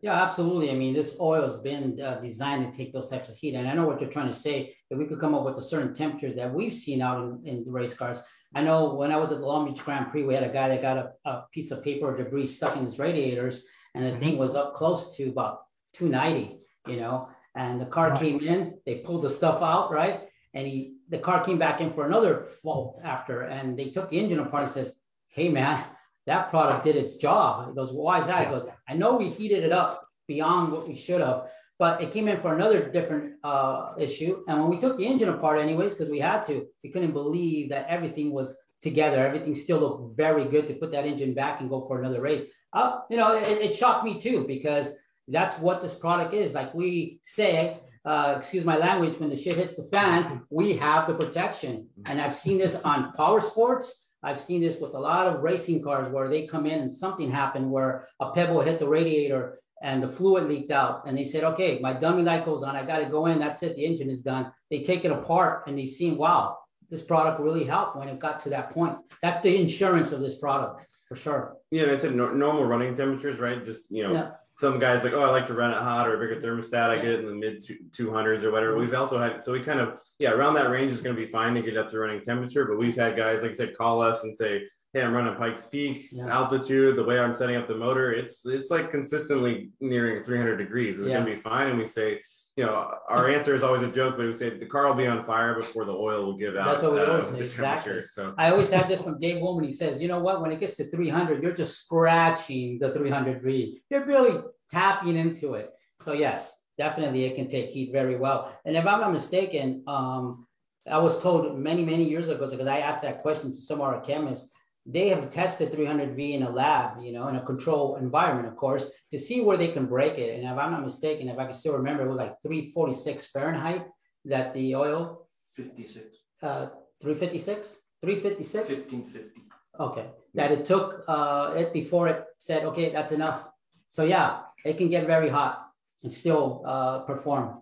Yeah, 0.04 0.22
absolutely. 0.22 0.70
I 0.70 0.74
mean, 0.74 0.94
this 0.94 1.16
oil 1.18 1.48
has 1.48 1.62
been 1.62 1.98
uh, 2.02 2.16
designed 2.16 2.70
to 2.70 2.78
take 2.78 2.92
those 2.92 3.10
types 3.10 3.30
of 3.30 3.38
heat, 3.38 3.56
and 3.56 3.70
I 3.70 3.74
know 3.74 3.88
what 3.88 4.02
you're 4.02 4.10
trying 4.10 4.28
to 4.28 4.38
say. 4.38 4.76
That 4.90 4.98
we 4.98 5.06
could 5.06 5.22
come 5.22 5.34
up 5.34 5.46
with 5.46 5.58
a 5.58 5.62
certain 5.62 5.94
temperature 5.94 6.34
that 6.36 6.54
we've 6.54 6.74
seen 6.74 7.02
out 7.02 7.24
in, 7.24 7.42
in 7.46 7.64
the 7.64 7.72
race 7.72 7.94
cars. 7.94 8.20
I 8.54 8.64
know 8.64 8.96
when 8.96 9.14
I 9.14 9.16
was 9.16 9.32
at 9.32 9.40
the 9.40 9.46
Long 9.46 9.66
Beach 9.66 9.82
Grand 9.82 10.12
Prix, 10.12 10.24
we 10.24 10.34
had 10.34 10.44
a 10.44 10.52
guy 10.52 10.68
that 10.68 10.82
got 10.82 10.98
a, 10.98 11.14
a 11.24 11.46
piece 11.54 11.72
of 11.72 11.86
paper 11.86 12.08
or 12.08 12.18
debris 12.18 12.48
stuck 12.48 12.76
in 12.76 12.86
his 12.86 13.00
radiators, 13.00 13.64
and 13.96 14.04
the 14.04 14.10
mm-hmm. 14.10 14.20
thing 14.20 14.38
was 14.38 14.56
up 14.56 14.76
close 14.76 15.16
to 15.16 15.30
about 15.30 15.62
290. 15.94 16.60
You 16.86 16.98
know, 16.98 17.30
and 17.56 17.80
the 17.80 17.86
car 17.86 18.14
came 18.18 18.42
in. 18.42 18.78
They 18.86 18.96
pulled 18.96 19.22
the 19.22 19.30
stuff 19.30 19.62
out, 19.62 19.90
right? 19.90 20.24
And 20.54 20.68
he, 20.68 20.98
the 21.08 21.20
car 21.20 21.42
came 21.46 21.58
back 21.58 21.80
in 21.80 21.94
for 21.94 22.06
another 22.06 22.48
fault 22.62 23.00
after, 23.06 23.44
and 23.44 23.80
they 23.80 23.90
took 23.90 24.10
the 24.10 24.20
engine 24.20 24.40
apart. 24.40 24.64
and 24.64 24.72
says, 24.74 24.98
"Hey, 25.30 25.48
man, 25.48 25.82
that 26.26 26.50
product 26.50 26.84
did 26.84 26.96
its 26.96 27.18
job." 27.18 27.70
He 27.70 27.76
goes, 27.76 27.92
"Why 27.92 28.22
is 28.22 28.28
that?" 28.28 28.46
He 28.46 28.54
goes, 28.54 28.68
"I 28.88 28.94
know 28.96 29.18
we 29.18 29.30
heated 29.30 29.64
it 29.64 29.72
up 29.72 30.08
beyond 30.28 30.72
what 30.72 30.88
we 30.88 30.96
should 30.96 31.22
have." 31.22 31.50
But 31.80 32.02
it 32.02 32.12
came 32.12 32.28
in 32.28 32.40
for 32.40 32.54
another 32.54 32.90
different 32.90 33.34
uh, 33.44 33.94
issue. 33.98 34.44
And 34.48 34.62
when 34.62 34.70
we 34.70 34.80
took 34.80 34.98
the 34.98 35.06
engine 35.06 35.30
apart, 35.30 35.60
anyways, 35.60 35.96
because 35.96 36.10
we 36.10 36.20
had 36.20 36.44
to, 36.46 36.68
we 36.84 36.92
couldn't 36.92 37.12
believe 37.12 37.70
that 37.70 37.88
everything 37.90 38.32
was 38.32 38.58
together. 38.82 39.26
Everything 39.26 39.56
still 39.56 39.80
looked 39.80 40.16
very 40.16 40.46
good 40.46 40.68
to 40.68 40.76
put 40.76 40.92
that 40.92 41.06
engine 41.06 41.34
back 41.34 41.62
and 41.62 41.70
go 41.70 41.82
for 41.88 42.00
another 42.00 42.22
race. 42.22 42.46
Uh, 42.72 43.00
you 43.10 43.18
know, 43.18 43.36
it, 43.36 43.48
it 43.48 43.74
shocked 43.74 44.06
me 44.06 44.20
too 44.20 44.46
because 44.48 44.92
that's 45.28 45.58
what 45.60 45.82
this 45.82 45.96
product 45.96 46.34
is. 46.34 46.54
Like 46.54 46.74
we 46.74 47.20
say, 47.24 47.80
uh, 48.06 48.36
excuse 48.38 48.66
my 48.66 48.78
language, 48.78 49.18
when 49.20 49.30
the 49.30 49.36
shit 49.36 49.56
hits 49.56 49.76
the 49.76 49.84
fan, 49.92 50.42
we 50.50 50.78
have 50.78 51.08
the 51.08 51.14
protection. 51.14 51.88
And 52.06 52.22
I've 52.22 52.36
seen 52.36 52.58
this 52.58 52.76
on 52.76 53.14
power 53.14 53.42
sports. 53.42 54.03
I've 54.24 54.40
seen 54.40 54.62
this 54.62 54.80
with 54.80 54.94
a 54.94 55.00
lot 55.00 55.28
of 55.28 55.44
racing 55.44 55.84
cars 55.84 56.12
where 56.12 56.30
they 56.30 56.48
come 56.48 56.66
in 56.66 56.80
and 56.80 56.94
something 56.94 57.30
happened 57.30 57.70
where 57.70 58.08
a 58.20 58.32
pebble 58.32 58.62
hit 58.62 58.80
the 58.80 58.88
radiator 58.88 59.60
and 59.82 60.02
the 60.02 60.08
fluid 60.08 60.46
leaked 60.46 60.72
out. 60.72 61.04
And 61.06 61.18
they 61.18 61.26
said, 61.26 61.44
okay, 61.44 61.80
my 61.80 61.94
dummy 61.94 62.24
light 62.24 62.46
goes 62.46 62.64
on. 62.64 62.76
I 62.76 62.86
got 62.86 63.00
to 63.00 63.06
go 63.06 63.26
in. 63.26 63.40
That's 63.40 63.62
it. 63.64 63.76
The 63.76 63.86
engine 63.86 64.10
is 64.10 64.24
done. 64.24 64.52
They 64.70 64.82
take 64.82 65.04
it 65.04 65.12
apart 65.12 65.68
and 65.68 65.78
they've 65.78 65.90
seen, 65.90 66.18
wow, 66.18 66.58
this 66.90 67.02
product 67.02 67.42
really 67.42 67.66
helped 67.66 67.98
when 67.98 68.08
it 68.08 68.20
got 68.20 68.42
to 68.44 68.50
that 68.52 68.72
point. 68.72 68.98
That's 69.22 69.42
the 69.42 69.58
insurance 69.58 70.12
of 70.12 70.22
this 70.22 70.40
product 70.40 70.86
for 71.08 71.16
sure. 71.16 71.58
Yeah, 71.72 71.84
and 71.84 71.92
I 71.92 71.98
said 71.98 72.16
no, 72.16 72.34
normal 72.34 72.66
running 72.66 72.96
temperatures, 72.96 73.40
right? 73.40 73.66
Just 73.66 73.86
you 73.90 74.04
know, 74.04 74.14
yeah 74.14 74.32
some 74.58 74.80
guys 74.80 75.04
like, 75.04 75.14
oh, 75.14 75.22
I 75.22 75.30
like 75.30 75.48
to 75.48 75.54
run 75.54 75.72
it 75.72 75.78
hot 75.78 76.08
or 76.08 76.16
a 76.16 76.20
bigger 76.20 76.40
thermostat. 76.40 76.90
I 76.90 76.98
get 76.98 77.06
it 77.06 77.20
in 77.22 77.26
the 77.26 77.34
mid 77.34 77.66
two 77.92 78.14
hundreds 78.14 78.44
or 78.44 78.52
whatever. 78.52 78.78
We've 78.78 78.94
also 78.94 79.20
had, 79.20 79.44
so 79.44 79.52
we 79.52 79.62
kind 79.62 79.80
of, 79.80 80.00
yeah, 80.20 80.32
around 80.32 80.54
that 80.56 80.70
range 80.70 80.94
is 80.94 81.02
going 81.02 81.16
to 81.16 81.22
be 81.22 81.32
fine 81.32 81.56
to 81.56 81.62
get 81.62 81.78
up 81.78 81.90
to 81.92 82.00
running 82.00 82.22
temperature. 82.22 82.66
But 82.66 82.78
we've 82.78 82.96
had 82.96 83.18
guys, 83.18 83.42
like 83.42 83.52
I 83.52 83.56
said, 83.56 83.78
call 83.78 84.02
us 84.02 84.24
and 84.24 84.38
say, 84.38 84.64
hey, 84.94 85.02
I'm 85.02 85.14
running 85.14 85.36
Pikes 85.36 85.66
Peak 85.66 86.08
yeah. 86.12 86.28
altitude. 86.28 86.96
The 86.96 87.04
way 87.04 87.20
I'm 87.20 87.34
setting 87.34 87.56
up 87.56 87.68
the 87.68 87.76
motor, 87.76 88.14
it's 88.14 88.46
it's 88.46 88.70
like 88.70 88.92
consistently 88.92 89.72
nearing 89.82 90.24
300 90.24 90.58
degrees. 90.58 91.00
It's 91.00 91.08
yeah. 91.08 91.16
going 91.16 91.26
to 91.26 91.36
be 91.36 91.42
fine. 91.42 91.70
And 91.70 91.80
we 91.80 91.88
say, 91.88 92.22
you 92.56 92.66
know, 92.66 92.94
our 93.10 93.30
answer 93.30 93.56
is 93.56 93.64
always 93.64 93.82
a 93.82 93.92
joke, 93.92 94.16
but 94.16 94.28
we 94.28 94.34
say 94.34 94.58
the 94.58 94.66
car 94.66 94.88
will 94.88 94.94
be 94.94 95.08
on 95.08 95.24
fire 95.24 95.56
before 95.56 95.86
the 95.86 95.92
oil 95.92 96.26
will 96.26 96.38
give 96.38 96.56
out. 96.56 96.66
That's 96.66 96.84
what 96.84 96.94
we 96.94 97.00
uh, 97.00 97.12
always 97.12 97.28
say. 97.30 97.40
Exactly. 97.40 98.02
So 98.02 98.36
I 98.38 98.52
always 98.52 98.70
have 98.70 98.88
this 98.88 99.02
from 99.02 99.20
Dave 99.20 99.42
Woolman. 99.42 99.66
He 99.66 99.72
says, 99.72 100.00
you 100.00 100.08
know 100.08 100.20
what? 100.20 100.42
When 100.42 100.52
it 100.52 100.60
gets 100.60 100.76
to 100.78 100.90
300, 100.90 101.42
you're 101.42 101.54
just 101.54 101.84
scratching 101.84 102.78
the 102.78 102.94
300 102.94 103.34
degree. 103.34 103.82
You're 103.90 104.06
really 104.06 104.40
tapping 104.70 105.18
into 105.18 105.56
it. 105.56 105.72
So 106.00 106.14
yes, 106.14 106.62
definitely 106.78 107.26
it 107.26 107.36
can 107.36 107.48
take 107.48 107.70
heat 107.70 107.92
very 107.92 108.18
well. 108.18 108.56
And 108.66 108.78
if 108.78 108.86
I'm 108.86 109.02
not 109.02 109.14
mistaken, 109.14 109.84
um, 109.88 110.46
I 110.90 111.00
was 111.00 111.22
told 111.22 111.58
many, 111.58 111.84
many 111.84 112.08
years 112.08 112.30
ago, 112.30 112.48
because 112.50 112.68
I 112.68 112.80
asked 112.80 113.02
that 113.02 113.22
question 113.24 113.52
to 113.52 113.58
some 113.58 113.80
of 113.80 113.88
our 113.88 114.02
chemists, 114.02 114.52
they 114.86 115.10
have 115.10 115.30
tested 115.30 115.72
300V 115.72 116.34
in 116.34 116.44
a 116.44 116.50
lab, 116.50 117.02
you 117.02 117.14
know, 117.14 117.30
in 117.30 117.36
a 117.38 117.46
control 117.46 117.96
environment, 117.96 118.48
of 118.48 118.58
course, 118.58 118.90
to 119.12 119.18
see 119.18 119.42
where 119.42 119.58
they 119.58 119.70
can 119.70 119.86
break 119.86 120.18
it. 120.18 120.36
And 120.36 120.44
if 120.44 120.58
I'm 120.58 120.72
not 120.72 120.84
mistaken, 120.84 121.30
if 121.30 121.40
I 121.40 121.46
can 121.46 121.54
still 121.54 121.74
remember, 121.74 122.04
it 122.04 122.10
was 122.10 122.18
like 122.18 122.42
346 122.42 123.28
Fahrenheit 123.28 123.88
that 124.26 124.54
the 124.54 124.76
oil. 124.76 125.28
56. 125.56 126.18
Uh, 126.42 126.68
356? 127.02 127.78
356? 128.02 128.70
1550. 128.70 129.42
Okay. 129.80 130.06
That 130.34 130.52
it 130.52 130.66
took 130.66 131.04
uh, 131.08 131.54
it 131.56 131.72
before 131.72 132.10
it 132.10 132.26
said, 132.40 132.66
okay, 132.66 132.92
that's 132.92 133.12
enough. 133.12 133.48
So 133.88 134.04
yeah, 134.04 134.42
it 134.66 134.78
can 134.78 134.90
get 134.90 135.08
very 135.08 135.30
hot 135.30 135.66
and 136.04 136.12
still 136.12 136.64
uh, 136.66 137.00
perform. 137.02 137.62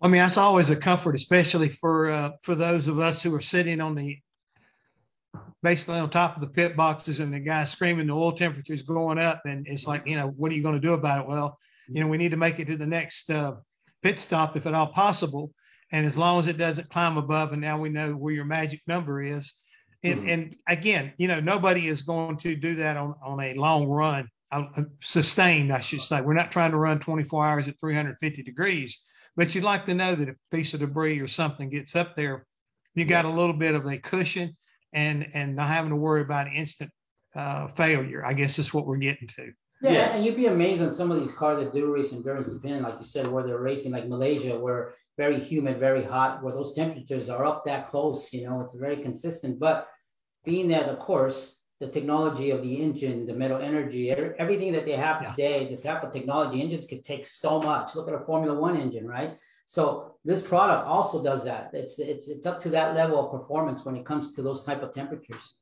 I 0.00 0.08
mean, 0.08 0.20
that's 0.20 0.36
always 0.36 0.70
a 0.70 0.76
comfort, 0.76 1.14
especially 1.14 1.68
for 1.68 2.10
uh, 2.10 2.32
for 2.42 2.54
those 2.54 2.86
of 2.86 3.00
us 3.00 3.22
who 3.22 3.34
are 3.34 3.40
sitting 3.40 3.80
on 3.80 3.94
the 3.94 4.18
basically 5.62 5.98
on 5.98 6.10
top 6.10 6.36
of 6.36 6.40
the 6.40 6.48
pit 6.48 6.76
boxes 6.76 7.20
and 7.20 7.32
the 7.32 7.40
guy 7.40 7.64
screaming 7.64 8.06
the 8.06 8.12
oil 8.12 8.32
temperature 8.32 8.72
is 8.72 8.82
going 8.82 9.18
up. 9.18 9.42
And 9.44 9.66
it's 9.66 9.86
like 9.86 10.06
you 10.06 10.16
know 10.16 10.28
what 10.28 10.52
are 10.52 10.54
you 10.54 10.62
going 10.62 10.80
to 10.80 10.86
do 10.86 10.94
about 10.94 11.24
it? 11.24 11.28
Well 11.28 11.58
you 11.88 12.02
know 12.02 12.08
we 12.08 12.18
need 12.18 12.30
to 12.30 12.36
make 12.36 12.58
it 12.60 12.66
to 12.66 12.76
the 12.76 12.86
next 12.86 13.30
uh, 13.30 13.54
pit 14.02 14.18
stop 14.18 14.56
if 14.56 14.66
at 14.66 14.74
all 14.74 14.88
possible. 14.88 15.52
And 15.90 16.06
as 16.06 16.18
long 16.18 16.38
as 16.38 16.48
it 16.48 16.58
doesn't 16.58 16.90
climb 16.90 17.16
above 17.16 17.52
and 17.52 17.62
now 17.62 17.78
we 17.78 17.88
know 17.88 18.12
where 18.12 18.34
your 18.34 18.44
magic 18.44 18.82
number 18.86 19.22
is. 19.22 19.54
And, 20.04 20.20
mm-hmm. 20.20 20.28
and 20.28 20.56
again 20.68 21.12
you 21.18 21.26
know 21.26 21.40
nobody 21.40 21.88
is 21.88 22.02
going 22.02 22.36
to 22.38 22.54
do 22.54 22.76
that 22.76 22.96
on, 22.96 23.14
on 23.22 23.40
a 23.40 23.54
long 23.54 23.86
run 23.86 24.28
uh, 24.50 24.64
sustained, 25.02 25.72
I 25.72 25.80
should 25.80 26.00
say. 26.00 26.20
We're 26.20 26.34
not 26.34 26.50
trying 26.50 26.70
to 26.70 26.78
run 26.78 27.00
24 27.00 27.44
hours 27.44 27.68
at 27.68 27.78
350 27.80 28.42
degrees, 28.42 29.02
but 29.36 29.54
you'd 29.54 29.64
like 29.64 29.86
to 29.86 29.94
know 29.94 30.14
that 30.14 30.28
if 30.28 30.36
a 30.36 30.56
piece 30.56 30.72
of 30.74 30.80
debris 30.80 31.20
or 31.20 31.26
something 31.26 31.68
gets 31.68 31.94
up 31.94 32.16
there, 32.16 32.46
you 32.94 33.04
got 33.04 33.24
a 33.24 33.30
little 33.30 33.52
bit 33.52 33.74
of 33.74 33.86
a 33.86 33.98
cushion 33.98 34.56
and 34.92 35.28
and 35.34 35.56
not 35.56 35.68
having 35.68 35.90
to 35.90 35.96
worry 35.96 36.22
about 36.22 36.52
instant 36.52 36.90
uh, 37.34 37.68
failure. 37.68 38.24
I 38.24 38.32
guess 38.34 38.58
is 38.58 38.72
what 38.72 38.86
we're 38.86 38.96
getting 38.96 39.28
to. 39.28 39.52
Yeah, 39.80 39.92
yeah, 39.92 40.14
and 40.14 40.24
you'd 40.24 40.36
be 40.36 40.46
amazed 40.46 40.82
on 40.82 40.92
some 40.92 41.12
of 41.12 41.20
these 41.20 41.32
cars 41.32 41.62
that 41.62 41.72
do 41.72 41.92
race 41.92 42.12
endurance 42.12 42.48
depending, 42.48 42.82
like 42.82 42.98
you 42.98 43.04
said, 43.04 43.28
where 43.28 43.44
they're 43.44 43.60
racing 43.60 43.92
like 43.92 44.08
Malaysia, 44.08 44.58
where 44.58 44.94
very 45.16 45.38
humid, 45.38 45.78
very 45.78 46.02
hot, 46.02 46.42
where 46.42 46.54
those 46.54 46.74
temperatures 46.74 47.28
are 47.28 47.44
up 47.44 47.64
that 47.64 47.88
close. 47.88 48.32
You 48.32 48.48
know, 48.48 48.60
it's 48.60 48.74
very 48.74 48.96
consistent. 48.96 49.60
But 49.60 49.86
being 50.44 50.68
there, 50.68 50.82
of 50.82 50.98
course, 50.98 51.58
the 51.80 51.88
technology 51.88 52.50
of 52.50 52.62
the 52.62 52.74
engine, 52.82 53.26
the 53.26 53.34
metal 53.34 53.60
energy, 53.60 54.10
everything 54.10 54.72
that 54.72 54.84
they 54.84 54.96
have 54.96 55.22
yeah. 55.22 55.30
today, 55.30 55.68
the 55.74 55.80
type 55.80 56.02
of 56.02 56.12
technology 56.12 56.60
engines 56.60 56.86
could 56.86 57.04
take 57.04 57.24
so 57.24 57.60
much. 57.60 57.94
Look 57.94 58.08
at 58.08 58.14
a 58.14 58.24
Formula 58.24 58.58
One 58.58 58.76
engine, 58.76 59.06
right? 59.06 59.36
So 59.64 60.17
this 60.28 60.46
product 60.46 60.86
also 60.86 61.22
does 61.22 61.42
that. 61.44 61.70
It's 61.72 61.98
it's 61.98 62.28
it's 62.28 62.44
up 62.44 62.60
to 62.60 62.68
that 62.68 62.94
level 62.94 63.18
of 63.18 63.32
performance 63.32 63.86
when 63.86 63.96
it 63.96 64.04
comes 64.04 64.34
to 64.34 64.42
those 64.42 64.62
type 64.62 64.82
of 64.82 64.92
temperatures. 64.92 65.54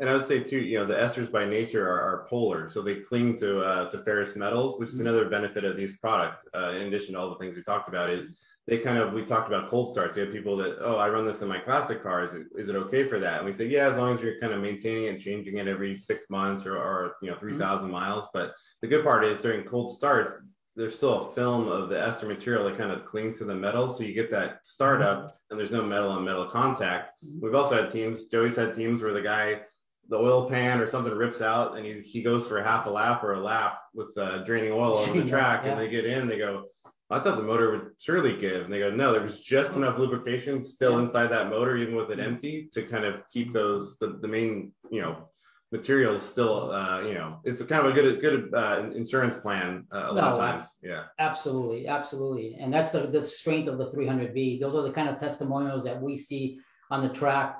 And 0.00 0.08
I 0.08 0.14
would 0.14 0.24
say 0.24 0.40
too, 0.40 0.60
you 0.60 0.78
know, 0.78 0.86
the 0.86 0.94
esters 0.94 1.30
by 1.30 1.44
nature 1.44 1.86
are, 1.86 2.00
are 2.00 2.26
polar, 2.26 2.70
so 2.70 2.80
they 2.80 2.94
cling 2.94 3.36
to 3.36 3.60
uh, 3.60 3.90
to 3.90 3.98
ferrous 4.02 4.34
metals, 4.34 4.80
which 4.80 4.88
is 4.88 4.94
mm-hmm. 4.94 5.08
another 5.08 5.28
benefit 5.28 5.62
of 5.62 5.76
these 5.76 5.98
products. 5.98 6.48
Uh, 6.54 6.70
in 6.70 6.86
addition 6.86 7.12
to 7.12 7.20
all 7.20 7.28
the 7.28 7.36
things 7.36 7.54
we 7.54 7.62
talked 7.62 7.90
about, 7.90 8.08
is 8.08 8.40
they 8.66 8.78
kind 8.78 8.96
of 8.96 9.12
we 9.12 9.26
talked 9.26 9.48
about 9.48 9.68
cold 9.68 9.90
starts. 9.90 10.16
You 10.16 10.24
have 10.24 10.32
people 10.32 10.56
that 10.56 10.78
oh 10.80 10.96
I 10.96 11.10
run 11.10 11.26
this 11.26 11.42
in 11.42 11.48
my 11.48 11.58
classic 11.58 12.02
car. 12.02 12.24
Is 12.24 12.32
it, 12.32 12.46
is 12.56 12.70
it 12.70 12.76
okay 12.76 13.06
for 13.06 13.18
that? 13.18 13.38
And 13.38 13.44
we 13.44 13.52
say 13.52 13.66
yeah, 13.66 13.88
as 13.88 13.98
long 13.98 14.14
as 14.14 14.22
you're 14.22 14.40
kind 14.40 14.54
of 14.54 14.62
maintaining 14.62 15.04
it 15.04 15.08
and 15.08 15.20
changing 15.20 15.58
it 15.58 15.68
every 15.68 15.98
six 15.98 16.30
months 16.30 16.64
or, 16.64 16.78
or 16.78 17.16
you 17.20 17.30
know 17.30 17.36
three 17.38 17.58
thousand 17.58 17.88
mm 17.88 17.92
mm-hmm. 17.92 18.06
miles. 18.06 18.28
But 18.32 18.54
the 18.80 18.88
good 18.88 19.04
part 19.04 19.22
is 19.22 19.38
during 19.38 19.66
cold 19.66 19.90
starts, 19.90 20.42
there's 20.78 20.94
still 20.94 21.28
a 21.28 21.32
film 21.32 21.66
of 21.66 21.88
the 21.88 22.00
ester 22.00 22.26
material 22.26 22.64
that 22.64 22.78
kind 22.78 22.92
of 22.92 23.04
clings 23.04 23.38
to 23.38 23.44
the 23.44 23.54
metal. 23.54 23.88
So 23.88 24.04
you 24.04 24.14
get 24.14 24.30
that 24.30 24.60
startup 24.62 25.36
and 25.50 25.58
there's 25.58 25.72
no 25.72 25.82
metal 25.82 26.10
on 26.10 26.24
metal 26.24 26.46
contact. 26.46 27.14
Mm-hmm. 27.24 27.44
We've 27.44 27.54
also 27.56 27.82
had 27.82 27.90
teams, 27.90 28.28
Joey's 28.28 28.54
had 28.54 28.74
teams 28.74 29.02
where 29.02 29.12
the 29.12 29.20
guy, 29.20 29.62
the 30.08 30.16
oil 30.16 30.48
pan 30.48 30.80
or 30.80 30.86
something 30.86 31.12
rips 31.12 31.42
out 31.42 31.76
and 31.76 31.84
he, 31.84 32.00
he 32.00 32.22
goes 32.22 32.46
for 32.46 32.62
half 32.62 32.86
a 32.86 32.90
lap 32.90 33.24
or 33.24 33.34
a 33.34 33.40
lap 33.40 33.80
with 33.92 34.16
uh, 34.16 34.44
draining 34.44 34.70
oil 34.70 34.96
over 34.96 35.20
the 35.20 35.28
track 35.28 35.62
yeah. 35.64 35.72
and 35.72 35.80
they 35.80 35.88
get 35.88 36.06
in, 36.06 36.28
they 36.28 36.38
go, 36.38 36.66
I 37.10 37.18
thought 37.18 37.38
the 37.38 37.42
motor 37.42 37.72
would 37.72 37.90
surely 37.98 38.36
give. 38.36 38.62
And 38.62 38.72
they 38.72 38.78
go, 38.78 38.90
no, 38.90 39.12
there 39.12 39.22
was 39.22 39.40
just 39.40 39.74
enough 39.74 39.98
lubrication 39.98 40.62
still 40.62 40.92
yeah. 40.92 41.00
inside 41.00 41.28
that 41.28 41.50
motor, 41.50 41.76
even 41.76 41.96
with 41.96 42.12
it 42.12 42.20
empty, 42.20 42.68
to 42.72 42.82
kind 42.82 43.04
of 43.04 43.22
keep 43.32 43.52
those 43.52 43.98
the, 43.98 44.18
the 44.20 44.28
main, 44.28 44.72
you 44.90 45.00
know, 45.00 45.28
materials 45.70 46.22
still, 46.22 46.70
uh, 46.70 47.00
you 47.02 47.14
know, 47.14 47.40
it's 47.44 47.60
a 47.60 47.66
kind 47.66 47.86
of 47.86 47.92
a 47.92 47.94
good 47.94 48.20
good 48.20 48.54
uh, 48.54 48.90
insurance 48.94 49.36
plan 49.36 49.86
uh, 49.92 50.06
a 50.08 50.12
lot 50.12 50.32
of 50.32 50.38
times. 50.38 50.78
Yeah, 50.82 51.04
absolutely, 51.18 51.86
absolutely, 51.86 52.56
and 52.58 52.72
that's 52.72 52.92
the 52.92 53.06
the 53.06 53.24
strength 53.24 53.68
of 53.68 53.78
the 53.78 53.90
300V 53.90 54.60
Those 54.60 54.74
are 54.74 54.82
the 54.82 54.92
kind 54.92 55.08
of 55.08 55.18
testimonials 55.18 55.84
that 55.84 56.00
we 56.00 56.16
see 56.16 56.58
on 56.90 57.02
the 57.02 57.12
track. 57.12 57.58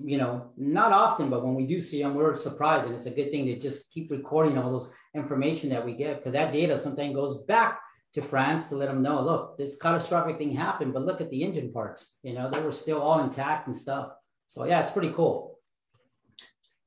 You 0.00 0.18
know, 0.18 0.52
not 0.56 0.92
often, 0.92 1.28
but 1.28 1.44
when 1.44 1.56
we 1.56 1.66
do 1.66 1.80
see 1.80 2.00
them, 2.02 2.14
we're 2.14 2.36
surprised, 2.36 2.86
and 2.86 2.94
it's 2.94 3.06
a 3.06 3.10
good 3.10 3.30
thing 3.32 3.46
to 3.46 3.58
just 3.58 3.92
keep 3.92 4.10
recording 4.10 4.56
all 4.56 4.70
those 4.70 4.92
information 5.14 5.70
that 5.70 5.84
we 5.84 5.94
get 5.94 6.18
because 6.18 6.34
that 6.34 6.52
data 6.52 6.78
sometimes 6.78 7.14
goes 7.14 7.42
back 7.44 7.80
to 8.14 8.22
France 8.22 8.68
to 8.68 8.76
let 8.76 8.86
them 8.88 9.02
know, 9.02 9.20
look, 9.22 9.58
this 9.58 9.76
catastrophic 9.76 10.38
thing 10.38 10.52
happened, 10.52 10.94
but 10.94 11.04
look 11.04 11.20
at 11.20 11.30
the 11.30 11.42
engine 11.42 11.72
parts. 11.72 12.16
You 12.22 12.34
know, 12.34 12.48
they 12.48 12.60
were 12.60 12.72
still 12.72 13.02
all 13.02 13.22
intact 13.22 13.66
and 13.66 13.76
stuff. 13.76 14.10
So 14.46 14.64
yeah, 14.64 14.80
it's 14.80 14.92
pretty 14.92 15.12
cool. 15.12 15.57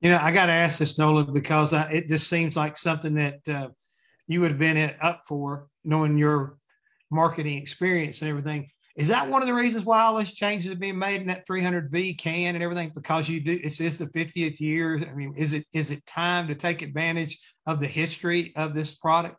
You 0.02 0.10
know, 0.10 0.20
I 0.20 0.32
got 0.32 0.48
to 0.48 0.52
ask 0.52 0.80
this, 0.80 0.98
Nola, 0.98 1.24
because 1.24 1.74
I, 1.74 1.90
it 1.92 2.08
just 2.08 2.28
seems 2.28 2.58
like 2.58 2.76
something 2.76 3.14
that 3.16 3.40
uh, 3.48 3.70
you 4.28 4.42
would 4.42 4.52
have 4.52 4.60
been 4.60 4.94
up 5.00 5.24
for, 5.28 5.68
knowing 5.84 6.18
your 6.18 6.58
marketing 7.12 7.58
experience 7.58 8.22
and 8.22 8.30
everything. 8.30 8.70
Is 8.96 9.08
that 9.08 9.30
one 9.30 9.42
of 9.42 9.48
the 9.48 9.54
reasons 9.54 9.86
why 9.86 10.02
all 10.02 10.18
these 10.18 10.34
changes 10.34 10.72
are 10.72 10.78
being 10.78 10.98
made 10.98 11.22
in 11.22 11.28
that 11.28 11.48
300V 11.48 12.18
can 12.18 12.56
and 12.56 12.64
everything? 12.64 12.92
Because 12.94 13.30
you 13.30 13.40
do, 13.40 13.60
it's, 13.64 13.80
it's 13.80 13.98
the 13.98 14.08
50th 14.08 14.60
year. 14.60 14.98
I 14.98 15.14
mean, 15.14 15.34
is 15.38 15.54
it 15.54 15.66
is 15.72 15.92
it 15.92 16.06
time 16.06 16.48
to 16.48 16.56
take 16.56 16.82
advantage 16.82 17.40
of 17.66 17.80
the 17.80 17.88
history 17.88 18.54
of 18.56 18.74
this 18.74 18.96
product? 18.96 19.38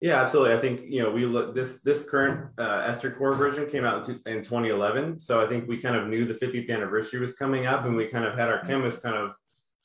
Yeah, 0.00 0.20
absolutely. 0.20 0.54
I 0.54 0.58
think 0.58 0.80
you 0.82 1.00
know 1.00 1.12
we 1.12 1.26
look 1.26 1.54
this 1.54 1.80
this 1.82 2.08
current 2.08 2.50
uh, 2.58 2.82
Ester 2.84 3.12
Core 3.12 3.34
version 3.34 3.70
came 3.70 3.84
out 3.84 4.08
in, 4.08 4.14
in 4.26 4.42
2011, 4.42 5.20
so 5.20 5.40
I 5.40 5.48
think 5.48 5.68
we 5.68 5.76
kind 5.78 5.94
of 5.94 6.08
knew 6.08 6.24
the 6.24 6.34
50th 6.34 6.68
anniversary 6.68 7.20
was 7.20 7.34
coming 7.34 7.66
up, 7.66 7.84
and 7.84 7.94
we 7.94 8.08
kind 8.08 8.24
of 8.24 8.36
had 8.36 8.48
our 8.48 8.64
chemists 8.64 9.00
kind 9.00 9.14
of 9.14 9.36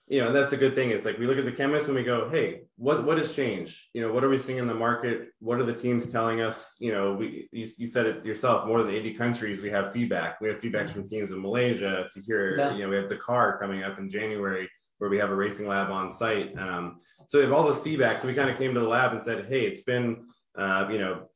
you 0.08 0.22
know 0.22 0.32
that's 0.32 0.54
a 0.54 0.58
good 0.58 0.74
thing 0.74 0.92
is 0.92 1.04
like 1.04 1.18
we 1.18 1.28
look 1.28 1.38
at 1.38 1.44
the 1.44 1.52
chemists 1.52 1.90
and 1.90 1.98
we 1.98 2.04
go 2.04 2.30
hey 2.30 2.62
what 2.78 3.04
what 3.04 3.18
has 3.18 3.36
changed? 3.36 3.78
You 3.94 4.02
know 4.02 4.14
what 4.14 4.24
are 4.24 4.30
we 4.30 4.38
seeing 4.38 4.58
in 4.58 4.68
the 4.68 4.74
market? 4.74 5.30
What 5.40 5.60
are 5.60 5.64
the 5.64 5.74
teams 5.74 6.10
telling 6.10 6.42
us? 6.42 6.76
You 6.80 6.92
know 6.94 7.14
we 7.14 7.50
you, 7.52 7.68
you 7.78 7.88
said 7.88 8.06
it 8.06 8.26
yourself 8.26 8.68
more 8.68 8.84
than 8.84 8.94
80 8.94 9.14
countries 9.16 9.62
we 9.62 9.70
have 9.72 9.92
feedback. 9.92 10.40
We 10.40 10.48
have 10.50 10.60
feedback 10.60 10.90
from 10.90 11.08
teams 11.08 11.32
in 11.32 11.42
malaysia 11.42 12.08
to 12.14 12.22
here 12.22 12.58
yeah. 12.58 12.74
you 12.76 12.84
know 12.84 12.90
we 12.90 12.96
have 12.96 13.10
Dakar 13.10 13.60
coming 13.60 13.84
up 13.84 14.00
in 14.00 14.10
january 14.10 14.70
where 15.00 15.10
we 15.10 15.18
have 15.18 15.30
a 15.30 15.36
racing 15.36 15.68
lab 15.68 15.92
on 15.92 16.12
site. 16.12 16.58
Um, 16.58 17.02
so 17.28 17.38
we 17.38 17.44
have 17.44 17.54
all 17.54 17.68
this 17.68 17.82
feedback. 17.82 18.18
So 18.18 18.28
we 18.28 18.34
kind 18.34 18.50
of 18.50 18.58
came 18.58 18.74
to 18.74 18.80
the 18.80 18.88
lab 18.88 19.12
and 19.14 19.24
said 19.24 19.48
hey 19.50 19.66
it's 19.66 19.84
been 19.84 20.26
uh, 20.58 20.88
you 20.90 21.00
know 21.00 21.30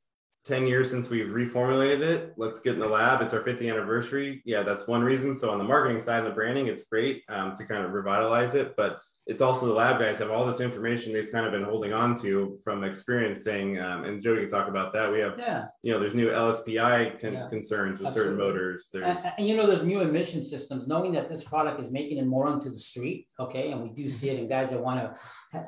10 0.46 0.66
years 0.66 0.90
since 0.90 1.10
we've 1.10 1.28
reformulated 1.30 2.02
it. 2.02 2.34
Let's 2.36 2.60
get 2.60 2.74
in 2.74 2.80
the 2.80 2.88
lab. 2.88 3.22
It's 3.22 3.34
our 3.34 3.42
50th 3.42 3.70
anniversary. 3.70 4.42
Yeah, 4.44 4.64
that's 4.64 4.88
one 4.88 5.04
reason. 5.04 5.36
So 5.36 5.52
on 5.52 5.60
the 5.60 5.64
marketing 5.64 6.00
side 6.00 6.20
and 6.20 6.28
the 6.28 6.32
branding, 6.32 6.68
it's 6.68 6.84
great 6.86 7.24
um, 7.30 7.56
to 7.56 7.66
kind 7.66 7.86
of 7.86 7.92
revitalize 7.92 8.56
it. 8.56 8.76
But 8.76 9.00
it's 9.32 9.42
also 9.42 9.66
the 9.66 9.74
lab 9.74 9.98
guys 9.98 10.20
have 10.20 10.30
all 10.30 10.46
this 10.46 10.60
information 10.60 11.14
they've 11.14 11.32
kind 11.32 11.46
of 11.46 11.54
been 11.54 11.64
holding 11.64 11.94
on 11.94 12.20
to 12.22 12.58
from 12.66 12.84
experience 12.84 13.46
saying, 13.46 13.80
um, 13.80 14.04
and 14.04 14.22
Joe, 14.22 14.34
you 14.34 14.42
can 14.42 14.50
talk 14.50 14.68
about 14.68 14.92
that. 14.92 15.10
We 15.10 15.20
have, 15.20 15.36
yeah. 15.40 15.68
you 15.84 15.94
know, 15.94 16.02
there's 16.02 16.14
new 16.14 16.28
LSPI 16.28 17.22
con- 17.22 17.34
yeah. 17.34 17.48
concerns 17.48 18.00
with 18.00 18.10
Absolutely. 18.10 18.34
certain 18.34 18.38
motors. 18.38 18.90
There's, 18.92 19.06
and, 19.06 19.34
and, 19.38 19.48
you 19.48 19.56
know, 19.56 19.68
there's 19.68 19.84
new 19.84 20.02
emission 20.02 20.44
systems, 20.44 20.86
knowing 20.86 21.14
that 21.14 21.30
this 21.30 21.46
product 21.46 21.82
is 21.82 21.92
making 21.92 22.18
it 22.18 22.28
more 22.28 22.46
onto 22.46 22.70
the 22.70 22.78
street. 22.78 23.30
Okay. 23.40 23.72
And 23.72 23.82
we 23.82 23.90
do 23.90 24.10
see 24.10 24.30
it 24.30 24.38
in 24.38 24.50
guys 24.50 24.70
that 24.72 24.82
want 24.82 25.00
to 25.00 25.16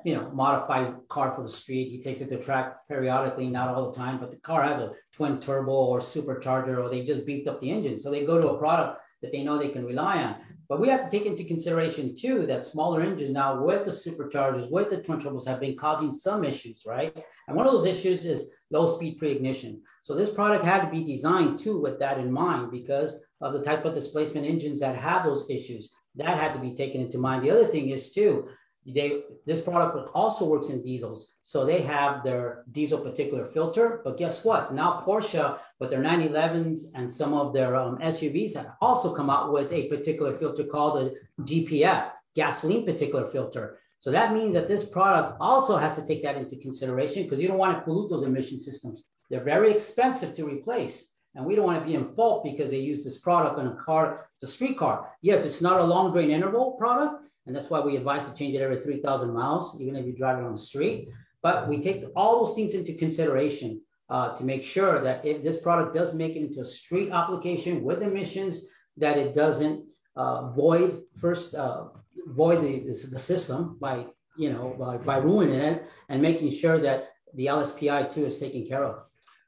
you 0.03 0.15
know, 0.15 0.29
modify 0.33 0.91
car 1.07 1.31
for 1.31 1.41
the 1.41 1.49
street. 1.49 1.89
He 1.89 2.01
takes 2.01 2.19
it 2.19 2.29
to 2.29 2.39
track 2.41 2.87
periodically, 2.89 3.47
not 3.47 3.69
all 3.69 3.91
the 3.91 3.97
time, 3.97 4.19
but 4.19 4.31
the 4.31 4.37
car 4.37 4.63
has 4.63 4.79
a 4.79 4.91
twin 5.15 5.39
turbo 5.39 5.71
or 5.71 5.99
supercharger, 5.99 6.83
or 6.83 6.89
they 6.89 7.03
just 7.03 7.25
beefed 7.25 7.47
up 7.47 7.61
the 7.61 7.71
engine. 7.71 7.97
So 7.97 8.11
they 8.11 8.25
go 8.25 8.41
to 8.41 8.49
a 8.49 8.57
product 8.57 9.01
that 9.21 9.31
they 9.31 9.43
know 9.43 9.57
they 9.57 9.69
can 9.69 9.85
rely 9.85 10.17
on. 10.17 10.35
But 10.73 10.79
we 10.79 10.89
have 10.89 11.07
to 11.07 11.09
take 11.15 11.27
into 11.27 11.43
consideration 11.43 12.15
too 12.15 12.47
that 12.47 12.65
smaller 12.65 13.03
engines 13.03 13.29
now 13.29 13.61
with 13.63 13.85
the 13.85 13.91
superchargers, 13.91 14.71
with 14.71 14.89
the 14.89 14.97
twin 14.97 15.19
turbos 15.19 15.45
have 15.45 15.59
been 15.59 15.77
causing 15.77 16.11
some 16.11 16.43
issues, 16.43 16.81
right? 16.87 17.15
And 17.47 17.55
one 17.55 17.67
of 17.67 17.73
those 17.73 17.85
issues 17.85 18.25
is 18.25 18.49
low 18.71 18.87
speed 18.87 19.19
pre-ignition. 19.19 19.83
So 20.01 20.15
this 20.15 20.31
product 20.31 20.65
had 20.65 20.83
to 20.83 20.89
be 20.89 21.03
designed 21.03 21.59
too 21.59 21.79
with 21.79 21.99
that 21.99 22.17
in 22.17 22.31
mind 22.31 22.71
because 22.71 23.23
of 23.39 23.53
the 23.53 23.61
type 23.61 23.85
of 23.85 23.93
displacement 23.93 24.47
engines 24.47 24.79
that 24.79 24.95
have 24.95 25.23
those 25.23 25.45
issues. 25.47 25.93
That 26.15 26.41
had 26.41 26.53
to 26.53 26.59
be 26.59 26.73
taken 26.73 27.01
into 27.01 27.19
mind. 27.19 27.43
The 27.43 27.51
other 27.51 27.67
thing 27.67 27.91
is 27.91 28.11
too, 28.11 28.49
they 28.85 29.23
this 29.45 29.61
product 29.61 30.09
also 30.13 30.45
works 30.45 30.69
in 30.69 30.83
diesels. 30.83 31.33
So 31.43 31.65
they 31.65 31.81
have 31.81 32.23
their 32.23 32.63
diesel 32.71 32.99
particular 32.99 33.45
filter, 33.47 34.01
but 34.03 34.17
guess 34.17 34.43
what? 34.43 34.73
Now 34.73 35.03
Porsche 35.05 35.57
with 35.79 35.89
their 35.89 36.01
911s 36.01 36.79
and 36.95 37.11
some 37.11 37.33
of 37.33 37.53
their 37.53 37.75
um, 37.75 37.97
SUVs 37.99 38.55
have 38.55 38.73
also 38.81 39.13
come 39.13 39.29
out 39.29 39.51
with 39.51 39.71
a 39.71 39.87
particular 39.87 40.37
filter 40.37 40.63
called 40.63 41.01
a 41.01 41.41
GPF, 41.43 42.11
gasoline 42.35 42.85
particular 42.85 43.29
filter. 43.31 43.79
So 43.99 44.11
that 44.11 44.33
means 44.33 44.53
that 44.53 44.67
this 44.67 44.87
product 44.87 45.37
also 45.39 45.77
has 45.77 45.95
to 45.95 46.05
take 46.05 46.23
that 46.23 46.35
into 46.35 46.57
consideration 46.57 47.23
because 47.23 47.41
you 47.41 47.47
don't 47.47 47.57
want 47.57 47.77
to 47.77 47.83
pollute 47.83 48.09
those 48.09 48.23
emission 48.23 48.59
systems. 48.59 49.03
They're 49.29 49.43
very 49.43 49.71
expensive 49.71 50.35
to 50.35 50.45
replace. 50.45 51.13
And 51.35 51.45
we 51.45 51.55
don't 51.55 51.65
want 51.65 51.79
to 51.79 51.85
be 51.85 51.95
in 51.95 52.13
fault 52.13 52.43
because 52.43 52.69
they 52.69 52.79
use 52.79 53.03
this 53.03 53.19
product 53.19 53.57
on 53.57 53.67
a 53.67 53.75
car. 53.75 54.29
It's 54.35 54.43
a 54.43 54.47
street 54.47 54.77
car. 54.77 55.09
Yes, 55.21 55.45
it's 55.45 55.61
not 55.61 55.79
a 55.79 55.83
long 55.83 56.11
drain 56.11 56.29
interval 56.29 56.73
product, 56.73 57.23
and 57.45 57.55
that's 57.55 57.69
why 57.69 57.79
we 57.79 57.97
advise 57.97 58.25
to 58.25 58.33
change 58.33 58.55
it 58.55 58.61
every 58.61 58.79
3,000 58.79 59.33
miles, 59.33 59.79
even 59.81 59.95
if 59.95 60.05
you 60.05 60.13
drive 60.13 60.39
it 60.39 60.45
on 60.45 60.53
the 60.53 60.57
street. 60.57 61.09
But 61.41 61.67
we 61.67 61.81
take 61.81 62.05
all 62.15 62.43
those 62.43 62.55
things 62.55 62.73
into 62.73 62.93
consideration 62.93 63.81
uh, 64.09 64.35
to 64.35 64.43
make 64.43 64.63
sure 64.63 65.01
that 65.01 65.25
if 65.25 65.43
this 65.43 65.59
product 65.59 65.93
does 65.93 66.13
make 66.13 66.35
it 66.35 66.43
into 66.43 66.61
a 66.61 66.65
street 66.65 67.11
application 67.11 67.83
with 67.83 68.01
emissions, 68.01 68.65
that 68.97 69.17
it 69.17 69.33
doesn't 69.33 69.85
uh, 70.15 70.51
void 70.51 71.01
first 71.19 71.55
uh, 71.55 71.85
void 72.27 72.61
the, 72.61 72.93
the 73.11 73.19
system 73.19 73.77
by 73.81 74.05
you 74.37 74.53
know 74.53 74.75
by, 74.79 74.97
by 74.97 75.17
ruining 75.17 75.59
it 75.59 75.85
and 76.09 76.21
making 76.21 76.51
sure 76.51 76.79
that 76.79 77.09
the 77.33 77.47
LSPI 77.47 78.13
too 78.13 78.25
is 78.25 78.39
taken 78.39 78.67
care 78.67 78.83
of. 78.83 79.03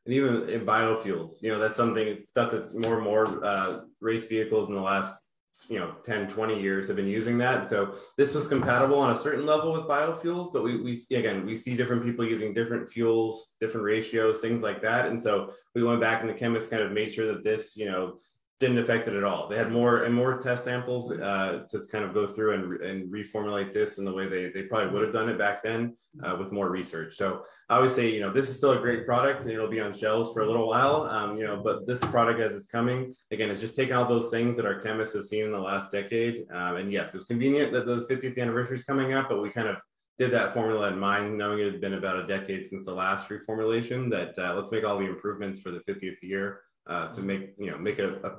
And 0.05 0.13
even 0.13 0.49
in 0.49 0.65
biofuels, 0.65 1.41
you 1.41 1.51
know, 1.51 1.59
that's 1.59 1.75
something 1.75 2.19
stuff 2.19 2.51
that's 2.51 2.73
more 2.73 2.95
and 2.95 3.03
more 3.03 3.43
uh, 3.43 3.81
race 4.01 4.27
vehicles 4.27 4.69
in 4.69 4.75
the 4.75 4.81
last 4.81 5.24
you 5.67 5.79
know 5.79 5.95
10 6.03 6.27
20 6.27 6.61
years 6.61 6.87
have 6.87 6.95
been 6.95 7.07
using 7.07 7.37
that. 7.39 7.67
So 7.67 7.95
this 8.17 8.33
was 8.33 8.47
compatible 8.47 8.97
on 8.97 9.11
a 9.11 9.17
certain 9.17 9.45
level 9.45 9.73
with 9.73 9.83
biofuels 9.83 10.53
but 10.53 10.63
we, 10.63 10.81
we 10.81 11.15
again 11.15 11.45
we 11.45 11.55
see 11.55 11.75
different 11.75 12.03
people 12.03 12.25
using 12.25 12.53
different 12.53 12.87
fuels 12.87 13.55
different 13.59 13.85
ratios 13.85 14.39
things 14.39 14.61
like 14.61 14.81
that. 14.81 15.07
And 15.07 15.21
so 15.21 15.51
we 15.73 15.83
went 15.83 16.01
back 16.01 16.21
and 16.21 16.29
the 16.29 16.33
chemists 16.33 16.69
kind 16.69 16.83
of 16.83 16.91
made 16.91 17.11
sure 17.11 17.33
that 17.33 17.43
this 17.43 17.75
you 17.75 17.85
know 17.85 18.17
didn't 18.61 18.77
affect 18.77 19.07
it 19.09 19.13
at 19.13 19.23
all. 19.25 19.49
They 19.49 19.57
had 19.57 19.69
more 19.69 20.05
and 20.05 20.15
more 20.15 20.39
test 20.39 20.63
samples 20.63 21.11
uh, 21.11 21.63
to 21.69 21.79
kind 21.91 22.05
of 22.05 22.13
go 22.13 22.25
through 22.25 22.53
and, 22.53 22.81
and 22.81 23.11
reformulate 23.11 23.73
this 23.73 23.97
in 23.97 24.05
the 24.05 24.13
way 24.13 24.29
they, 24.29 24.49
they 24.49 24.63
probably 24.63 24.93
would 24.93 25.03
have 25.03 25.11
done 25.11 25.27
it 25.27 25.37
back 25.37 25.61
then 25.61 25.93
uh, 26.23 26.37
with 26.39 26.53
more 26.53 26.69
research. 26.69 27.15
So 27.15 27.43
I 27.69 27.75
always 27.75 27.93
say, 27.93 28.13
you 28.13 28.21
know, 28.21 28.31
this 28.31 28.49
is 28.49 28.55
still 28.55 28.71
a 28.71 28.79
great 28.79 29.05
product 29.05 29.43
and 29.43 29.51
it'll 29.51 29.67
be 29.67 29.81
on 29.81 29.93
shelves 29.93 30.31
for 30.33 30.41
a 30.41 30.47
little 30.47 30.69
while, 30.69 31.03
um, 31.03 31.37
you 31.37 31.43
know, 31.43 31.59
but 31.61 31.85
this 31.85 31.99
product 31.99 32.39
as 32.39 32.53
it's 32.53 32.67
coming, 32.67 33.13
again, 33.31 33.51
it's 33.51 33.59
just 33.59 33.75
taking 33.75 33.93
all 33.93 34.05
those 34.05 34.29
things 34.29 34.55
that 34.55 34.65
our 34.65 34.79
chemists 34.79 35.15
have 35.15 35.25
seen 35.25 35.43
in 35.43 35.51
the 35.51 35.59
last 35.59 35.91
decade. 35.91 36.45
Um, 36.53 36.77
and 36.77 36.93
yes, 36.93 37.09
it 37.09 37.15
was 37.15 37.25
convenient 37.25 37.73
that 37.73 37.85
the 37.85 38.05
50th 38.09 38.39
anniversary 38.39 38.77
is 38.77 38.85
coming 38.85 39.13
up, 39.13 39.27
but 39.27 39.41
we 39.41 39.49
kind 39.49 39.67
of 39.67 39.75
did 40.17 40.31
that 40.31 40.53
formula 40.53 40.87
in 40.87 40.97
mind, 40.97 41.37
knowing 41.37 41.59
it 41.59 41.69
had 41.69 41.81
been 41.81 41.95
about 41.95 42.19
a 42.19 42.27
decade 42.27 42.65
since 42.65 42.85
the 42.85 42.93
last 42.93 43.27
reformulation 43.27 44.09
that 44.09 44.33
uh, 44.39 44.55
let's 44.55 44.71
make 44.71 44.85
all 44.85 44.97
the 44.97 45.05
improvements 45.05 45.59
for 45.59 45.71
the 45.71 45.79
50th 45.79 46.21
year 46.21 46.61
uh, 46.87 47.07
to 47.09 47.21
make 47.21 47.53
you 47.57 47.71
know 47.71 47.77
make 47.77 47.99
a, 47.99 48.15
a, 48.23 48.31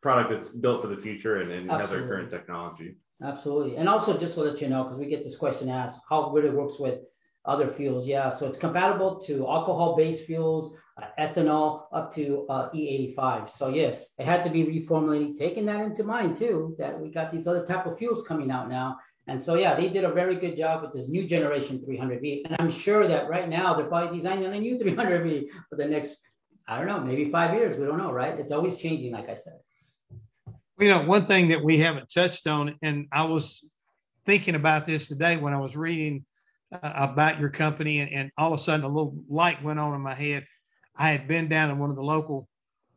product 0.00 0.30
that's 0.30 0.48
built 0.48 0.82
for 0.82 0.88
the 0.88 0.96
future 0.96 1.42
and, 1.42 1.52
and 1.52 1.70
has 1.70 1.92
our 1.92 2.00
current 2.00 2.28
technology. 2.28 2.96
Absolutely, 3.22 3.76
and 3.76 3.88
also 3.88 4.18
just 4.18 4.34
to 4.34 4.40
let 4.42 4.60
you 4.60 4.68
know, 4.68 4.82
because 4.82 4.98
we 4.98 5.06
get 5.06 5.22
this 5.22 5.36
question 5.36 5.68
asked, 5.68 6.00
how 6.08 6.28
good 6.30 6.44
it 6.44 6.52
works 6.52 6.80
with 6.80 6.98
other 7.44 7.68
fuels. 7.68 8.06
Yeah, 8.06 8.30
so 8.30 8.46
it's 8.46 8.58
compatible 8.58 9.20
to 9.20 9.46
alcohol-based 9.48 10.26
fuels, 10.26 10.76
uh, 11.00 11.06
ethanol, 11.18 11.84
up 11.92 12.12
to 12.14 12.46
uh, 12.48 12.70
E85. 12.70 13.50
So 13.50 13.68
yes, 13.68 14.14
it 14.18 14.26
had 14.26 14.44
to 14.44 14.50
be 14.50 14.64
reformulated, 14.64 15.36
taking 15.36 15.66
that 15.66 15.80
into 15.80 16.04
mind 16.04 16.36
too, 16.36 16.74
that 16.78 16.98
we 16.98 17.10
got 17.10 17.32
these 17.32 17.46
other 17.46 17.64
type 17.64 17.86
of 17.86 17.98
fuels 17.98 18.26
coming 18.26 18.50
out 18.50 18.68
now. 18.68 18.98
And 19.28 19.40
so, 19.40 19.54
yeah, 19.54 19.74
they 19.74 19.88
did 19.88 20.04
a 20.04 20.12
very 20.12 20.36
good 20.36 20.56
job 20.56 20.82
with 20.82 20.92
this 20.92 21.08
new 21.08 21.24
generation 21.26 21.78
300V. 21.78 22.42
And 22.44 22.56
I'm 22.58 22.70
sure 22.70 23.06
that 23.06 23.28
right 23.28 23.48
now 23.48 23.74
they're 23.74 23.86
probably 23.86 24.16
designing 24.16 24.46
a 24.46 24.58
new 24.58 24.76
300V 24.78 25.46
for 25.70 25.76
the 25.76 25.86
next 25.86 26.16
I 26.72 26.78
don't 26.78 26.86
know, 26.86 27.00
maybe 27.00 27.30
five 27.30 27.52
years. 27.54 27.78
We 27.78 27.84
don't 27.84 27.98
know, 27.98 28.12
right? 28.12 28.38
It's 28.38 28.50
always 28.50 28.78
changing, 28.78 29.12
like 29.12 29.28
I 29.28 29.34
said. 29.34 29.58
You 30.80 30.88
know, 30.88 31.02
one 31.02 31.26
thing 31.26 31.48
that 31.48 31.62
we 31.62 31.76
haven't 31.76 32.10
touched 32.12 32.46
on, 32.46 32.76
and 32.80 33.08
I 33.12 33.24
was 33.24 33.68
thinking 34.24 34.54
about 34.54 34.86
this 34.86 35.06
today 35.06 35.36
when 35.36 35.52
I 35.52 35.60
was 35.60 35.76
reading 35.76 36.24
uh, 36.72 36.92
about 36.94 37.38
your 37.38 37.50
company, 37.50 38.00
and, 38.00 38.10
and, 38.10 38.30
all 38.38 38.54
of 38.54 38.58
a 38.58 38.62
sudden 38.62 38.86
a 38.86 38.88
little 38.88 39.14
light 39.28 39.62
went 39.62 39.78
on 39.78 39.94
in 39.94 40.00
my 40.00 40.14
head. 40.14 40.46
I 40.96 41.10
had 41.10 41.28
been 41.28 41.48
down 41.48 41.70
in 41.70 41.78
one 41.78 41.90
of 41.90 41.96
the 41.96 42.02
local 42.02 42.48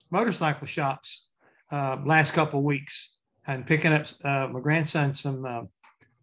motorcycle 0.09 0.67
shops 0.67 1.27
uh, 1.69 1.97
last 2.05 2.31
couple 2.31 2.59
of 2.59 2.65
weeks 2.65 3.17
and 3.45 3.67
picking 3.67 3.91
up 3.91 4.05
uh, 4.23 4.47
my 4.47 4.61
grandson 4.61 5.13
some 5.13 5.45
uh, 5.45 5.63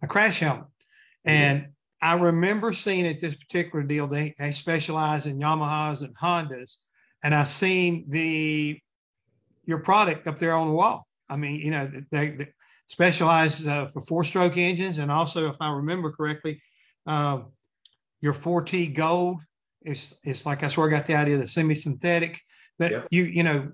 a 0.00 0.06
crash 0.06 0.40
helmet, 0.40 0.68
and 1.26 1.66
I 2.00 2.14
remember 2.14 2.72
seeing 2.72 3.06
at 3.06 3.20
this 3.20 3.34
particular 3.34 3.84
deal 3.84 4.06
they 4.06 4.34
they 4.38 4.52
specialize 4.52 5.26
in 5.26 5.38
Yamahas 5.38 6.02
and 6.02 6.16
Hondas, 6.16 6.78
and 7.22 7.34
I 7.34 7.44
seen 7.44 8.04
the 8.08 8.78
your 9.64 9.78
product 9.78 10.26
up 10.26 10.38
there 10.38 10.54
on 10.54 10.68
the 10.68 10.74
wall. 10.74 11.06
I 11.28 11.36
mean, 11.36 11.60
you 11.60 11.70
know, 11.70 11.90
they, 12.10 12.30
they 12.30 12.48
specialize 12.86 13.66
uh, 13.66 13.86
for 13.86 14.02
four 14.02 14.24
stroke 14.24 14.56
engines. 14.56 14.98
And 14.98 15.10
also, 15.10 15.48
if 15.48 15.56
I 15.60 15.70
remember 15.70 16.12
correctly, 16.12 16.60
uh, 17.06 17.40
your 18.20 18.34
4T 18.34 18.94
gold 18.94 19.40
is, 19.82 20.14
is 20.24 20.44
like 20.46 20.60
that's 20.60 20.76
where 20.76 20.88
I 20.88 20.90
got 20.90 21.06
the 21.06 21.14
idea 21.14 21.34
of 21.34 21.40
the 21.40 21.48
semi 21.48 21.74
synthetic. 21.74 22.40
That 22.78 22.90
yep. 22.90 23.08
you, 23.10 23.24
you 23.24 23.42
know, 23.42 23.70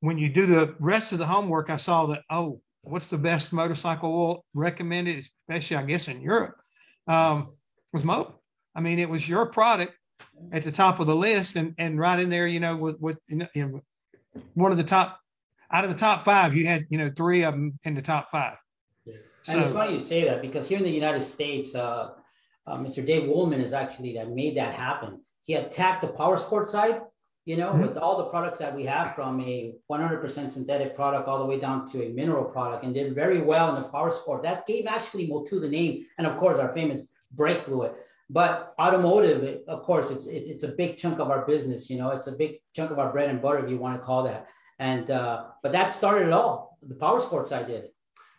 when 0.00 0.16
you 0.16 0.28
do 0.28 0.46
the 0.46 0.74
rest 0.78 1.12
of 1.12 1.18
the 1.18 1.26
homework, 1.26 1.70
I 1.70 1.76
saw 1.76 2.06
that, 2.06 2.22
oh, 2.30 2.60
what's 2.82 3.08
the 3.08 3.18
best 3.18 3.52
motorcycle 3.52 4.10
oil 4.10 4.44
recommended, 4.54 5.18
especially, 5.18 5.76
I 5.76 5.82
guess, 5.82 6.08
in 6.08 6.20
Europe, 6.20 6.56
um, 7.06 7.52
was 7.92 8.04
Mobil. 8.04 8.34
I 8.74 8.80
mean, 8.80 8.98
it 8.98 9.08
was 9.08 9.28
your 9.28 9.46
product 9.46 9.94
at 10.52 10.62
the 10.62 10.72
top 10.72 11.00
of 11.00 11.06
the 11.06 11.14
list 11.14 11.56
and, 11.56 11.74
and 11.78 11.98
right 11.98 12.18
in 12.18 12.30
there, 12.30 12.46
you 12.46 12.60
know, 12.60 12.76
with, 12.76 13.00
with 13.00 13.18
you 13.28 13.46
know, 13.54 13.80
one 14.54 14.72
of 14.72 14.78
the 14.78 14.84
top 14.84 15.20
out 15.72 15.84
of 15.84 15.90
the 15.90 15.96
top 15.96 16.24
five, 16.24 16.54
you 16.54 16.66
had 16.66 16.86
you 16.90 16.98
know 16.98 17.10
three 17.10 17.44
of 17.44 17.54
them 17.54 17.78
in 17.84 17.94
the 17.94 18.02
top 18.02 18.30
five. 18.30 18.56
Yeah. 19.04 19.14
So, 19.42 19.54
and 19.54 19.64
it's 19.64 19.72
funny 19.72 19.92
you 19.94 20.00
say 20.00 20.24
that 20.24 20.42
because 20.42 20.68
here 20.68 20.78
in 20.78 20.84
the 20.84 20.90
United 20.90 21.22
States, 21.22 21.74
uh, 21.74 22.10
uh, 22.66 22.76
Mr. 22.78 23.04
Dave 23.04 23.28
Woolman 23.28 23.60
is 23.60 23.72
actually 23.72 24.14
that 24.14 24.30
made 24.30 24.56
that 24.56 24.74
happen. 24.74 25.20
He 25.42 25.54
attacked 25.54 26.02
the 26.02 26.08
power 26.08 26.36
sports 26.36 26.70
side, 26.70 27.02
you 27.44 27.56
know, 27.56 27.70
mm-hmm. 27.70 27.82
with 27.82 27.96
all 27.96 28.18
the 28.18 28.24
products 28.24 28.58
that 28.58 28.74
we 28.74 28.84
have 28.84 29.14
from 29.14 29.40
a 29.40 29.74
100% 29.90 30.50
synthetic 30.50 30.94
product 30.94 31.28
all 31.28 31.38
the 31.38 31.44
way 31.44 31.58
down 31.58 31.90
to 31.90 32.04
a 32.04 32.08
mineral 32.10 32.44
product, 32.44 32.84
and 32.84 32.92
did 32.94 33.14
very 33.14 33.40
well 33.40 33.74
in 33.74 33.82
the 33.82 33.88
power 33.88 34.10
sport. 34.10 34.42
That 34.42 34.66
gave 34.66 34.86
actually 34.86 35.28
Motul 35.28 35.60
the 35.60 35.68
name, 35.68 36.06
and 36.18 36.26
of 36.26 36.36
course 36.36 36.58
our 36.58 36.72
famous 36.72 37.12
brake 37.32 37.64
fluid. 37.64 37.92
But 38.32 38.74
automotive, 38.78 39.62
of 39.66 39.82
course, 39.82 40.12
it's, 40.12 40.26
it's 40.26 40.62
a 40.62 40.68
big 40.68 40.96
chunk 40.96 41.18
of 41.18 41.30
our 41.30 41.44
business. 41.46 41.90
You 41.90 41.98
know, 41.98 42.10
it's 42.10 42.28
a 42.28 42.32
big 42.32 42.60
chunk 42.76 42.92
of 42.92 42.98
our 43.00 43.10
bread 43.10 43.28
and 43.28 43.42
butter, 43.42 43.64
if 43.64 43.68
you 43.68 43.76
want 43.76 43.98
to 43.98 44.04
call 44.04 44.22
that. 44.22 44.46
And 44.78 45.10
uh, 45.10 45.46
but 45.62 45.72
that 45.72 45.92
started 45.92 46.28
it 46.28 46.32
all. 46.32 46.78
The 46.86 46.94
power 46.94 47.20
sports 47.20 47.50
I 47.50 47.64
did. 47.64 47.86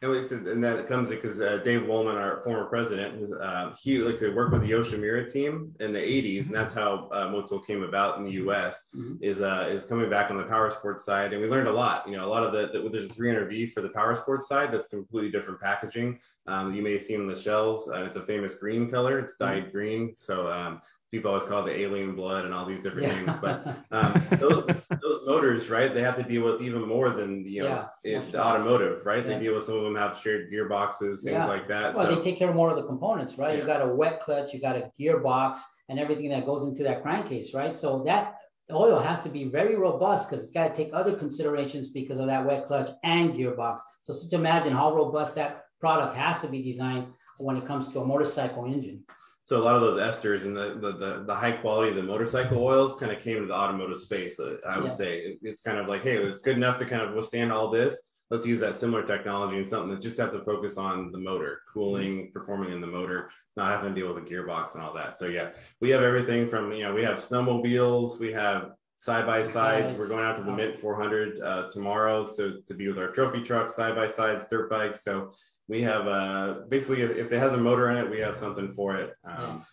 And, 0.04 0.16
like 0.16 0.26
said, 0.26 0.48
and 0.48 0.64
that 0.64 0.88
comes 0.88 1.10
because 1.10 1.42
uh, 1.42 1.58
Dave 1.58 1.86
Woolman, 1.86 2.16
our 2.16 2.42
former 2.42 2.66
president, 2.66 3.32
uh, 3.40 3.74
he 3.80 4.00
like 4.00 4.18
to 4.18 4.34
work 4.34 4.52
with 4.52 4.62
the 4.62 4.72
Yoshimura 4.72 5.32
team 5.32 5.76
in 5.80 5.94
the 5.94 6.00
'80s, 6.00 6.48
and 6.48 6.56
that's 6.56 6.74
how 6.74 7.08
uh, 7.12 7.28
Motul 7.28 7.66
came 7.66 7.84
about 7.84 8.18
in 8.18 8.24
the 8.24 8.32
U.S. 8.32 8.90
Mm-hmm. 8.96 9.24
is 9.24 9.42
uh, 9.42 9.68
is 9.70 9.86
coming 9.86 10.10
back 10.10 10.32
on 10.32 10.38
the 10.38 10.44
power 10.44 10.72
sports 10.72 11.06
side, 11.06 11.34
and 11.34 11.42
we 11.42 11.48
learned 11.48 11.68
a 11.68 11.72
lot. 11.72 12.08
You 12.08 12.18
know, 12.18 12.26
a 12.26 12.32
lot 12.32 12.42
of 12.42 12.52
the, 12.52 12.70
the 12.74 12.90
there's 12.90 13.06
a 13.06 13.10
300V 13.10 13.74
for 13.74 13.82
the 13.82 13.90
power 13.90 14.16
sports 14.16 14.48
side 14.48 14.72
that's 14.72 14.88
completely 14.88 15.30
different 15.30 15.62
packaging. 15.62 16.20
Um, 16.48 16.74
you 16.74 16.82
may 16.82 16.98
see 16.98 17.16
on 17.16 17.28
the 17.28 17.40
shelves. 17.40 17.88
Uh, 17.88 18.04
it's 18.06 18.18
a 18.18 18.22
famous 18.22 18.56
green 18.56 18.90
color. 18.90 19.20
It's 19.20 19.36
dyed 19.36 19.66
mm-hmm. 19.66 19.72
green, 19.72 20.16
so 20.16 20.52
um, 20.52 20.82
people 21.12 21.30
always 21.30 21.44
call 21.44 21.68
it 21.68 21.74
the 21.74 21.80
alien 21.80 22.16
blood 22.16 22.46
and 22.46 22.54
all 22.54 22.66
these 22.66 22.82
different 22.82 23.08
yeah. 23.08 23.22
names. 23.22 23.36
But 23.42 23.68
um, 23.92 24.14
those 24.40 24.66
those 24.66 25.20
motors, 25.26 25.70
right? 25.70 25.94
They 25.94 26.02
have 26.02 26.16
to 26.16 26.24
deal 26.24 26.44
with 26.44 26.62
even 26.62 26.88
more 26.88 27.12
than 27.12 27.46
you 27.46 27.64
know 27.64 27.88
yeah, 28.04 28.20
it's 28.20 28.34
automotive, 28.34 29.06
right? 29.06 29.26
Yeah. 29.26 29.38
They 29.38 29.44
deal 29.44 29.56
with 29.56 29.66
some 29.66 29.76
of 29.78 29.84
them 29.84 29.96
have 29.96 30.18
shared 30.18 30.52
gearboxes, 30.52 31.24
things 31.24 31.48
like 31.48 31.68
that. 31.68 31.94
Well, 31.94 32.08
so. 32.08 32.16
they 32.16 32.24
take 32.24 32.40
care 32.40 32.50
of 32.50 32.56
more 32.56 32.70
of 32.70 32.78
the 32.78 32.84
components, 32.84 33.38
right? 33.38 33.58
You 33.58 33.66
got 33.66 33.82
a 33.82 33.88
wet 33.88 34.22
clutch, 34.22 34.54
you 34.54 34.62
got 34.62 34.78
a 34.78 34.92
gearbox, 35.00 35.58
and 35.90 36.00
everything 36.00 36.30
that 36.30 36.46
goes 36.46 36.64
into 36.64 36.84
that 36.84 37.04
crankcase, 37.04 37.54
right? 37.54 37.78
So 37.78 38.04
that 38.06 38.38
oil 38.72 39.00
has 39.00 39.22
to 39.24 39.30
be 39.30 39.46
very 39.46 39.76
robust 39.76 40.30
because 40.30 40.46
it's 40.46 40.54
got 40.54 40.74
to 40.74 40.84
take 40.84 40.94
other 40.94 41.16
considerations 41.16 41.90
because 41.90 42.20
of 42.20 42.28
that 42.28 42.46
wet 42.46 42.68
clutch 42.68 42.90
and 43.04 43.34
gearbox. 43.34 43.80
So 44.02 44.14
just 44.14 44.32
imagine 44.32 44.72
how 44.72 44.96
robust 44.96 45.36
that 45.36 45.66
product 45.82 46.16
has 46.16 46.40
to 46.42 46.48
be 46.48 46.62
designed 46.62 47.08
when 47.38 47.58
it 47.58 47.66
comes 47.66 47.90
to 47.90 48.00
a 48.00 48.06
motorcycle 48.06 48.66
engine. 48.66 49.04
So 49.44 49.58
a 49.60 49.64
lot 49.64 49.76
of 49.76 49.82
those 49.82 50.00
esters 50.00 50.44
and 50.44 50.56
the, 50.56 50.78
the, 50.80 50.98
the, 50.98 51.24
the 51.26 51.36
high 51.36 51.54
quality 51.54 51.90
of 51.90 51.96
the 51.96 52.04
motorcycle 52.04 52.64
oils 52.64 52.96
kind 52.98 53.12
of 53.12 53.22
came 53.24 53.40
to 53.40 53.48
the 53.48 53.54
automotive 53.54 53.98
space. 53.98 54.40
Uh, 54.40 54.58
I 54.68 54.78
would 54.78 54.86
yeah. 54.86 54.92
say 54.92 55.38
it's 55.42 55.62
kind 55.62 55.78
of 55.78 55.88
like, 55.88 56.04
hey, 56.04 56.18
it's 56.18 56.42
good 56.42 56.58
enough 56.58 56.78
to 56.78 56.86
kind 56.86 57.02
of 57.02 57.14
withstand 57.16 57.52
all 57.52 57.70
this. 57.70 58.02
Let's 58.30 58.46
use 58.46 58.62
that 58.62 58.76
similar 58.76 59.06
technology 59.06 59.58
and 59.58 59.68
something 59.68 59.90
that 59.90 60.02
just 60.02 60.18
have 60.20 60.32
to 60.32 60.42
focus 60.44 60.78
on 60.78 61.12
the 61.12 61.18
motor, 61.18 61.62
cooling, 61.74 62.18
mm-hmm. 62.18 62.32
performing 62.32 62.72
in 62.72 62.80
the 62.80 62.88
motor, 62.88 63.30
not 63.58 63.72
having 63.72 63.94
to 63.94 64.00
deal 64.00 64.14
with 64.14 64.24
a 64.24 64.26
gearbox 64.26 64.74
and 64.74 64.84
all 64.84 64.94
that. 64.94 65.18
So 65.18 65.26
yeah, 65.26 65.50
we 65.82 65.90
have 65.90 66.02
everything 66.02 66.48
from 66.48 66.72
you 66.72 66.84
know 66.84 66.94
we 66.94 67.04
have 67.04 67.18
snowmobiles, 67.18 68.22
we 68.22 68.32
have 68.32 68.72
side 69.00 69.26
by 69.26 69.44
sides. 69.44 69.96
We're 69.96 70.08
going 70.08 70.24
out 70.24 70.38
to 70.38 70.44
the 70.44 70.52
Mint 70.52 70.80
400 70.80 71.42
uh, 71.42 71.70
tomorrow 71.70 72.30
to 72.38 72.62
to 72.66 72.74
be 72.74 72.88
with 72.88 73.00
our 73.00 73.10
trophy 73.10 73.42
trucks, 73.42 73.76
side 73.76 73.96
by 73.96 74.08
sides, 74.08 74.46
dirt 74.50 74.70
bikes. 74.70 75.04
So 75.04 75.32
we 75.72 75.82
have 75.84 76.06
uh, 76.06 76.56
basically 76.68 77.02
if, 77.02 77.12
if, 77.12 77.32
it 77.32 77.40
has 77.40 77.54
a 77.54 77.58
motor 77.58 77.90
in 77.92 77.98
it, 77.98 78.12
we 78.12 78.20
have 78.20 78.36
something 78.36 78.74
for 78.74 78.98
it. 78.98 79.16
Um, 79.24 79.64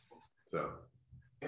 so, 0.46 0.70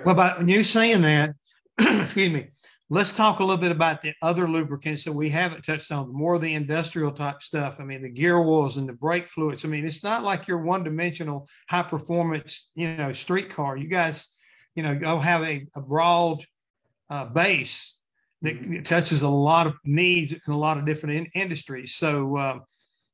well, 0.05 0.17
but 0.17 0.47
you 0.49 0.65
saying 0.65 1.03
that, 1.03 1.37
excuse 1.79 2.33
me, 2.33 2.49
let's 2.89 3.13
talk 3.13 3.39
a 3.39 3.45
little 3.45 3.63
bit 3.63 3.71
about 3.71 4.03
the 4.03 4.13
other 4.23 4.49
lubricants 4.49 5.05
that 5.05 5.13
we 5.13 5.29
haven't 5.29 5.63
touched 5.63 5.93
on, 5.93 6.13
more 6.13 6.35
of 6.35 6.41
the 6.41 6.53
industrial 6.53 7.13
type 7.13 7.45
stuff. 7.45 7.77
I 7.79 7.85
mean, 7.85 8.03
the 8.03 8.11
gear 8.11 8.39
oils 8.39 8.77
and 8.77 8.89
the 8.89 8.93
brake 8.93 9.29
fluids. 9.29 9.65
I 9.65 9.69
mean, 9.69 9.87
it's 9.87 10.03
not 10.03 10.25
like 10.25 10.49
your 10.49 10.59
one 10.59 10.83
dimensional 10.83 11.47
high 11.69 11.85
performance, 11.85 12.73
you 12.75 12.97
know, 12.97 13.13
street 13.13 13.51
car. 13.51 13.77
You 13.77 13.87
guys, 13.87 14.27
you 14.75 14.83
know, 14.83 14.97
go 14.97 15.21
have 15.21 15.45
a, 15.45 15.65
a 15.77 15.81
broad 15.81 16.45
uh, 17.09 17.27
base 17.27 18.01
that 18.43 18.61
mm-hmm. 18.61 18.83
touches 18.83 19.23
a 19.23 19.29
lot 19.29 19.69
of 19.69 19.75
needs 19.85 20.33
in 20.33 20.53
a 20.53 20.59
lot 20.59 20.77
of 20.77 20.87
different 20.87 21.15
in- 21.15 21.41
industries. 21.41 21.95
So, 21.95 22.37
um, 22.37 22.63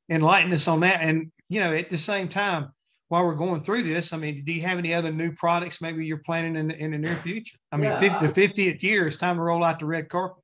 enlighten 0.09 0.53
us 0.53 0.67
on 0.67 0.81
that. 0.81 1.01
And, 1.01 1.31
you 1.49 1.59
know, 1.59 1.73
at 1.73 1.89
the 1.89 1.97
same 1.97 2.29
time, 2.29 2.71
while 3.09 3.25
we're 3.25 3.35
going 3.35 3.63
through 3.63 3.83
this, 3.83 4.11
I 4.11 4.17
mean, 4.17 4.43
do 4.45 4.51
you 4.51 4.61
have 4.61 4.77
any 4.77 4.93
other 4.93 5.11
new 5.11 5.31
products 5.31 5.81
maybe 5.81 6.05
you're 6.05 6.17
planning 6.17 6.55
in, 6.55 6.71
in 6.71 6.91
the 6.91 6.97
near 6.97 7.15
future? 7.17 7.57
I 7.71 7.77
mean, 7.77 7.91
yeah, 7.91 7.99
50, 8.19 8.27
the 8.27 8.47
50th 8.47 8.83
year, 8.83 9.07
it's 9.07 9.17
time 9.17 9.37
to 9.37 9.41
roll 9.41 9.63
out 9.63 9.79
the 9.79 9.85
red 9.85 10.09
carpet. 10.09 10.43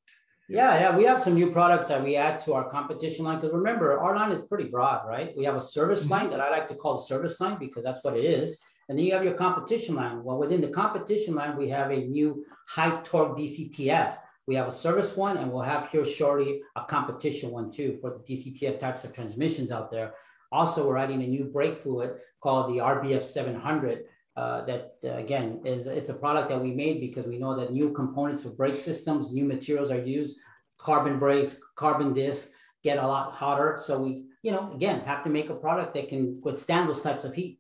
Yeah, 0.50 0.78
yeah, 0.78 0.96
we 0.96 1.04
have 1.06 1.22
some 1.22 1.36
new 1.36 1.52
products 1.52 1.88
that 1.88 2.04
we 2.04 2.16
add 2.16 2.40
to 2.42 2.54
our 2.54 2.70
competition 2.70 3.26
line. 3.26 3.40
Because 3.40 3.54
remember, 3.54 3.98
our 3.98 4.16
line 4.16 4.32
is 4.32 4.46
pretty 4.48 4.66
broad, 4.66 5.08
right? 5.08 5.36
We 5.36 5.46
have 5.46 5.56
a 5.56 5.62
service 5.62 6.04
mm-hmm. 6.04 6.12
line 6.12 6.30
that 6.32 6.42
I 6.42 6.50
like 6.50 6.68
to 6.70 6.76
call 6.76 6.98
service 6.98 7.40
line 7.40 7.58
because 7.60 7.84
that's 7.84 8.04
what 8.04 8.18
it 8.18 8.26
is. 8.26 8.62
And 8.90 8.98
then 8.98 9.06
you 9.06 9.14
have 9.14 9.24
your 9.24 9.34
competition 9.34 9.96
line. 9.96 10.24
Well, 10.24 10.38
within 10.38 10.62
the 10.62 10.68
competition 10.68 11.36
line, 11.36 11.58
we 11.58 11.70
have 11.70 11.92
a 11.92 11.98
new 11.98 12.46
high 12.68 13.00
torque 13.04 13.38
DCTF. 13.38 14.18
We 14.48 14.56
have 14.56 14.68
a 14.68 14.72
service 14.72 15.16
one, 15.16 15.38
and 15.38 15.52
we'll 15.52 15.62
have 15.64 15.90
here 15.90 16.04
shortly 16.04 16.62
a 16.76 16.84
competition 16.84 17.52
one 17.52 17.72
too 17.72 17.98
for 18.02 18.12
the 18.12 18.36
DCTF 18.36 18.80
types 18.80 19.04
of 19.04 19.14
transmissions 19.14 19.72
out 19.72 19.90
there. 19.90 20.16
Also, 20.52 20.88
we're 20.88 20.98
adding 20.98 21.24
a 21.24 21.28
new 21.28 21.46
brake 21.46 21.82
fluid 21.82 22.16
called 22.42 22.74
the 22.74 22.80
RBF 22.80 23.24
700. 23.24 24.06
Uh, 24.36 24.66
that 24.66 24.96
uh, 25.06 25.10
again 25.10 25.62
is 25.64 25.86
it's 25.86 26.10
a 26.10 26.14
product 26.14 26.50
that 26.50 26.60
we 26.60 26.72
made 26.72 27.00
because 27.00 27.28
we 27.28 27.38
know 27.38 27.56
that 27.56 27.72
new 27.72 27.94
components 27.94 28.46
of 28.46 28.58
brake 28.58 28.74
systems, 28.74 29.32
new 29.32 29.46
materials 29.46 29.92
are 29.92 30.04
used. 30.04 30.40
Carbon 30.80 31.20
brakes, 31.20 31.62
carbon 31.76 32.16
discs 32.16 32.52
get 32.84 32.98
a 32.98 33.08
lot 33.08 33.32
hotter, 33.34 33.80
so 33.80 34.00
we 34.00 34.26
you 34.42 34.52
know 34.52 34.74
again 34.74 35.02
have 35.02 35.24
to 35.24 35.30
make 35.30 35.52
a 35.52 35.56
product 35.56 35.94
that 35.94 36.10
can 36.10 36.42
withstand 36.42 36.90
those 36.90 37.04
types 37.04 37.26
of 37.26 37.34
heat. 37.36 37.60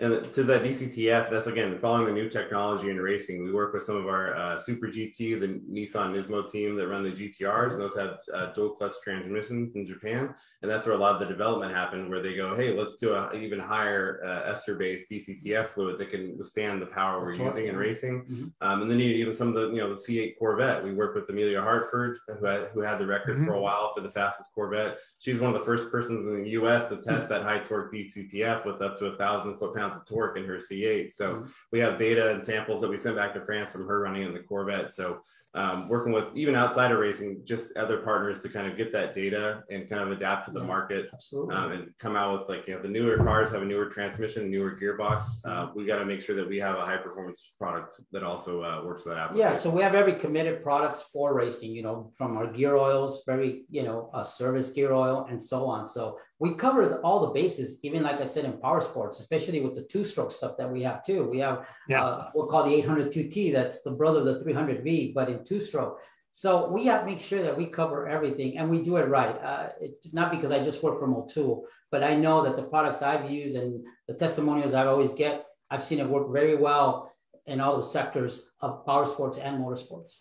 And 0.00 0.32
to 0.32 0.44
the 0.44 0.60
DCTF, 0.60 1.28
that's 1.28 1.48
again 1.48 1.76
following 1.80 2.06
the 2.06 2.12
new 2.12 2.28
technology 2.28 2.88
in 2.88 2.98
racing. 2.98 3.42
We 3.42 3.52
work 3.52 3.74
with 3.74 3.82
some 3.82 3.96
of 3.96 4.06
our 4.06 4.32
uh, 4.36 4.56
Super 4.56 4.86
GT, 4.86 5.40
the 5.40 5.60
Nissan 5.68 6.14
Nismo 6.14 6.48
team 6.48 6.76
that 6.76 6.86
run 6.86 7.02
the 7.02 7.10
GTRs, 7.10 7.72
and 7.72 7.80
those 7.80 7.96
have 7.96 8.18
uh, 8.32 8.52
dual 8.52 8.70
clutch 8.70 8.94
transmissions 9.02 9.74
in 9.74 9.84
Japan. 9.84 10.32
And 10.62 10.70
that's 10.70 10.86
where 10.86 10.94
a 10.94 10.98
lot 10.98 11.14
of 11.14 11.20
the 11.20 11.26
development 11.26 11.74
happened, 11.74 12.08
where 12.08 12.22
they 12.22 12.36
go, 12.36 12.54
"Hey, 12.54 12.78
let's 12.78 12.96
do 12.96 13.14
a 13.14 13.32
even 13.34 13.58
higher 13.58 14.20
uh, 14.24 14.52
ester-based 14.52 15.10
DCTF 15.10 15.70
fluid 15.70 15.98
that 15.98 16.10
can 16.10 16.38
withstand 16.38 16.80
the 16.80 16.86
power 16.86 17.20
we're 17.20 17.34
using 17.34 17.66
in 17.66 17.76
racing." 17.76 18.22
Mm-hmm. 18.22 18.46
Um, 18.60 18.82
and 18.82 18.90
then 18.90 19.00
even 19.00 19.34
some 19.34 19.48
of 19.48 19.54
the, 19.54 19.70
you 19.70 19.78
know, 19.78 19.88
the 19.88 19.96
C8 19.96 20.38
Corvette. 20.38 20.84
We 20.84 20.92
work 20.92 21.16
with 21.16 21.28
Amelia 21.28 21.60
Hartford, 21.60 22.18
who 22.38 22.46
had, 22.46 22.68
who 22.72 22.82
had 22.82 22.98
the 22.98 23.06
record 23.06 23.38
mm-hmm. 23.38 23.46
for 23.46 23.54
a 23.54 23.60
while 23.60 23.92
for 23.94 24.00
the 24.00 24.10
fastest 24.10 24.50
Corvette. 24.54 24.98
She's 25.18 25.40
one 25.40 25.52
of 25.52 25.58
the 25.58 25.66
first 25.66 25.90
persons 25.90 26.24
in 26.24 26.44
the 26.44 26.50
U.S. 26.50 26.88
to 26.88 26.96
test 26.96 27.28
mm-hmm. 27.28 27.28
that 27.30 27.42
high 27.42 27.58
torque 27.58 27.92
DCTF 27.92 28.64
with 28.64 28.80
up 28.80 28.96
to 29.00 29.06
a 29.06 29.16
thousand 29.16 29.56
foot 29.56 29.74
pounds 29.74 29.87
pounds 29.88 30.00
of 30.00 30.06
torque 30.06 30.36
in 30.36 30.44
her 30.44 30.56
C8. 30.56 31.12
So 31.12 31.34
mm-hmm. 31.34 31.48
we 31.72 31.78
have 31.80 31.98
data 31.98 32.30
and 32.32 32.44
samples 32.44 32.80
that 32.80 32.88
we 32.88 32.98
sent 32.98 33.16
back 33.16 33.34
to 33.34 33.44
France 33.44 33.72
from 33.72 33.86
her 33.86 34.00
running 34.00 34.22
in 34.22 34.32
the 34.32 34.40
Corvette. 34.40 34.92
So 34.94 35.20
um, 35.54 35.88
working 35.88 36.12
with 36.12 36.24
even 36.34 36.54
outside 36.54 36.92
of 36.92 36.98
racing, 36.98 37.40
just 37.44 37.76
other 37.76 37.98
partners 37.98 38.40
to 38.40 38.48
kind 38.48 38.70
of 38.70 38.76
get 38.76 38.92
that 38.92 39.14
data 39.14 39.64
and 39.70 39.88
kind 39.88 40.02
of 40.02 40.12
adapt 40.12 40.44
to 40.46 40.50
the 40.52 40.60
Yeah, 40.60 40.66
market 40.66 41.10
um, 41.50 41.72
and 41.72 41.90
come 41.98 42.16
out 42.16 42.38
with 42.38 42.48
like 42.48 42.68
you 42.68 42.74
know 42.74 42.82
the 42.82 42.88
newer 42.88 43.16
cars 43.16 43.50
have 43.50 43.62
a 43.62 43.64
newer 43.64 43.86
transmission, 43.86 44.50
newer 44.50 44.72
gearbox. 44.72 45.24
Uh, 45.46 45.70
we 45.74 45.86
got 45.86 45.98
to 45.98 46.04
make 46.04 46.20
sure 46.20 46.36
that 46.36 46.46
we 46.46 46.58
have 46.58 46.76
a 46.76 46.84
high 46.84 46.98
performance 46.98 47.52
product 47.58 48.00
that 48.12 48.22
also 48.22 48.62
uh, 48.62 48.84
works 48.84 49.04
for 49.04 49.08
that 49.10 49.18
application. 49.18 49.52
Yeah, 49.52 49.58
so 49.58 49.70
we 49.70 49.82
have 49.82 49.94
every 49.94 50.14
committed 50.14 50.62
products 50.62 51.04
for 51.12 51.34
racing, 51.34 51.74
you 51.74 51.82
know, 51.82 52.12
from 52.16 52.36
our 52.36 52.46
gear 52.46 52.76
oils, 52.76 53.22
very, 53.26 53.64
you 53.70 53.82
know, 53.82 54.10
a 54.14 54.24
service 54.24 54.72
gear 54.72 54.92
oil 54.92 55.26
and 55.30 55.42
so 55.42 55.64
on. 55.64 55.88
So 55.88 56.18
we 56.40 56.54
covered 56.54 57.00
all 57.02 57.20
the 57.20 57.32
bases, 57.32 57.80
even 57.82 58.02
like 58.02 58.20
I 58.20 58.24
said 58.24 58.44
in 58.44 58.58
power 58.58 58.80
sports, 58.80 59.18
especially 59.18 59.60
with 59.60 59.74
the 59.74 59.82
two 59.82 60.04
stroke 60.04 60.30
stuff 60.30 60.56
that 60.58 60.70
we 60.70 60.82
have 60.82 61.04
too. 61.04 61.24
We 61.24 61.38
have 61.40 61.66
Yeah. 61.88 62.04
uh, 62.04 62.30
we'll 62.34 62.46
call 62.46 62.64
the 62.64 62.76
802T, 62.76 63.52
that's 63.52 63.82
the 63.82 63.90
brother 63.90 64.20
of 64.20 64.26
the 64.26 64.44
300V, 64.44 65.12
but 65.14 65.28
in 65.28 65.44
two 65.44 65.60
stroke. 65.60 66.00
So 66.30 66.68
we 66.68 66.84
have 66.86 67.00
to 67.00 67.06
make 67.06 67.20
sure 67.20 67.42
that 67.42 67.56
we 67.56 67.66
cover 67.66 68.06
everything 68.06 68.58
and 68.58 68.70
we 68.70 68.82
do 68.84 68.96
it 68.96 69.08
right. 69.08 69.36
Uh, 69.42 69.70
it's 69.80 70.12
not 70.14 70.30
because 70.30 70.52
I 70.52 70.62
just 70.62 70.82
work 70.82 71.00
for 71.00 71.08
Motul, 71.08 71.62
but 71.90 72.04
I 72.04 72.14
know 72.14 72.44
that 72.44 72.54
the 72.54 72.62
products 72.62 73.02
I've 73.02 73.28
used 73.28 73.56
and 73.56 73.84
the 74.06 74.14
testimonials 74.14 74.74
I 74.74 74.86
always 74.86 75.14
get, 75.14 75.46
I've 75.70 75.82
seen 75.82 75.98
it 75.98 76.08
work 76.08 76.30
very 76.32 76.54
well 76.54 77.12
in 77.46 77.60
all 77.60 77.76
the 77.76 77.82
sectors 77.82 78.50
of 78.60 78.86
power 78.86 79.06
sports 79.06 79.38
and 79.38 79.58
motorsports. 79.58 80.20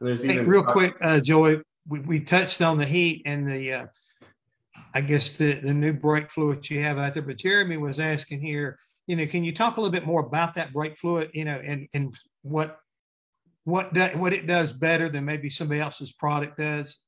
And 0.00 0.08
there's 0.08 0.22
Hey, 0.22 0.38
real 0.44 0.64
quick, 0.64 0.94
uh, 1.02 1.20
Joey, 1.20 1.60
we, 1.86 2.00
we 2.00 2.20
touched 2.20 2.62
on 2.62 2.78
the 2.78 2.86
heat 2.86 3.22
and 3.26 3.46
the, 3.46 3.72
uh, 3.72 3.86
I 4.96 5.02
guess 5.02 5.36
the, 5.36 5.52
the 5.52 5.74
new 5.74 5.92
brake 5.92 6.32
fluid 6.32 6.70
you 6.70 6.80
have 6.80 6.96
out 6.96 7.12
there, 7.12 7.22
but 7.22 7.36
Jeremy 7.36 7.76
was 7.76 8.00
asking 8.00 8.40
here, 8.40 8.78
you 9.06 9.14
know, 9.14 9.26
can 9.26 9.44
you 9.44 9.52
talk 9.52 9.76
a 9.76 9.80
little 9.80 9.92
bit 9.92 10.06
more 10.06 10.20
about 10.20 10.54
that 10.54 10.72
brake 10.72 10.96
fluid, 10.96 11.30
you 11.34 11.44
know, 11.44 11.60
and, 11.62 11.86
and 11.92 12.16
what, 12.40 12.78
what, 13.64 13.92
do, 13.92 14.06
what 14.14 14.32
it 14.32 14.46
does 14.46 14.72
better 14.72 15.10
than 15.10 15.26
maybe 15.26 15.50
somebody 15.50 15.82
else's 15.82 16.12
product 16.12 16.56
does? 16.56 16.98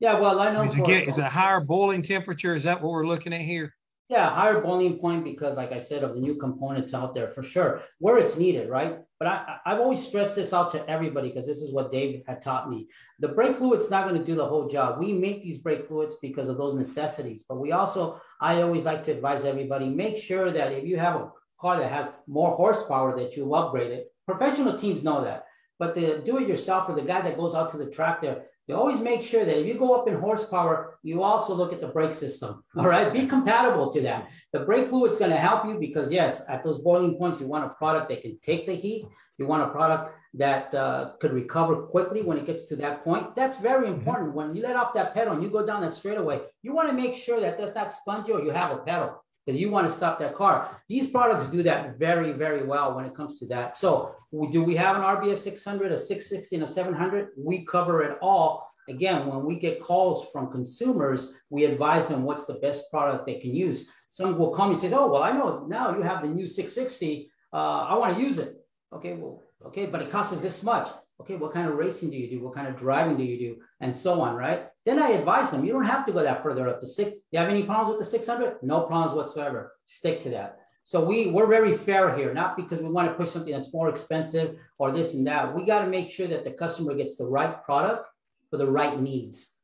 Yeah, 0.00 0.20
well, 0.20 0.38
I 0.38 0.52
know. 0.52 0.64
Is 0.64 0.76
it, 0.76 0.84
get, 0.84 1.08
is 1.08 1.16
it 1.16 1.22
a 1.22 1.30
higher 1.30 1.60
boiling 1.60 2.02
temperature? 2.02 2.54
Is 2.54 2.64
that 2.64 2.82
what 2.82 2.92
we're 2.92 3.06
looking 3.06 3.32
at 3.32 3.40
here? 3.40 3.72
Yeah, 4.12 4.28
higher 4.28 4.60
boiling 4.60 4.98
point 4.98 5.24
because, 5.24 5.56
like 5.56 5.72
I 5.72 5.78
said, 5.78 6.04
of 6.04 6.14
the 6.14 6.20
new 6.20 6.34
components 6.34 6.92
out 6.92 7.14
there 7.14 7.28
for 7.28 7.42
sure, 7.42 7.80
where 7.98 8.18
it's 8.18 8.36
needed, 8.36 8.68
right? 8.68 8.98
But 9.18 9.28
I, 9.28 9.56
I've 9.64 9.80
always 9.80 10.06
stressed 10.06 10.36
this 10.36 10.52
out 10.52 10.70
to 10.72 10.86
everybody 10.86 11.30
because 11.30 11.46
this 11.46 11.62
is 11.62 11.72
what 11.72 11.90
Dave 11.90 12.22
had 12.26 12.42
taught 12.42 12.68
me. 12.68 12.88
The 13.20 13.28
brake 13.28 13.56
fluid's 13.56 13.90
not 13.90 14.06
going 14.06 14.20
to 14.20 14.26
do 14.30 14.34
the 14.34 14.46
whole 14.46 14.68
job. 14.68 14.98
We 14.98 15.14
make 15.14 15.42
these 15.42 15.60
brake 15.60 15.88
fluids 15.88 16.16
because 16.20 16.50
of 16.50 16.58
those 16.58 16.74
necessities, 16.74 17.46
but 17.48 17.58
we 17.58 17.72
also, 17.72 18.20
I 18.38 18.60
always 18.60 18.84
like 18.84 19.02
to 19.04 19.12
advise 19.12 19.46
everybody 19.46 19.88
make 19.88 20.18
sure 20.18 20.52
that 20.52 20.72
if 20.72 20.84
you 20.84 20.98
have 20.98 21.16
a 21.16 21.30
car 21.58 21.78
that 21.78 21.90
has 21.90 22.10
more 22.26 22.54
horsepower, 22.54 23.16
that 23.18 23.34
you 23.34 23.54
upgrade 23.54 23.92
it. 23.92 24.12
Professional 24.26 24.76
teams 24.76 25.02
know 25.02 25.24
that, 25.24 25.46
but 25.78 25.94
the 25.94 26.20
do-it-yourself 26.22 26.86
or 26.86 26.94
the 26.94 27.00
guy 27.00 27.22
that 27.22 27.38
goes 27.38 27.54
out 27.54 27.70
to 27.70 27.78
the 27.78 27.86
track 27.86 28.20
there, 28.20 28.44
you 28.68 28.76
always 28.76 29.00
make 29.00 29.22
sure 29.22 29.44
that 29.44 29.58
if 29.58 29.66
you 29.66 29.74
go 29.74 29.94
up 29.94 30.06
in 30.06 30.14
horsepower, 30.14 30.98
you 31.02 31.22
also 31.22 31.54
look 31.54 31.72
at 31.72 31.80
the 31.80 31.88
brake 31.88 32.12
system. 32.12 32.62
All 32.76 32.86
right, 32.86 33.12
be 33.12 33.26
compatible 33.26 33.90
to 33.92 34.00
that. 34.02 34.28
The 34.52 34.60
brake 34.60 34.88
fluid's 34.88 35.18
going 35.18 35.32
to 35.32 35.36
help 35.36 35.66
you 35.66 35.78
because 35.78 36.12
yes, 36.12 36.44
at 36.48 36.62
those 36.62 36.78
boiling 36.80 37.16
points, 37.16 37.40
you 37.40 37.48
want 37.48 37.64
a 37.64 37.70
product 37.70 38.08
that 38.10 38.22
can 38.22 38.38
take 38.40 38.66
the 38.66 38.74
heat. 38.74 39.06
You 39.38 39.46
want 39.46 39.62
a 39.62 39.72
product 39.72 40.14
that 40.34 40.74
uh, 40.74 41.12
could 41.20 41.32
recover 41.32 41.82
quickly 41.82 42.22
when 42.22 42.38
it 42.38 42.46
gets 42.46 42.66
to 42.66 42.76
that 42.76 43.02
point. 43.02 43.34
That's 43.34 43.58
very 43.60 43.88
important. 43.88 44.34
When 44.34 44.54
you 44.54 44.62
let 44.62 44.76
off 44.76 44.94
that 44.94 45.12
pedal 45.14 45.34
and 45.34 45.42
you 45.42 45.50
go 45.50 45.66
down 45.66 45.80
that 45.82 45.92
straightaway, 45.92 46.40
you 46.62 46.72
want 46.72 46.88
to 46.88 46.94
make 46.94 47.14
sure 47.14 47.40
that 47.40 47.58
that's 47.58 47.74
not 47.74 47.92
spongy 47.92 48.32
or 48.32 48.40
you 48.40 48.50
have 48.50 48.70
a 48.70 48.78
pedal 48.78 49.22
because 49.44 49.60
you 49.60 49.70
want 49.70 49.88
to 49.88 49.94
stop 49.94 50.18
that 50.20 50.34
car. 50.34 50.82
These 50.88 51.10
products 51.10 51.48
do 51.48 51.62
that 51.64 51.98
very, 51.98 52.32
very 52.32 52.64
well 52.64 52.94
when 52.94 53.04
it 53.04 53.14
comes 53.14 53.38
to 53.40 53.46
that. 53.48 53.76
So, 53.76 54.14
do 54.50 54.62
we 54.62 54.76
have 54.76 54.96
an 54.96 55.02
RBF 55.02 55.38
600, 55.38 55.92
a 55.92 55.98
660, 55.98 56.56
and 56.56 56.64
a 56.64 56.68
700? 56.68 57.28
We 57.36 57.64
cover 57.64 58.02
it 58.02 58.18
all. 58.22 58.68
Again, 58.88 59.26
when 59.26 59.44
we 59.44 59.56
get 59.56 59.80
calls 59.80 60.28
from 60.32 60.50
consumers, 60.50 61.34
we 61.50 61.64
advise 61.64 62.08
them 62.08 62.24
what's 62.24 62.46
the 62.46 62.54
best 62.54 62.90
product 62.90 63.26
they 63.26 63.38
can 63.38 63.54
use. 63.54 63.88
Some 64.10 64.38
will 64.38 64.54
come 64.54 64.70
and 64.70 64.78
say, 64.78 64.92
"Oh, 64.92 65.06
well, 65.06 65.22
I 65.22 65.32
know 65.32 65.64
now 65.68 65.96
you 65.96 66.02
have 66.02 66.22
the 66.22 66.28
new 66.28 66.46
660. 66.46 67.30
Uh, 67.52 67.56
I 67.56 67.94
want 67.96 68.14
to 68.14 68.20
use 68.20 68.38
it." 68.38 68.56
Okay, 68.92 69.14
well, 69.14 69.42
okay, 69.66 69.86
but 69.86 70.02
it 70.02 70.10
costs 70.10 70.32
us 70.32 70.42
this 70.42 70.62
much. 70.62 70.88
Okay, 71.20 71.36
what 71.36 71.54
kind 71.54 71.68
of 71.68 71.76
racing 71.76 72.10
do 72.10 72.16
you 72.16 72.28
do? 72.28 72.44
What 72.44 72.54
kind 72.54 72.66
of 72.66 72.76
driving 72.76 73.16
do 73.16 73.22
you 73.22 73.38
do? 73.38 73.62
And 73.80 73.96
so 73.96 74.20
on, 74.20 74.34
right? 74.34 74.66
Then 74.84 75.00
I 75.00 75.10
advise 75.10 75.50
them, 75.50 75.64
you 75.64 75.72
don't 75.72 75.84
have 75.84 76.04
to 76.06 76.12
go 76.12 76.22
that 76.22 76.42
further 76.42 76.68
up. 76.68 76.80
The 76.80 76.86
six, 76.86 77.12
you 77.30 77.38
have 77.38 77.48
any 77.48 77.62
problems 77.62 77.96
with 77.96 78.04
the 78.04 78.10
600? 78.10 78.62
No 78.62 78.80
problems 78.82 79.16
whatsoever. 79.16 79.74
Stick 79.84 80.20
to 80.22 80.30
that. 80.30 80.58
So 80.84 81.04
we 81.04 81.28
we're 81.28 81.46
very 81.46 81.76
fair 81.76 82.16
here, 82.16 82.34
not 82.34 82.56
because 82.56 82.80
we 82.80 82.88
want 82.88 83.08
to 83.08 83.14
push 83.14 83.30
something 83.30 83.52
that's 83.52 83.72
more 83.72 83.88
expensive 83.88 84.58
or 84.78 84.90
this 84.90 85.14
and 85.14 85.24
that. 85.28 85.54
We 85.54 85.64
got 85.64 85.82
to 85.84 85.86
make 85.88 86.10
sure 86.10 86.26
that 86.26 86.44
the 86.44 86.50
customer 86.50 86.94
gets 86.94 87.16
the 87.16 87.26
right 87.26 87.62
product 87.62 88.08
for 88.50 88.56
the 88.56 88.66
right 88.66 89.00
needs. 89.00 89.54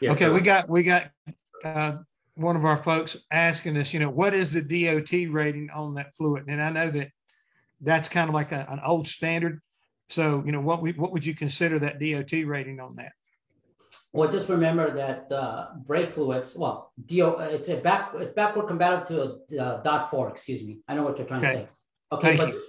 Yeah, 0.00 0.12
okay, 0.12 0.26
so- 0.26 0.32
we 0.32 0.40
got 0.40 0.68
we 0.68 0.84
got 0.84 1.10
uh, 1.64 1.96
one 2.36 2.54
of 2.54 2.64
our 2.64 2.80
folks 2.80 3.16
asking 3.32 3.76
us, 3.76 3.92
you 3.92 3.98
know, 3.98 4.10
what 4.10 4.34
is 4.34 4.52
the 4.52 4.62
DOT 4.62 5.32
rating 5.32 5.70
on 5.70 5.94
that 5.94 6.14
fluid? 6.14 6.44
And 6.46 6.62
I 6.62 6.70
know 6.70 6.90
that 6.90 7.10
that's 7.80 8.08
kind 8.08 8.28
of 8.28 8.34
like 8.34 8.52
a, 8.52 8.66
an 8.70 8.80
old 8.84 9.08
standard. 9.08 9.60
So, 10.10 10.44
you 10.46 10.52
know, 10.52 10.60
what 10.60 10.80
we 10.80 10.92
what 10.92 11.10
would 11.12 11.26
you 11.26 11.34
consider 11.34 11.80
that 11.80 11.98
DOT 11.98 12.46
rating 12.46 12.78
on 12.78 12.94
that? 12.96 13.12
Well, 14.16 14.32
just 14.32 14.48
remember 14.48 14.94
that 14.94 15.30
uh, 15.30 15.66
brake 15.86 16.14
fluids. 16.14 16.56
Well, 16.56 16.90
DO, 17.04 17.36
it's 17.56 17.68
a 17.68 17.76
back 17.76 18.12
it's 18.14 18.32
backward 18.32 18.66
compatible 18.66 19.06
to 19.48 19.58
a 19.58 19.62
uh, 19.62 19.82
dot 19.82 20.10
four. 20.10 20.30
Excuse 20.30 20.62
me. 20.64 20.78
I 20.88 20.94
know 20.94 21.02
what 21.02 21.18
you're 21.18 21.26
trying 21.26 21.42
to 21.42 21.52
say. 21.52 21.68
Okay, 22.12 22.36
Thank 22.36 22.40
but 22.40 22.48
you. 22.54 22.62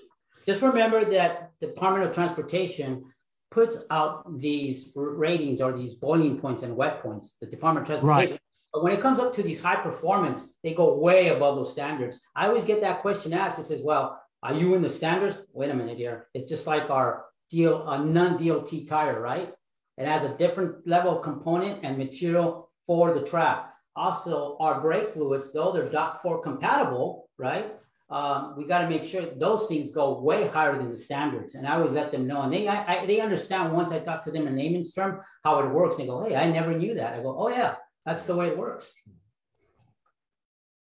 just 0.45 0.62
remember 0.62 1.06
that 1.12 1.52
the 1.62 1.68
Department 1.68 2.06
of 2.06 2.14
Transportation 2.14 3.06
puts 3.50 3.78
out 3.89 4.39
these 4.39 4.91
ratings 4.95 5.62
or 5.62 5.72
these 5.72 5.95
boiling 5.95 6.38
points 6.38 6.64
and 6.64 6.76
wet 6.76 7.02
points. 7.02 7.36
The 7.39 7.48
Department 7.48 7.89
of 7.89 8.04
Right. 8.04 8.16
Transportation. 8.16 8.39
But 8.74 8.84
when 8.84 8.91
it 8.93 9.02
comes 9.02 9.18
up 9.20 9.34
to 9.36 9.41
these 9.43 9.64
high 9.64 9.78
performance, 9.78 10.54
they 10.64 10.74
go 10.74 10.95
way 10.98 11.30
above 11.30 11.56
those 11.56 11.72
standards. 11.72 12.20
I 12.36 12.48
always 12.48 12.66
get 12.66 12.82
that 12.82 13.02
question 13.02 13.34
asked. 13.34 13.58
It 13.58 13.64
says, 13.64 13.82
"Well, 13.82 14.22
are 14.43 14.54
you 14.54 14.76
in 14.76 14.82
the 14.82 14.89
standards?" 14.89 15.38
Wait 15.54 15.70
a 15.70 15.74
minute 15.74 15.98
here. 15.98 16.28
It's 16.34 16.50
just 16.50 16.68
like 16.68 16.89
our 16.89 17.26
deal, 17.50 17.88
a 17.88 18.04
non-DOT 18.04 18.86
tire, 18.86 19.22
right? 19.22 19.54
It 19.98 20.08
has 20.08 20.24
a 20.24 20.38
different 20.38 20.88
level 20.88 21.18
of 21.18 21.24
component 21.24 21.84
and 21.84 21.98
material 21.98 22.70
for 22.86 23.14
the 23.14 23.26
track. 23.26 23.74
Also, 23.95 24.58
our 24.60 24.80
brake 24.80 25.14
fluids, 25.14 25.52
though 25.52 25.72
they're 25.72 25.89
DOT 25.89 26.22
4 26.22 26.41
compatible, 26.43 27.30
right? 27.38 27.74
Um, 28.10 28.54
we 28.56 28.66
got 28.66 28.80
to 28.84 28.89
make 28.89 29.04
sure 29.04 29.26
those 29.26 29.68
things 29.68 29.91
go 29.91 30.22
way 30.22 30.48
higher 30.48 30.78
than 30.78 30.89
the 30.89 30.95
standards. 30.95 31.56
And 31.56 31.68
I 31.68 31.76
always 31.76 31.91
let 31.91 32.12
them 32.12 32.26
know. 32.26 32.43
And 32.43 32.54
they 32.54 32.68
I, 32.68 33.02
I, 33.02 33.06
they 33.06 33.20
understand 33.20 33.74
once 33.74 33.91
I 33.91 34.00
talk 34.00 34.24
to 34.26 34.32
them 34.32 34.48
in 34.48 34.56
layman's 34.56 34.93
term 34.93 35.22
how 35.43 35.60
it 35.60 35.70
works. 35.70 35.98
They 35.98 36.06
go, 36.06 36.24
hey, 36.24 36.36
I 36.36 36.50
never 36.50 36.78
knew 36.78 36.93
that. 36.93 37.16
I 37.16 37.22
go, 37.22 37.36
oh, 37.38 37.50
yeah, 37.50 37.76
that's 38.06 38.26
the 38.26 38.36
way 38.36 38.48
it 38.48 38.58
works. 38.58 38.95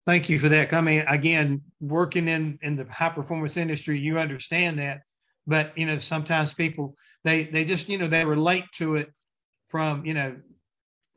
Thank 0.05 0.30
you 0.30 0.38
for 0.38 0.49
that. 0.49 0.72
I 0.72 0.82
mean, 0.82 1.03
again, 1.07 1.61
working 1.80 2.28
in 2.28 2.59
in 2.61 2.76
the 2.76 2.86
high 2.91 3.09
performance 3.09 3.57
industry, 3.57 3.97
you 3.97 4.20
understand 4.20 4.78
that. 4.78 5.01
But 5.47 5.77
you 5.77 5.85
know, 5.85 5.99
sometimes 5.99 6.53
people 6.53 6.95
they 7.23 7.45
they 7.45 7.65
just 7.65 7.89
you 7.89 7.97
know 7.97 8.07
they 8.07 8.25
relate 8.25 8.65
to 8.75 8.95
it 8.95 9.11
from 9.69 10.05
you 10.05 10.13
know 10.13 10.35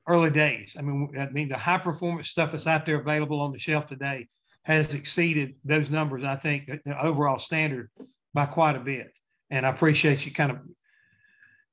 early 0.08 0.30
days. 0.30 0.76
I 0.78 0.82
mean, 0.82 1.10
I 1.18 1.28
mean 1.28 1.48
the 1.48 1.56
high 1.56 1.78
performance 1.78 2.28
stuff 2.28 2.52
that's 2.52 2.66
out 2.66 2.86
there 2.86 3.00
available 3.00 3.40
on 3.40 3.52
the 3.52 3.58
shelf 3.58 3.86
today 3.86 4.28
has 4.62 4.94
exceeded 4.94 5.54
those 5.64 5.90
numbers. 5.90 6.24
I 6.24 6.36
think 6.36 6.66
the- 6.66 7.04
overall 7.04 7.38
standard 7.38 7.90
by 8.34 8.46
quite 8.46 8.76
a 8.76 8.80
bit. 8.80 9.12
And 9.50 9.64
I 9.64 9.70
appreciate 9.70 10.26
you 10.26 10.32
kind 10.32 10.50
of 10.50 10.58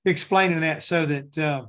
explaining 0.05 0.61
that 0.61 0.83
so 0.83 1.05
that 1.05 1.37
uh, 1.37 1.65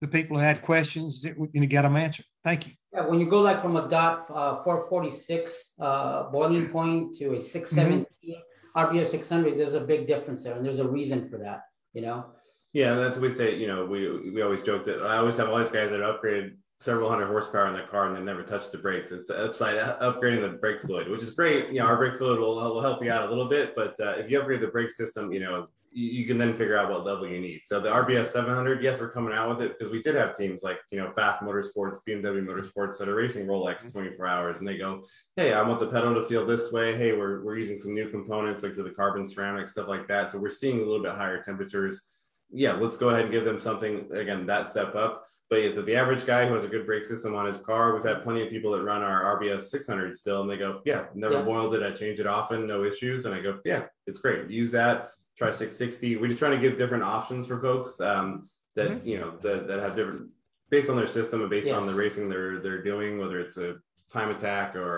the 0.00 0.08
people 0.08 0.36
who 0.36 0.42
had 0.42 0.62
questions, 0.62 1.22
that 1.22 1.36
you 1.52 1.60
know, 1.60 1.66
got 1.66 1.82
them 1.82 1.96
answered. 1.96 2.26
Thank 2.42 2.66
you. 2.66 2.72
Yeah, 2.92 3.06
when 3.06 3.20
you 3.20 3.30
go 3.30 3.40
like 3.42 3.62
from 3.62 3.76
a 3.76 3.88
dot 3.88 4.26
uh, 4.30 4.62
446 4.64 5.74
uh, 5.78 6.30
boiling 6.30 6.68
point 6.68 7.16
to 7.18 7.34
a 7.34 7.40
617 7.40 8.36
RBF 8.76 9.06
600, 9.06 9.58
there's 9.58 9.74
a 9.74 9.80
big 9.80 10.06
difference 10.06 10.44
there, 10.44 10.56
and 10.56 10.64
there's 10.64 10.80
a 10.80 10.88
reason 10.88 11.28
for 11.28 11.38
that. 11.38 11.62
You 11.92 12.02
know. 12.02 12.26
Yeah, 12.72 12.94
that's 12.94 13.18
what 13.18 13.28
we 13.28 13.34
say. 13.34 13.56
You 13.56 13.66
know, 13.66 13.84
we 13.84 14.30
we 14.30 14.42
always 14.42 14.62
joke 14.62 14.84
that 14.86 15.02
I 15.02 15.16
always 15.16 15.36
have 15.36 15.48
all 15.48 15.58
these 15.58 15.72
guys 15.72 15.90
that 15.90 16.02
upgrade 16.02 16.56
several 16.80 17.10
hundred 17.10 17.26
horsepower 17.26 17.68
in 17.68 17.74
their 17.74 17.86
car 17.86 18.06
and 18.06 18.16
they 18.16 18.20
never 18.20 18.42
touch 18.42 18.70
the 18.70 18.78
brakes. 18.78 19.12
It's 19.12 19.26
the 19.26 19.44
upside 19.44 19.76
upgrading 19.76 20.50
the 20.50 20.56
brake 20.56 20.80
fluid, 20.80 21.10
which 21.10 21.22
is 21.22 21.30
great. 21.30 21.68
You 21.68 21.80
know, 21.80 21.86
our 21.86 21.96
brake 21.96 22.16
fluid 22.16 22.40
will, 22.40 22.54
will 22.54 22.80
help 22.80 23.04
you 23.04 23.12
out 23.12 23.26
a 23.26 23.28
little 23.28 23.48
bit, 23.48 23.74
but 23.76 24.00
uh, 24.00 24.12
if 24.12 24.30
you 24.30 24.40
upgrade 24.40 24.62
the 24.62 24.68
brake 24.68 24.90
system, 24.90 25.30
you 25.30 25.40
know, 25.40 25.68
you, 25.92 26.24
can 26.24 26.38
then 26.38 26.56
figure 26.56 26.78
out 26.78 26.90
what 26.90 27.04
level 27.04 27.26
you 27.26 27.40
need. 27.40 27.60
So 27.64 27.80
the 27.80 27.90
RBF 27.90 28.30
700, 28.30 28.82
yes, 28.82 29.00
we're 29.00 29.10
coming 29.10 29.32
out 29.32 29.48
with 29.48 29.62
it 29.62 29.78
because 29.78 29.92
we 29.92 30.02
did 30.02 30.14
have 30.14 30.36
teams 30.36 30.62
like 30.62 30.78
you 30.90 30.98
know 30.98 31.12
Pfaff 31.16 31.40
Motorsports, 31.40 31.98
BMW 32.08 32.44
Motorsports 32.44 32.98
that 32.98 33.08
are 33.08 33.14
racing 33.14 33.46
Rolex 33.46 33.78
mm-hmm. 33.78 33.98
24 33.98 34.26
hours, 34.26 34.58
and 34.58 34.68
they 34.68 34.78
go, 34.78 35.02
hey, 35.36 35.52
I 35.52 35.62
want 35.62 35.80
the 35.80 35.88
pedal 35.88 36.14
to 36.14 36.22
feel 36.22 36.46
this 36.46 36.72
way. 36.72 36.96
Hey, 36.96 37.12
we're 37.12 37.44
we're 37.44 37.58
using 37.58 37.76
some 37.76 37.94
new 37.94 38.08
components 38.08 38.62
like 38.62 38.74
to 38.74 38.82
the 38.82 38.90
carbon 38.90 39.26
ceramic 39.26 39.68
stuff 39.68 39.88
like 39.88 40.06
that. 40.08 40.30
So 40.30 40.38
we're 40.38 40.50
seeing 40.50 40.80
a 40.80 40.84
little 40.84 41.02
bit 41.02 41.14
higher 41.14 41.42
temperatures 41.42 42.00
yeah, 42.52 42.72
let's 42.72 42.96
go 42.96 43.10
ahead 43.10 43.22
and 43.22 43.32
give 43.32 43.44
them 43.44 43.60
something 43.60 44.08
again 44.12 44.46
that 44.46 44.66
step 44.66 44.94
up. 44.94 45.24
But 45.48 45.60
is 45.60 45.78
it 45.78 45.86
the 45.86 45.96
average 45.96 46.26
guy 46.26 46.46
who 46.46 46.54
has 46.54 46.64
a 46.64 46.68
good 46.68 46.86
brake 46.86 47.04
system 47.04 47.34
on 47.34 47.46
his 47.46 47.58
car? 47.58 47.94
We've 47.94 48.04
had 48.04 48.22
plenty 48.22 48.42
of 48.42 48.50
people 48.50 48.70
that 48.72 48.82
run 48.82 49.02
our 49.02 49.40
RBF 49.40 49.62
600 49.62 50.16
still, 50.16 50.42
and 50.42 50.50
they 50.50 50.56
go, 50.56 50.80
"Yeah, 50.84 51.06
never 51.14 51.34
Yeah. 51.34 51.42
boiled 51.42 51.74
it. 51.74 51.82
I 51.82 51.90
change 51.90 52.20
it 52.20 52.26
often, 52.26 52.66
no 52.66 52.84
issues." 52.84 53.26
And 53.26 53.34
I 53.34 53.40
go, 53.40 53.58
"Yeah, 53.64 53.86
it's 54.06 54.20
great. 54.20 54.48
Use 54.48 54.70
that. 54.72 55.10
Try 55.40 55.50
660. 55.50 56.16
We're 56.18 56.26
just 56.28 56.38
trying 56.38 56.52
to 56.52 56.58
give 56.58 56.76
different 56.76 57.02
options 57.02 57.46
for 57.46 57.58
folks 57.60 57.98
um, 58.00 58.48
that 58.76 58.90
mm-hmm. 58.90 59.08
you 59.08 59.18
know 59.18 59.32
that, 59.42 59.66
that 59.68 59.80
have 59.80 59.96
different 59.96 60.28
based 60.68 60.90
on 60.90 60.96
their 60.96 61.06
system 61.06 61.40
and 61.40 61.48
based 61.48 61.66
yes. 61.66 61.76
on 61.76 61.86
the 61.86 61.94
racing 61.94 62.28
they're 62.28 62.60
they're 62.60 62.82
doing, 62.82 63.18
whether 63.18 63.40
it's 63.40 63.56
a 63.56 63.76
time 64.12 64.30
attack 64.30 64.76
or 64.76 64.90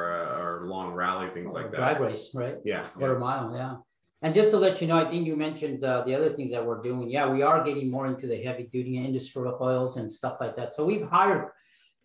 or 0.43 0.67
long 0.67 0.93
rally, 0.93 1.31
things 1.31 1.55
or 1.55 1.63
like 1.63 1.71
that. 1.71 1.77
Drag 1.77 2.01
race, 2.01 2.31
right? 2.35 2.57
Yeah, 2.65 2.83
quarter 2.83 3.15
yeah. 3.15 3.19
mile, 3.21 3.55
yeah. 3.55 3.77
And 4.25 4.35
just 4.35 4.51
to 4.51 4.57
let 4.57 4.81
you 4.81 4.87
know, 4.89 4.99
I 4.99 5.09
think 5.11 5.27
you 5.27 5.37
mentioned 5.37 5.85
uh, 5.85 6.03
the 6.05 6.15
other 6.15 6.31
things 6.31 6.51
that 6.53 6.65
we're 6.65 6.83
doing. 6.83 7.09
Yeah, 7.09 7.29
we 7.29 7.43
are 7.43 7.63
getting 7.65 7.91
more 7.91 8.07
into 8.07 8.27
the 8.27 8.41
heavy 8.43 8.65
duty 8.65 8.97
and 8.97 9.07
industrial 9.07 9.59
oils 9.61 9.97
and 9.97 10.13
stuff 10.13 10.41
like 10.41 10.57
that. 10.57 10.75
So 10.75 10.85
we've 10.85 11.09
hired 11.09 11.51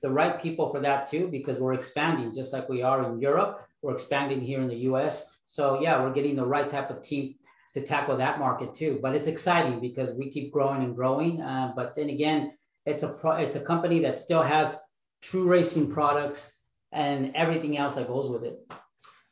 the 0.01 0.09
right 0.09 0.41
people 0.41 0.71
for 0.71 0.79
that 0.81 1.09
too, 1.09 1.27
because 1.27 1.59
we're 1.59 1.73
expanding 1.73 2.33
just 2.35 2.53
like 2.53 2.69
we 2.69 2.81
are 2.83 3.03
in 3.07 3.19
Europe. 3.19 3.67
We're 3.81 3.93
expanding 3.93 4.41
here 4.41 4.61
in 4.61 4.67
the 4.67 4.81
US. 4.91 5.37
So 5.47 5.79
yeah, 5.81 6.01
we're 6.01 6.13
getting 6.13 6.35
the 6.35 6.45
right 6.45 6.69
type 6.69 6.89
of 6.89 7.03
team 7.03 7.35
to 7.77 7.85
tackle 7.85 8.17
that 8.17 8.39
market 8.39 8.73
too. 8.73 8.99
But 9.01 9.15
it's 9.15 9.27
exciting 9.27 9.79
because 9.79 10.15
we 10.15 10.31
keep 10.31 10.51
growing 10.51 10.83
and 10.83 10.95
growing. 10.95 11.41
Uh, 11.41 11.73
but 11.75 11.95
then 11.95 12.09
again, 12.09 12.53
it's 12.85 13.03
a 13.03 13.09
pro- 13.09 13.37
it's 13.37 13.55
a 13.55 13.59
company 13.59 13.99
that 14.01 14.19
still 14.19 14.41
has 14.41 14.79
true 15.21 15.45
racing 15.45 15.91
products 15.91 16.53
and 16.91 17.35
everything 17.35 17.77
else 17.77 17.95
that 17.95 18.07
goes 18.07 18.29
with 18.29 18.43
it. 18.43 18.59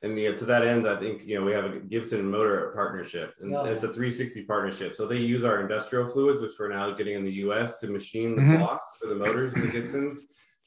And 0.02 0.20
you 0.20 0.32
know, 0.32 0.38
to 0.38 0.46
that 0.46 0.68
end, 0.68 0.88
I 0.88 1.00
think 1.00 1.26
you 1.26 1.40
know 1.40 1.46
we 1.46 1.54
have 1.54 1.66
a 1.66 1.80
Gibson 1.80 2.30
Motor 2.30 2.72
partnership, 2.76 3.34
and 3.42 3.56
oh, 3.56 3.66
it's 3.66 3.84
a 3.84 3.88
360 3.88 4.44
partnership. 4.44 4.96
So 4.96 5.08
they 5.08 5.18
use 5.18 5.44
our 5.44 5.62
industrial 5.62 6.08
fluids, 6.08 6.42
which 6.42 6.52
we're 6.60 6.70
now 6.70 6.92
getting 6.92 7.16
in 7.16 7.24
the 7.24 7.32
U.S. 7.46 7.80
to 7.80 7.88
machine 7.88 8.36
the 8.36 8.42
mm-hmm. 8.42 8.58
blocks 8.58 8.90
for 9.02 9.08
the 9.08 9.16
motors 9.16 9.54
in 9.54 9.62
the 9.62 9.68
Gibsons, 9.68 10.20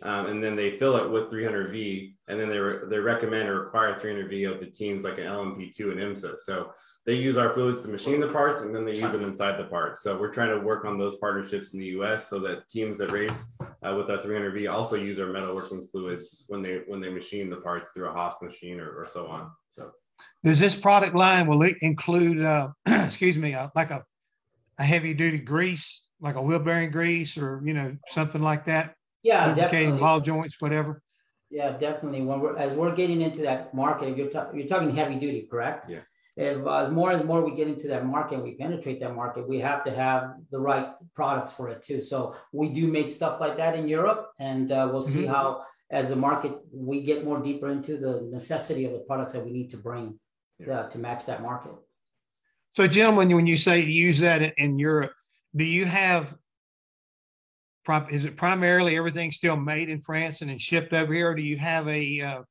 um, 0.03 0.27
and 0.27 0.43
then 0.43 0.55
they 0.55 0.71
fill 0.71 0.97
it 0.97 1.11
with 1.11 1.31
300V, 1.31 2.15
and 2.29 2.39
then 2.39 2.49
they 2.49 2.59
re- 2.59 2.89
they 2.89 2.99
recommend 2.99 3.49
or 3.49 3.65
require 3.65 3.95
300V 3.95 4.53
of 4.53 4.61
the 4.61 4.67
teams 4.67 5.05
like 5.05 5.19
an 5.19 5.25
LMP2 5.25 5.93
and 5.93 6.01
IMSA. 6.01 6.39
So 6.39 6.71
they 7.09 7.15
use 7.15 7.39
our 7.39 7.51
fluids 7.55 7.83
to 7.83 7.89
machine 7.89 8.21
the 8.21 8.29
parts 8.29 8.61
and 8.61 8.75
then 8.75 8.85
they 8.85 8.95
use 8.95 9.13
them 9.13 9.25
inside 9.25 9.59
the 9.59 9.65
parts. 9.65 10.03
So 10.03 10.21
we're 10.21 10.31
trying 10.31 10.51
to 10.51 10.63
work 10.63 10.85
on 10.85 10.99
those 10.99 11.17
partnerships 11.17 11.73
in 11.73 11.81
the 11.81 11.87
US 11.87 12.29
so 12.29 12.39
that 12.41 12.69
teams 12.69 12.99
that 12.99 13.13
race 13.13 13.51
uh, 13.83 13.95
with 13.97 14.11
our 14.11 14.19
300V 14.19 14.71
also 14.71 14.95
use 14.95 15.19
our 15.19 15.29
metalworking 15.29 15.89
fluids 15.91 16.45
when 16.49 16.61
they 16.61 16.83
when 16.87 17.01
they 17.01 17.09
machine 17.09 17.49
the 17.49 17.57
parts 17.57 17.93
through 17.93 18.11
a 18.11 18.13
Haas 18.13 18.35
machine 18.43 18.79
or, 18.79 18.91
or 18.91 19.07
so 19.07 19.27
on. 19.27 19.51
So 19.71 19.91
does 20.45 20.59
this 20.59 20.75
product 20.75 21.17
line 21.17 21.47
will 21.47 21.63
it 21.63 21.77
include 21.81 22.45
uh, 22.45 22.69
excuse 22.87 23.39
me 23.39 23.55
uh, 23.55 23.69
like 23.75 23.91
a 23.91 24.05
a 24.79 24.85
heavy 24.85 25.15
duty 25.15 25.39
grease 25.39 26.09
like 26.21 26.35
a 26.35 26.43
wheel 26.43 26.59
bearing 26.59 26.91
grease 26.91 27.39
or 27.39 27.63
you 27.65 27.73
know 27.73 27.97
something 28.09 28.43
like 28.43 28.67
that? 28.67 28.97
Yeah, 29.23 29.55
definitely. 29.55 30.01
ball 30.01 30.21
joints, 30.21 30.57
whatever. 30.61 31.03
Yeah, 31.51 31.73
definitely. 31.73 32.23
When 32.23 32.41
we're 32.41 32.57
as 32.57 32.73
we're 32.73 32.95
getting 32.95 33.23
into 33.23 33.43
that 33.43 33.75
market, 33.75 34.17
you're 34.17 34.29
ta- 34.29 34.51
you're 34.55 34.67
talking 34.67 34.95
heavy 34.95 35.17
duty, 35.17 35.49
correct? 35.51 35.89
Yeah 35.89 36.01
if 36.39 36.65
uh, 36.65 36.85
as 36.85 36.91
more 36.93 37.11
and 37.11 37.25
more 37.25 37.45
we 37.45 37.57
get 37.57 37.67
into 37.67 37.89
that 37.89 38.07
market, 38.07 38.41
we 38.41 38.55
penetrate 38.55 39.01
that 39.01 39.15
market, 39.15 39.49
we 39.49 39.59
have 39.59 39.83
to 39.85 39.91
have 39.91 40.37
the 40.53 40.59
right 40.59 40.91
products 41.15 41.51
for 41.51 41.69
it 41.69 41.83
too. 41.83 42.01
So 42.01 42.37
we 42.53 42.69
do 42.69 42.87
make 42.87 43.09
stuff 43.09 43.41
like 43.41 43.57
that 43.57 43.75
in 43.75 43.89
Europe, 43.89 44.31
and 44.39 44.71
uh, 44.71 44.89
we'll 44.91 45.03
see 45.03 45.25
mm-hmm. 45.25 45.35
how, 45.35 45.65
as 45.91 46.11
the 46.11 46.17
market, 46.17 46.53
we 46.73 47.03
get 47.03 47.25
more 47.25 47.43
deeper 47.43 47.69
into 47.71 47.97
the 47.97 48.29
necessity 48.31 48.85
of 48.85 48.93
the 48.93 49.01
products 49.01 49.33
that 49.33 49.45
we 49.45 49.51
need 49.51 49.71
to 49.71 49.79
bring 49.79 50.21
yeah. 50.61 50.81
uh, 50.81 50.89
to 50.91 50.99
match 50.99 51.27
that 51.27 51.43
market. 51.43 51.73
So, 52.73 52.87
gentlemen, 52.87 53.35
when 53.35 53.49
you 53.49 53.57
say 53.57 53.81
use 53.81 54.21
that 54.21 54.41
in, 54.41 54.53
in 54.59 54.79
Europe, 54.79 55.13
do 55.57 55.65
you 55.65 55.87
have? 55.87 56.35
Is 58.11 58.25
it 58.25 58.37
primarily 58.37 58.97
everything 58.97 59.31
still 59.31 59.57
made 59.57 59.89
in 59.89 60.01
France 60.01 60.41
and 60.41 60.51
then 60.51 60.59
shipped 60.59 60.93
over 60.93 61.13
here, 61.13 61.31
or 61.31 61.35
do 61.35 61.43
you 61.43 61.57
have 61.57 61.89
a 61.89 62.21
uh, 62.21 62.43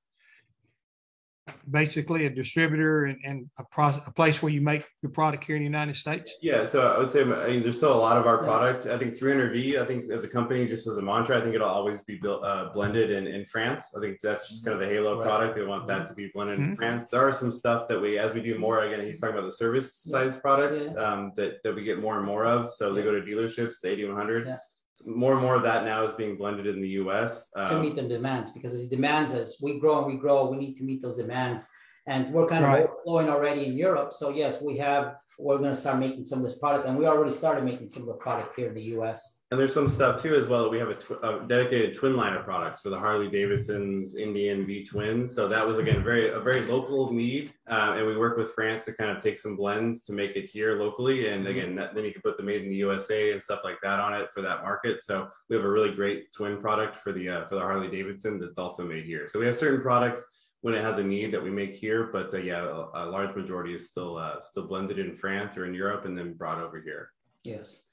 basically 1.69 2.25
a 2.25 2.29
distributor 2.29 3.05
and, 3.05 3.19
and 3.23 3.49
a, 3.57 3.63
process, 3.65 4.05
a 4.07 4.11
place 4.11 4.41
where 4.41 4.51
you 4.51 4.61
make 4.61 4.85
the 5.01 5.09
product 5.09 5.43
here 5.43 5.55
in 5.55 5.61
the 5.61 5.65
United 5.65 5.95
States? 5.95 6.33
Yeah, 6.41 6.65
so 6.65 6.87
I 6.87 6.99
would 6.99 7.09
say 7.09 7.21
I 7.21 7.49
mean, 7.49 7.63
there's 7.63 7.77
still 7.77 7.93
a 7.93 7.95
lot 7.95 8.17
of 8.17 8.25
our 8.25 8.39
product. 8.39 8.85
I 8.85 8.97
think 8.97 9.17
300V, 9.17 9.81
I 9.81 9.85
think 9.85 10.11
as 10.11 10.23
a 10.23 10.27
company, 10.27 10.65
just 10.67 10.87
as 10.87 10.97
a 10.97 11.01
mantra, 11.01 11.37
I 11.37 11.41
think 11.41 11.55
it'll 11.55 11.69
always 11.69 12.01
be 12.01 12.15
built, 12.15 12.43
uh, 12.43 12.69
blended 12.73 13.11
in, 13.11 13.27
in 13.27 13.45
France. 13.45 13.93
I 13.95 13.99
think 13.99 14.19
that's 14.21 14.49
just 14.49 14.65
kind 14.65 14.81
of 14.81 14.87
the 14.87 14.93
Halo 14.93 15.17
right. 15.17 15.25
product. 15.25 15.55
They 15.55 15.63
want 15.63 15.87
that 15.87 16.07
to 16.07 16.13
be 16.13 16.29
blended 16.33 16.59
mm-hmm. 16.59 16.71
in 16.71 16.75
France. 16.75 17.07
There 17.07 17.25
are 17.25 17.31
some 17.31 17.51
stuff 17.51 17.87
that 17.87 17.99
we, 17.99 18.17
as 18.17 18.33
we 18.33 18.41
do 18.41 18.57
more, 18.57 18.83
again, 18.83 19.05
he's 19.05 19.19
talking 19.19 19.37
about 19.37 19.47
the 19.47 19.55
service 19.55 19.93
size 19.93 20.35
product 20.35 20.95
yeah. 20.95 21.01
um, 21.01 21.31
that, 21.35 21.63
that 21.63 21.75
we 21.75 21.83
get 21.83 22.01
more 22.01 22.17
and 22.17 22.25
more 22.25 22.45
of. 22.45 22.73
So 22.73 22.89
yeah. 22.89 22.95
they 22.95 23.03
go 23.03 23.11
to 23.11 23.21
dealerships, 23.21 23.81
the 23.81 23.89
8100. 23.89 24.57
More 25.05 25.33
and 25.33 25.41
more 25.41 25.55
of 25.55 25.63
that 25.63 25.83
now 25.85 26.03
is 26.03 26.11
being 26.13 26.35
blended 26.35 26.67
in 26.67 26.81
the 26.81 26.89
US. 26.89 27.49
Um, 27.55 27.67
to 27.67 27.79
meet 27.79 27.95
the 27.95 28.03
demands 28.03 28.51
because 28.51 28.73
as 28.73 28.87
demands 28.87 29.33
as 29.33 29.57
we 29.61 29.79
grow 29.79 30.03
and 30.03 30.13
we 30.13 30.19
grow, 30.19 30.49
we 30.49 30.57
need 30.57 30.75
to 30.77 30.83
meet 30.83 31.01
those 31.01 31.17
demands. 31.17 31.69
And 32.07 32.33
we're 32.33 32.47
kind 32.47 32.63
of 32.63 32.71
right. 32.71 32.83
overflowing 32.83 33.29
already 33.29 33.65
in 33.65 33.77
Europe. 33.77 34.13
So 34.13 34.29
yes, 34.29 34.61
we 34.61 34.77
have 34.77 35.15
we're 35.39 35.59
going 35.59 35.69
to 35.69 35.75
start 35.75 35.99
making 35.99 36.23
some 36.23 36.39
of 36.39 36.45
this 36.45 36.57
product, 36.57 36.87
and 36.87 36.97
we 36.97 37.05
already 37.05 37.31
started 37.31 37.63
making 37.63 37.87
some 37.87 38.01
of 38.01 38.07
the 38.07 38.15
product 38.15 38.55
here 38.55 38.69
in 38.69 38.73
the 38.73 38.81
U.S. 38.83 39.41
And 39.51 39.59
there's 39.59 39.73
some 39.73 39.87
stuff 39.87 40.19
too 40.21 40.33
as 40.33 40.49
well. 40.49 40.69
We 40.71 40.79
have 40.79 40.89
a, 40.89 40.95
tw- 40.95 41.23
a 41.23 41.45
dedicated 41.47 41.95
twin 41.95 42.17
line 42.17 42.33
of 42.33 42.43
products 42.43 42.81
for 42.81 42.89
the 42.89 42.97
Harley 42.97 43.29
Davidson's 43.29 44.15
Indian 44.15 44.65
V 44.65 44.83
twins. 44.83 45.35
So 45.35 45.47
that 45.47 45.65
was 45.65 45.77
again 45.77 46.03
very 46.03 46.31
a 46.31 46.39
very 46.39 46.61
local 46.61 47.13
need, 47.13 47.51
uh, 47.69 47.93
and 47.97 48.07
we 48.07 48.17
work 48.17 48.35
with 48.35 48.51
France 48.53 48.85
to 48.85 48.93
kind 48.93 49.15
of 49.15 49.21
take 49.21 49.37
some 49.37 49.55
blends 49.55 50.01
to 50.03 50.13
make 50.13 50.35
it 50.35 50.49
here 50.49 50.79
locally. 50.79 51.27
And 51.27 51.45
mm-hmm. 51.45 51.57
again, 51.57 51.75
that, 51.75 51.93
then 51.93 52.03
you 52.03 52.13
can 52.13 52.23
put 52.23 52.37
the 52.37 52.43
made 52.43 52.63
in 52.63 52.69
the 52.69 52.75
USA 52.77 53.31
and 53.31 53.41
stuff 53.41 53.59
like 53.63 53.77
that 53.83 53.99
on 53.99 54.13
it 54.13 54.29
for 54.33 54.41
that 54.41 54.63
market. 54.63 55.03
So 55.03 55.27
we 55.49 55.55
have 55.55 55.65
a 55.65 55.71
really 55.71 55.91
great 55.91 56.33
twin 56.33 56.57
product 56.57 56.95
for 56.95 57.13
the 57.13 57.29
uh, 57.29 57.45
for 57.45 57.55
the 57.55 57.61
Harley 57.61 57.89
Davidson 57.89 58.39
that's 58.39 58.57
also 58.57 58.83
made 58.83 59.05
here. 59.05 59.27
So 59.27 59.39
we 59.39 59.45
have 59.45 59.55
certain 59.55 59.81
products 59.81 60.25
when 60.67 60.75
it 60.75 60.83
has 60.83 60.97
a 60.97 61.03
need 61.03 61.31
that 61.33 61.41
we 61.41 61.49
make 61.49 61.73
here. 61.73 62.09
But 62.11 62.33
uh, 62.33 62.39
yeah, 62.39 62.61
a, 62.61 63.05
a, 63.05 63.09
large 63.09 63.33
majority 63.33 63.73
is 63.73 63.89
still 63.89 64.17
uh, 64.17 64.41
still 64.41 64.67
blended 64.67 64.99
in 64.99 65.15
France 65.15 65.55
or 65.55 65.65
in 65.65 65.73
Europe 65.73 66.03
and 66.03 66.17
then 66.17 66.33
brought 66.33 66.61
over 66.61 66.81
here. 66.81 67.11
Yes. 67.45 67.83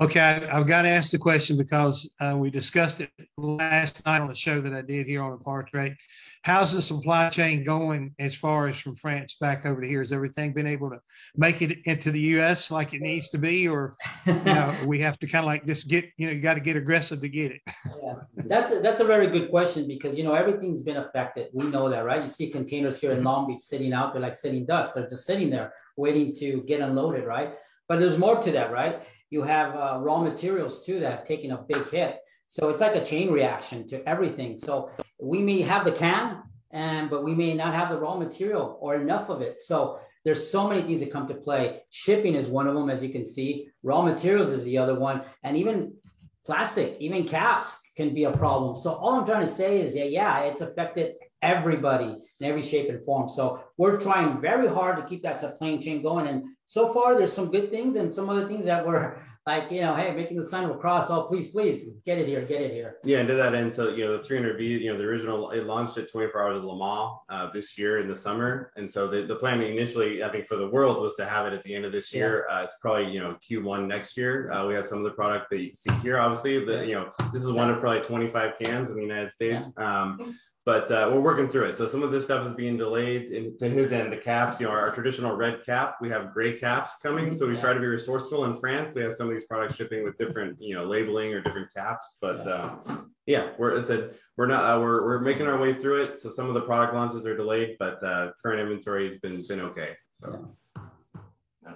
Okay, 0.00 0.20
I, 0.20 0.56
have 0.56 0.68
got 0.68 0.82
to 0.82 0.88
ask 0.88 1.10
the 1.10 1.18
question 1.18 1.56
because 1.56 2.14
uh, 2.20 2.36
we 2.38 2.48
discussed 2.48 3.00
it 3.00 3.10
last 3.36 4.06
night 4.06 4.20
on 4.20 4.28
the 4.28 4.34
show 4.36 4.60
that 4.60 4.72
I 4.72 4.80
did 4.80 5.08
here 5.08 5.24
on 5.24 5.32
the 5.32 5.38
Portrait. 5.38 5.96
How's 6.42 6.72
the 6.72 6.80
supply 6.80 7.28
chain 7.28 7.64
going 7.64 8.14
as 8.18 8.34
far 8.34 8.66
as 8.66 8.78
from 8.78 8.96
France 8.96 9.36
back 9.38 9.66
over 9.66 9.82
to 9.82 9.86
here? 9.86 9.98
Has 9.98 10.10
everything 10.10 10.54
been 10.54 10.66
able 10.66 10.88
to 10.88 10.98
make 11.36 11.60
it 11.60 11.78
into 11.84 12.10
the 12.10 12.20
U.S. 12.20 12.70
like 12.70 12.94
it 12.94 13.02
needs 13.02 13.28
to 13.30 13.38
be, 13.38 13.68
or 13.68 13.94
you 14.24 14.32
know, 14.44 14.74
we 14.86 14.98
have 15.00 15.18
to 15.18 15.26
kind 15.26 15.44
of 15.44 15.48
like 15.48 15.66
just 15.66 15.88
get 15.88 16.06
you 16.16 16.26
know 16.26 16.32
you 16.32 16.40
got 16.40 16.54
to 16.54 16.60
get 16.60 16.76
aggressive 16.76 17.20
to 17.20 17.28
get 17.28 17.52
it? 17.52 17.60
yeah, 18.02 18.14
that's 18.46 18.72
a, 18.72 18.80
that's 18.80 19.02
a 19.02 19.04
very 19.04 19.26
good 19.26 19.50
question 19.50 19.86
because 19.86 20.16
you 20.16 20.24
know 20.24 20.32
everything's 20.32 20.82
been 20.82 20.96
affected. 20.96 21.48
We 21.52 21.66
know 21.66 21.90
that, 21.90 22.06
right? 22.06 22.22
You 22.22 22.28
see 22.28 22.48
containers 22.48 22.98
here 22.98 23.12
in 23.12 23.22
Long 23.22 23.46
Beach 23.46 23.60
sitting 23.60 23.92
out 23.92 24.14
there 24.14 24.22
like 24.22 24.34
sitting 24.34 24.64
ducks. 24.64 24.92
They're 24.92 25.08
just 25.08 25.26
sitting 25.26 25.50
there 25.50 25.74
waiting 25.96 26.34
to 26.36 26.62
get 26.62 26.80
unloaded, 26.80 27.26
right? 27.26 27.54
But 27.86 27.98
there's 27.98 28.16
more 28.16 28.40
to 28.40 28.50
that, 28.52 28.72
right? 28.72 29.02
You 29.28 29.42
have 29.42 29.76
uh, 29.76 29.98
raw 30.00 30.22
materials 30.22 30.86
too 30.86 31.00
that 31.00 31.10
have 31.10 31.24
taken 31.24 31.50
a 31.50 31.58
big 31.58 31.86
hit. 31.90 32.18
So 32.46 32.68
it's 32.70 32.80
like 32.80 32.96
a 32.96 33.04
chain 33.04 33.30
reaction 33.30 33.86
to 33.88 34.08
everything. 34.08 34.58
So 34.58 34.90
we 35.22 35.40
may 35.40 35.62
have 35.62 35.84
the 35.84 35.92
can, 35.92 36.42
and 36.70 37.10
but 37.10 37.24
we 37.24 37.34
may 37.34 37.54
not 37.54 37.74
have 37.74 37.90
the 37.90 37.98
raw 37.98 38.16
material 38.16 38.78
or 38.80 38.94
enough 38.94 39.28
of 39.28 39.42
it. 39.42 39.62
So 39.62 40.00
there's 40.24 40.50
so 40.50 40.68
many 40.68 40.82
things 40.82 41.00
that 41.00 41.12
come 41.12 41.26
to 41.28 41.34
play. 41.34 41.82
Shipping 41.90 42.34
is 42.34 42.48
one 42.48 42.66
of 42.66 42.74
them, 42.74 42.90
as 42.90 43.02
you 43.02 43.08
can 43.08 43.24
see. 43.24 43.68
Raw 43.82 44.02
materials 44.02 44.50
is 44.50 44.64
the 44.64 44.78
other 44.78 44.98
one, 44.98 45.22
and 45.42 45.56
even 45.56 45.94
plastic, 46.44 46.96
even 47.00 47.28
caps 47.28 47.80
can 47.96 48.14
be 48.14 48.24
a 48.24 48.32
problem. 48.32 48.76
So 48.76 48.94
all 48.94 49.14
I'm 49.14 49.26
trying 49.26 49.46
to 49.46 49.52
say 49.52 49.80
is 49.80 49.94
that 49.94 50.10
yeah, 50.10 50.40
it's 50.40 50.60
affected 50.60 51.14
everybody 51.42 52.16
in 52.38 52.46
every 52.46 52.62
shape 52.62 52.88
and 52.88 53.04
form. 53.04 53.28
So 53.28 53.62
we're 53.76 54.00
trying 54.00 54.40
very 54.40 54.68
hard 54.68 54.96
to 54.96 55.04
keep 55.04 55.22
that 55.22 55.38
supply 55.38 55.76
chain 55.76 56.02
going. 56.02 56.26
And 56.26 56.44
so 56.66 56.92
far, 56.92 57.16
there's 57.16 57.32
some 57.32 57.50
good 57.50 57.70
things 57.70 57.96
and 57.96 58.12
some 58.12 58.28
other 58.28 58.46
things 58.46 58.64
that 58.66 58.86
we're 58.86 59.20
like, 59.46 59.70
you 59.70 59.80
know, 59.80 59.94
hey, 59.94 60.14
making 60.14 60.36
the 60.36 60.44
sign 60.44 60.64
of 60.64 60.70
a 60.70 60.78
cross. 60.78 61.08
Oh, 61.08 61.22
please, 61.22 61.50
please 61.50 61.88
get 62.04 62.18
it 62.18 62.28
here, 62.28 62.42
get 62.42 62.60
it 62.60 62.72
here. 62.72 62.96
Yeah, 63.04 63.20
and 63.20 63.28
to 63.28 63.34
that 63.34 63.54
end, 63.54 63.72
so 63.72 63.88
you 63.88 64.04
know, 64.04 64.16
the 64.16 64.22
300V, 64.22 64.60
you 64.60 64.92
know, 64.92 64.98
the 64.98 65.04
original 65.04 65.50
it 65.50 65.64
launched 65.64 65.96
at 65.96 66.10
24 66.10 66.42
Hours 66.42 66.58
of 66.58 66.64
Le 66.64 66.78
Mans 66.78 67.18
uh, 67.30 67.50
this 67.52 67.78
year 67.78 68.00
in 68.00 68.08
the 68.08 68.14
summer, 68.14 68.70
and 68.76 68.90
so 68.90 69.08
the, 69.08 69.22
the 69.22 69.36
plan 69.36 69.62
initially, 69.62 70.22
I 70.22 70.30
think, 70.30 70.46
for 70.46 70.56
the 70.56 70.68
world 70.68 71.00
was 71.00 71.16
to 71.16 71.26
have 71.26 71.46
it 71.46 71.54
at 71.54 71.62
the 71.62 71.74
end 71.74 71.86
of 71.86 71.92
this 71.92 72.12
year. 72.12 72.46
Yeah. 72.48 72.58
Uh, 72.58 72.64
it's 72.64 72.76
probably 72.82 73.10
you 73.10 73.20
know 73.20 73.36
Q1 73.50 73.86
next 73.86 74.16
year. 74.16 74.52
Uh, 74.52 74.66
we 74.66 74.74
have 74.74 74.84
some 74.84 74.98
of 74.98 75.04
the 75.04 75.12
product 75.12 75.48
that 75.50 75.60
you 75.60 75.68
can 75.68 75.76
see 75.76 75.94
here. 76.02 76.18
Obviously, 76.18 76.62
the 76.64 76.86
you 76.86 76.94
know 76.94 77.10
this 77.32 77.42
is 77.42 77.50
one 77.50 77.70
of 77.70 77.80
probably 77.80 78.02
25 78.02 78.52
cans 78.62 78.90
in 78.90 78.96
the 78.96 79.02
United 79.02 79.30
States. 79.30 79.68
Yeah. 79.78 80.02
Um, 80.02 80.36
but 80.66 80.90
uh, 80.90 81.08
we're 81.10 81.20
working 81.20 81.48
through 81.48 81.64
it. 81.64 81.74
So 81.74 81.88
some 81.88 82.02
of 82.02 82.12
this 82.12 82.24
stuff 82.24 82.46
is 82.46 82.54
being 82.54 82.76
delayed. 82.76 83.30
And 83.30 83.58
to 83.58 83.68
his 83.68 83.92
end, 83.92 84.12
the 84.12 84.16
caps, 84.18 84.60
you 84.60 84.66
know, 84.66 84.72
our, 84.72 84.88
our 84.88 84.90
traditional 84.92 85.34
red 85.34 85.64
cap, 85.64 85.96
we 86.00 86.10
have 86.10 86.34
gray 86.34 86.58
caps 86.58 86.98
coming. 87.02 87.34
So 87.34 87.48
we 87.48 87.56
try 87.56 87.72
to 87.72 87.80
be 87.80 87.86
resourceful 87.86 88.44
in 88.44 88.54
France. 88.56 88.94
We 88.94 89.02
have 89.02 89.14
some 89.14 89.28
of 89.28 89.32
these 89.32 89.46
products 89.46 89.76
shipping 89.76 90.04
with 90.04 90.18
different, 90.18 90.58
you 90.60 90.74
know, 90.74 90.84
labeling 90.84 91.32
or 91.32 91.40
different 91.40 91.72
caps. 91.72 92.18
But 92.20 92.44
yeah, 92.44 92.52
uh, 92.52 92.96
yeah 93.26 93.48
we're 93.58 93.78
I 93.78 93.80
said 93.80 94.14
we're 94.36 94.46
not 94.46 94.64
uh, 94.64 94.80
we're 94.80 95.02
we're 95.02 95.20
making 95.20 95.46
our 95.46 95.58
way 95.58 95.72
through 95.72 96.02
it. 96.02 96.20
So 96.20 96.28
some 96.30 96.48
of 96.48 96.54
the 96.54 96.62
product 96.62 96.94
launches 96.94 97.26
are 97.26 97.36
delayed, 97.36 97.76
but 97.78 98.02
uh, 98.04 98.32
current 98.42 98.60
inventory 98.60 99.06
has 99.08 99.18
been 99.18 99.42
been 99.46 99.60
okay. 99.60 99.96
So. 100.12 100.54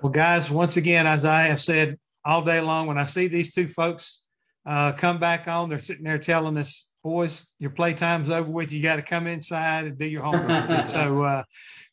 Well, 0.03 0.13
guys, 0.13 0.51
once 0.51 0.77
again, 0.77 1.07
as 1.07 1.25
I 1.25 1.43
have 1.43 1.63
said 1.63 1.99
all 2.25 2.43
day 2.43 2.61
long, 2.61 2.87
when 2.87 2.99
I 2.99 3.07
see 3.07 3.29
these 3.29 3.55
two 3.55 3.69
folks 3.69 4.23
uh, 4.67 4.93
come 4.93 5.19
back 5.19 5.47
on, 5.47 5.69
they're 5.69 5.79
sitting 5.79 6.05
there 6.05 6.19
telling 6.19 6.57
us 6.57 6.91
boys, 7.05 7.47
your 7.61 7.71
playtime's 7.71 8.31
over 8.31 8.51
with. 8.51 8.73
You 8.73 8.83
got 8.83 8.97
to 8.97 9.03
come 9.03 9.27
inside 9.29 9.85
and 9.85 9.97
do 9.97 10.07
your 10.07 10.23
homework. 10.23 10.87
so, 10.87 11.23
uh, 11.25 11.45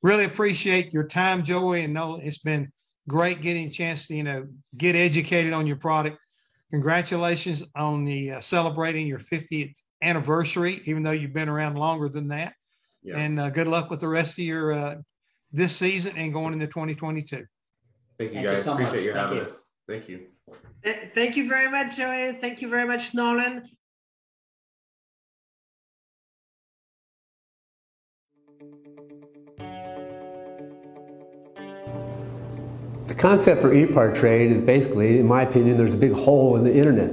really 0.02 0.24
appreciate 0.24 0.92
your 0.94 1.04
time, 1.04 1.44
Joey. 1.44 1.84
And 1.84 1.94
know 1.94 2.20
it's 2.24 2.40
been 2.40 2.72
great 3.08 3.42
getting 3.42 3.68
a 3.68 3.70
chance 3.70 4.08
to, 4.08 4.16
you 4.16 4.24
know, 4.24 4.48
get 4.78 4.96
educated 4.96 5.54
on 5.54 5.68
your 5.68 5.76
product. 5.76 6.18
Congratulations 6.72 7.64
on 7.76 8.06
the 8.06 8.32
uh, 8.32 8.40
celebrating 8.40 9.06
your 9.06 9.20
50th 9.20 9.76
anniversary, 10.02 10.82
even 10.86 11.04
though 11.04 11.12
you've 11.12 11.34
been 11.34 11.50
around 11.50 11.76
longer 11.76 12.08
than 12.08 12.30
that. 12.30 12.54
Yeah. 13.04 13.18
And 13.18 13.40
uh, 13.40 13.50
good 13.50 13.68
luck 13.68 13.90
with 13.90 14.00
the 14.00 14.08
rest 14.08 14.40
of 14.40 14.46
your 14.46 14.72
uh, 14.72 14.96
this 15.52 15.76
season 15.76 16.16
and 16.16 16.32
going 16.32 16.54
into 16.54 16.68
2022. 16.68 17.46
Thank 18.18 18.30
you 18.32 18.36
Thank 18.36 18.48
guys. 18.48 18.58
You 18.58 18.64
so 18.64 18.74
Appreciate 18.74 18.96
much. 18.96 19.04
you 19.04 19.14
having 19.14 19.38
Thank 19.40 19.50
us. 19.50 19.62
Thank 19.90 20.10
you. 20.10 20.28
Thank 21.14 21.38
you 21.38 21.50
very 21.50 21.70
much, 21.70 21.98
Joey. 21.98 22.38
Thank 22.40 22.62
you 22.62 22.70
very 22.70 22.88
much, 22.88 23.14
Nolan. 23.14 23.64
The 33.12 33.18
concept 33.18 33.62
for 33.62 33.72
ePartrade 33.72 34.52
is 34.52 34.64
basically, 34.64 35.20
in 35.20 35.28
my 35.28 35.42
opinion, 35.42 35.76
there's 35.76 35.94
a 35.94 35.98
big 35.98 36.14
hole 36.14 36.56
in 36.56 36.64
the 36.64 36.74
internet. 36.74 37.12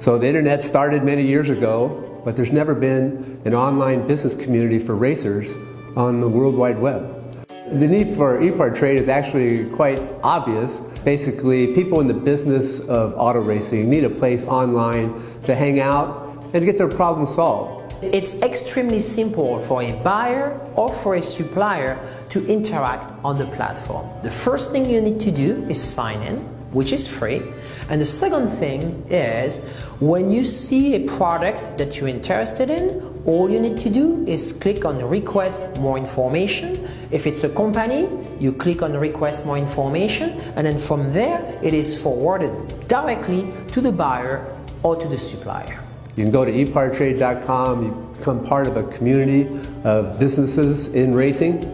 So 0.00 0.18
the 0.18 0.26
internet 0.26 0.60
started 0.60 1.04
many 1.04 1.24
years 1.24 1.50
ago, 1.50 2.20
but 2.24 2.34
there's 2.34 2.50
never 2.50 2.74
been 2.74 3.40
an 3.44 3.54
online 3.54 4.08
business 4.08 4.34
community 4.34 4.80
for 4.80 4.96
racers 4.96 5.54
on 5.94 6.20
the 6.20 6.26
World 6.26 6.56
Wide 6.56 6.80
Web. 6.80 7.32
The 7.48 7.86
need 7.86 8.16
for 8.16 8.40
ePartrade 8.40 8.96
is 8.96 9.08
actually 9.08 9.66
quite 9.66 10.02
obvious. 10.24 10.80
Basically, 11.04 11.72
people 11.74 12.00
in 12.00 12.08
the 12.08 12.14
business 12.14 12.80
of 12.80 13.14
auto 13.16 13.38
racing 13.38 13.88
need 13.88 14.02
a 14.02 14.10
place 14.10 14.42
online 14.46 15.14
to 15.42 15.54
hang 15.54 15.78
out 15.78 16.44
and 16.54 16.64
get 16.64 16.76
their 16.76 16.88
problems 16.88 17.32
solved. 17.32 17.83
It's 18.12 18.40
extremely 18.42 19.00
simple 19.00 19.60
for 19.60 19.82
a 19.82 19.92
buyer 20.02 20.60
or 20.76 20.90
for 20.90 21.14
a 21.14 21.22
supplier 21.22 21.98
to 22.30 22.46
interact 22.46 23.12
on 23.24 23.38
the 23.38 23.46
platform. 23.46 24.08
The 24.22 24.30
first 24.30 24.72
thing 24.72 24.88
you 24.88 25.00
need 25.00 25.20
to 25.20 25.30
do 25.30 25.64
is 25.68 25.82
sign 25.82 26.22
in, 26.22 26.36
which 26.72 26.92
is 26.92 27.06
free. 27.06 27.42
And 27.88 28.00
the 28.00 28.06
second 28.06 28.48
thing 28.48 29.06
is 29.10 29.64
when 30.00 30.30
you 30.30 30.44
see 30.44 30.96
a 30.96 31.06
product 31.06 31.78
that 31.78 32.00
you're 32.00 32.08
interested 32.08 32.70
in, 32.70 33.22
all 33.26 33.50
you 33.50 33.60
need 33.60 33.78
to 33.78 33.90
do 33.90 34.24
is 34.26 34.52
click 34.52 34.84
on 34.84 35.02
request 35.08 35.60
more 35.78 35.96
information. 35.96 36.88
If 37.10 37.26
it's 37.26 37.44
a 37.44 37.48
company, 37.48 38.08
you 38.40 38.52
click 38.52 38.82
on 38.82 38.96
request 38.96 39.46
more 39.46 39.56
information, 39.58 40.30
and 40.56 40.66
then 40.66 40.78
from 40.78 41.12
there, 41.12 41.58
it 41.62 41.72
is 41.72 42.00
forwarded 42.02 42.52
directly 42.88 43.52
to 43.68 43.80
the 43.80 43.92
buyer 43.92 44.44
or 44.82 44.96
to 44.96 45.08
the 45.08 45.18
supplier. 45.18 45.83
You 46.16 46.22
can 46.22 46.30
go 46.30 46.44
to 46.44 46.52
epartrade.com, 46.52 47.82
you 47.82 48.14
become 48.16 48.44
part 48.44 48.68
of 48.68 48.76
a 48.76 48.84
community 48.84 49.48
of 49.82 50.18
businesses 50.20 50.86
in 50.88 51.12
racing, 51.12 51.64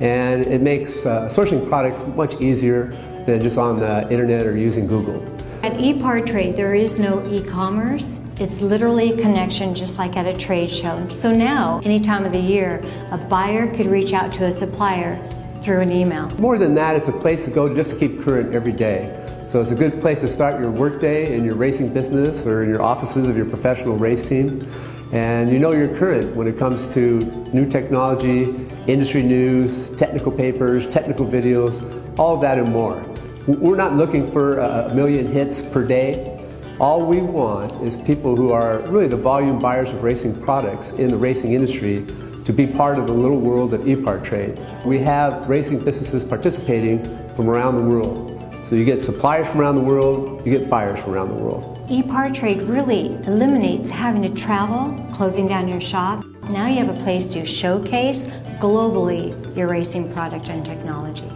and 0.00 0.42
it 0.46 0.60
makes 0.60 1.06
uh, 1.06 1.28
sourcing 1.28 1.66
products 1.66 2.04
much 2.08 2.38
easier 2.38 2.88
than 3.24 3.40
just 3.40 3.56
on 3.56 3.78
the 3.78 4.06
internet 4.10 4.46
or 4.46 4.54
using 4.54 4.86
Google. 4.86 5.24
At 5.62 5.72
ePartrade, 5.72 6.56
there 6.56 6.74
is 6.74 6.98
no 6.98 7.26
e-commerce. 7.26 8.20
It's 8.38 8.60
literally 8.60 9.14
a 9.14 9.16
connection 9.16 9.74
just 9.74 9.96
like 9.96 10.14
at 10.18 10.26
a 10.26 10.36
trade 10.36 10.70
show. 10.70 11.08
So 11.08 11.32
now, 11.32 11.80
any 11.82 11.98
time 11.98 12.26
of 12.26 12.32
the 12.32 12.38
year, 12.38 12.82
a 13.10 13.16
buyer 13.16 13.74
could 13.74 13.86
reach 13.86 14.12
out 14.12 14.30
to 14.34 14.44
a 14.44 14.52
supplier 14.52 15.16
through 15.62 15.80
an 15.80 15.90
email. 15.90 16.28
More 16.38 16.58
than 16.58 16.74
that, 16.74 16.96
it's 16.96 17.08
a 17.08 17.12
place 17.12 17.46
to 17.46 17.50
go 17.50 17.74
just 17.74 17.92
to 17.92 17.96
keep 17.96 18.20
current 18.20 18.54
every 18.54 18.72
day. 18.72 19.25
So 19.56 19.62
it's 19.62 19.70
a 19.70 19.74
good 19.74 20.02
place 20.02 20.20
to 20.20 20.28
start 20.28 20.60
your 20.60 20.70
workday 20.70 21.34
in 21.34 21.42
your 21.42 21.54
racing 21.54 21.94
business 21.94 22.44
or 22.44 22.62
in 22.62 22.68
your 22.68 22.82
offices 22.82 23.26
of 23.26 23.38
your 23.38 23.46
professional 23.46 23.96
race 23.96 24.22
team. 24.22 24.70
And 25.12 25.48
you 25.48 25.58
know 25.58 25.72
you're 25.72 25.96
current 25.96 26.36
when 26.36 26.46
it 26.46 26.58
comes 26.58 26.86
to 26.88 27.20
new 27.54 27.66
technology, 27.66 28.54
industry 28.86 29.22
news, 29.22 29.88
technical 29.96 30.30
papers, 30.30 30.86
technical 30.86 31.24
videos, 31.24 31.80
all 32.18 32.36
that 32.36 32.58
and 32.58 32.70
more. 32.70 33.02
We're 33.46 33.76
not 33.76 33.94
looking 33.94 34.30
for 34.30 34.58
a 34.58 34.94
million 34.94 35.26
hits 35.26 35.62
per 35.62 35.86
day. 35.86 36.38
All 36.78 37.06
we 37.06 37.22
want 37.22 37.72
is 37.82 37.96
people 37.96 38.36
who 38.36 38.52
are 38.52 38.80
really 38.80 39.08
the 39.08 39.16
volume 39.16 39.58
buyers 39.58 39.90
of 39.90 40.02
racing 40.02 40.38
products 40.42 40.92
in 40.92 41.08
the 41.08 41.16
racing 41.16 41.54
industry 41.54 42.04
to 42.44 42.52
be 42.52 42.66
part 42.66 42.98
of 42.98 43.06
the 43.06 43.14
little 43.14 43.40
world 43.40 43.72
of 43.72 43.80
ePartrade. 43.80 44.84
We 44.84 44.98
have 44.98 45.48
racing 45.48 45.78
businesses 45.82 46.26
participating 46.26 47.02
from 47.34 47.48
around 47.48 47.76
the 47.76 47.82
world. 47.82 48.25
So 48.68 48.74
you 48.74 48.84
get 48.84 49.00
suppliers 49.00 49.46
from 49.46 49.60
around 49.60 49.76
the 49.76 49.80
world, 49.80 50.44
you 50.44 50.58
get 50.58 50.68
buyers 50.68 50.98
from 50.98 51.14
around 51.14 51.28
the 51.28 51.34
world. 51.34 51.78
ePartrade 51.88 52.68
really 52.68 53.14
eliminates 53.24 53.88
having 53.88 54.22
to 54.22 54.28
travel, 54.30 54.92
closing 55.12 55.46
down 55.46 55.68
your 55.68 55.80
shop. 55.80 56.24
Now 56.50 56.66
you 56.66 56.84
have 56.84 56.88
a 56.88 57.00
place 57.04 57.28
to 57.28 57.46
showcase 57.46 58.24
globally 58.58 59.56
your 59.56 59.68
racing 59.68 60.12
product 60.12 60.48
and 60.48 60.66
technology. 60.66 61.30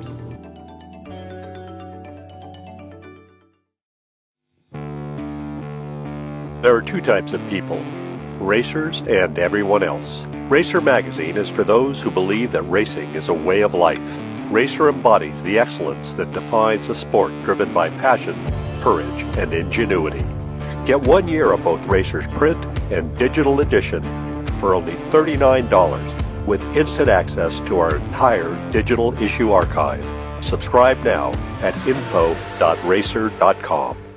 There 6.62 6.74
are 6.74 6.83
two 6.83 7.01
types 7.01 7.33
of 7.33 7.41
people 7.49 7.81
racers 8.41 9.03
and 9.03 9.39
everyone 9.39 9.85
else. 9.85 10.26
Racer 10.49 10.81
Magazine 10.81 11.37
is 11.37 11.49
for 11.49 11.62
those 11.62 12.01
who 12.01 12.11
believe 12.11 12.51
that 12.53 12.62
racing 12.62 13.14
is 13.14 13.28
a 13.28 13.35
way 13.35 13.61
of 13.61 13.74
life 13.74 14.20
Racer 14.51 14.88
embodies 14.88 15.44
the 15.44 15.61
excellence 15.61 16.12
that 16.14 16.32
defines 16.32 16.88
a 16.88 16.94
sport 16.94 17.30
driven 17.44 17.72
by 17.72 17.90
passion, 17.90 18.34
courage, 18.80 19.22
and 19.38 19.53
ingenuity. 19.53 20.24
Get 20.84 21.01
one 21.03 21.28
year 21.28 21.53
of 21.53 21.62
both 21.62 21.86
Racer's 21.86 22.26
print 22.28 22.59
and 22.90 23.16
digital 23.16 23.61
edition 23.61 24.03
for 24.59 24.74
only 24.74 24.94
$39 25.12 26.46
with 26.46 26.64
instant 26.76 27.09
access 27.09 27.61
to 27.61 27.78
our 27.78 27.94
entire 27.94 28.72
digital 28.72 29.14
issue 29.22 29.53
archive. 29.53 30.05
Subscribe 30.44 30.98
now 31.05 31.30
at 31.62 31.76
info.racer.com. 31.86 34.09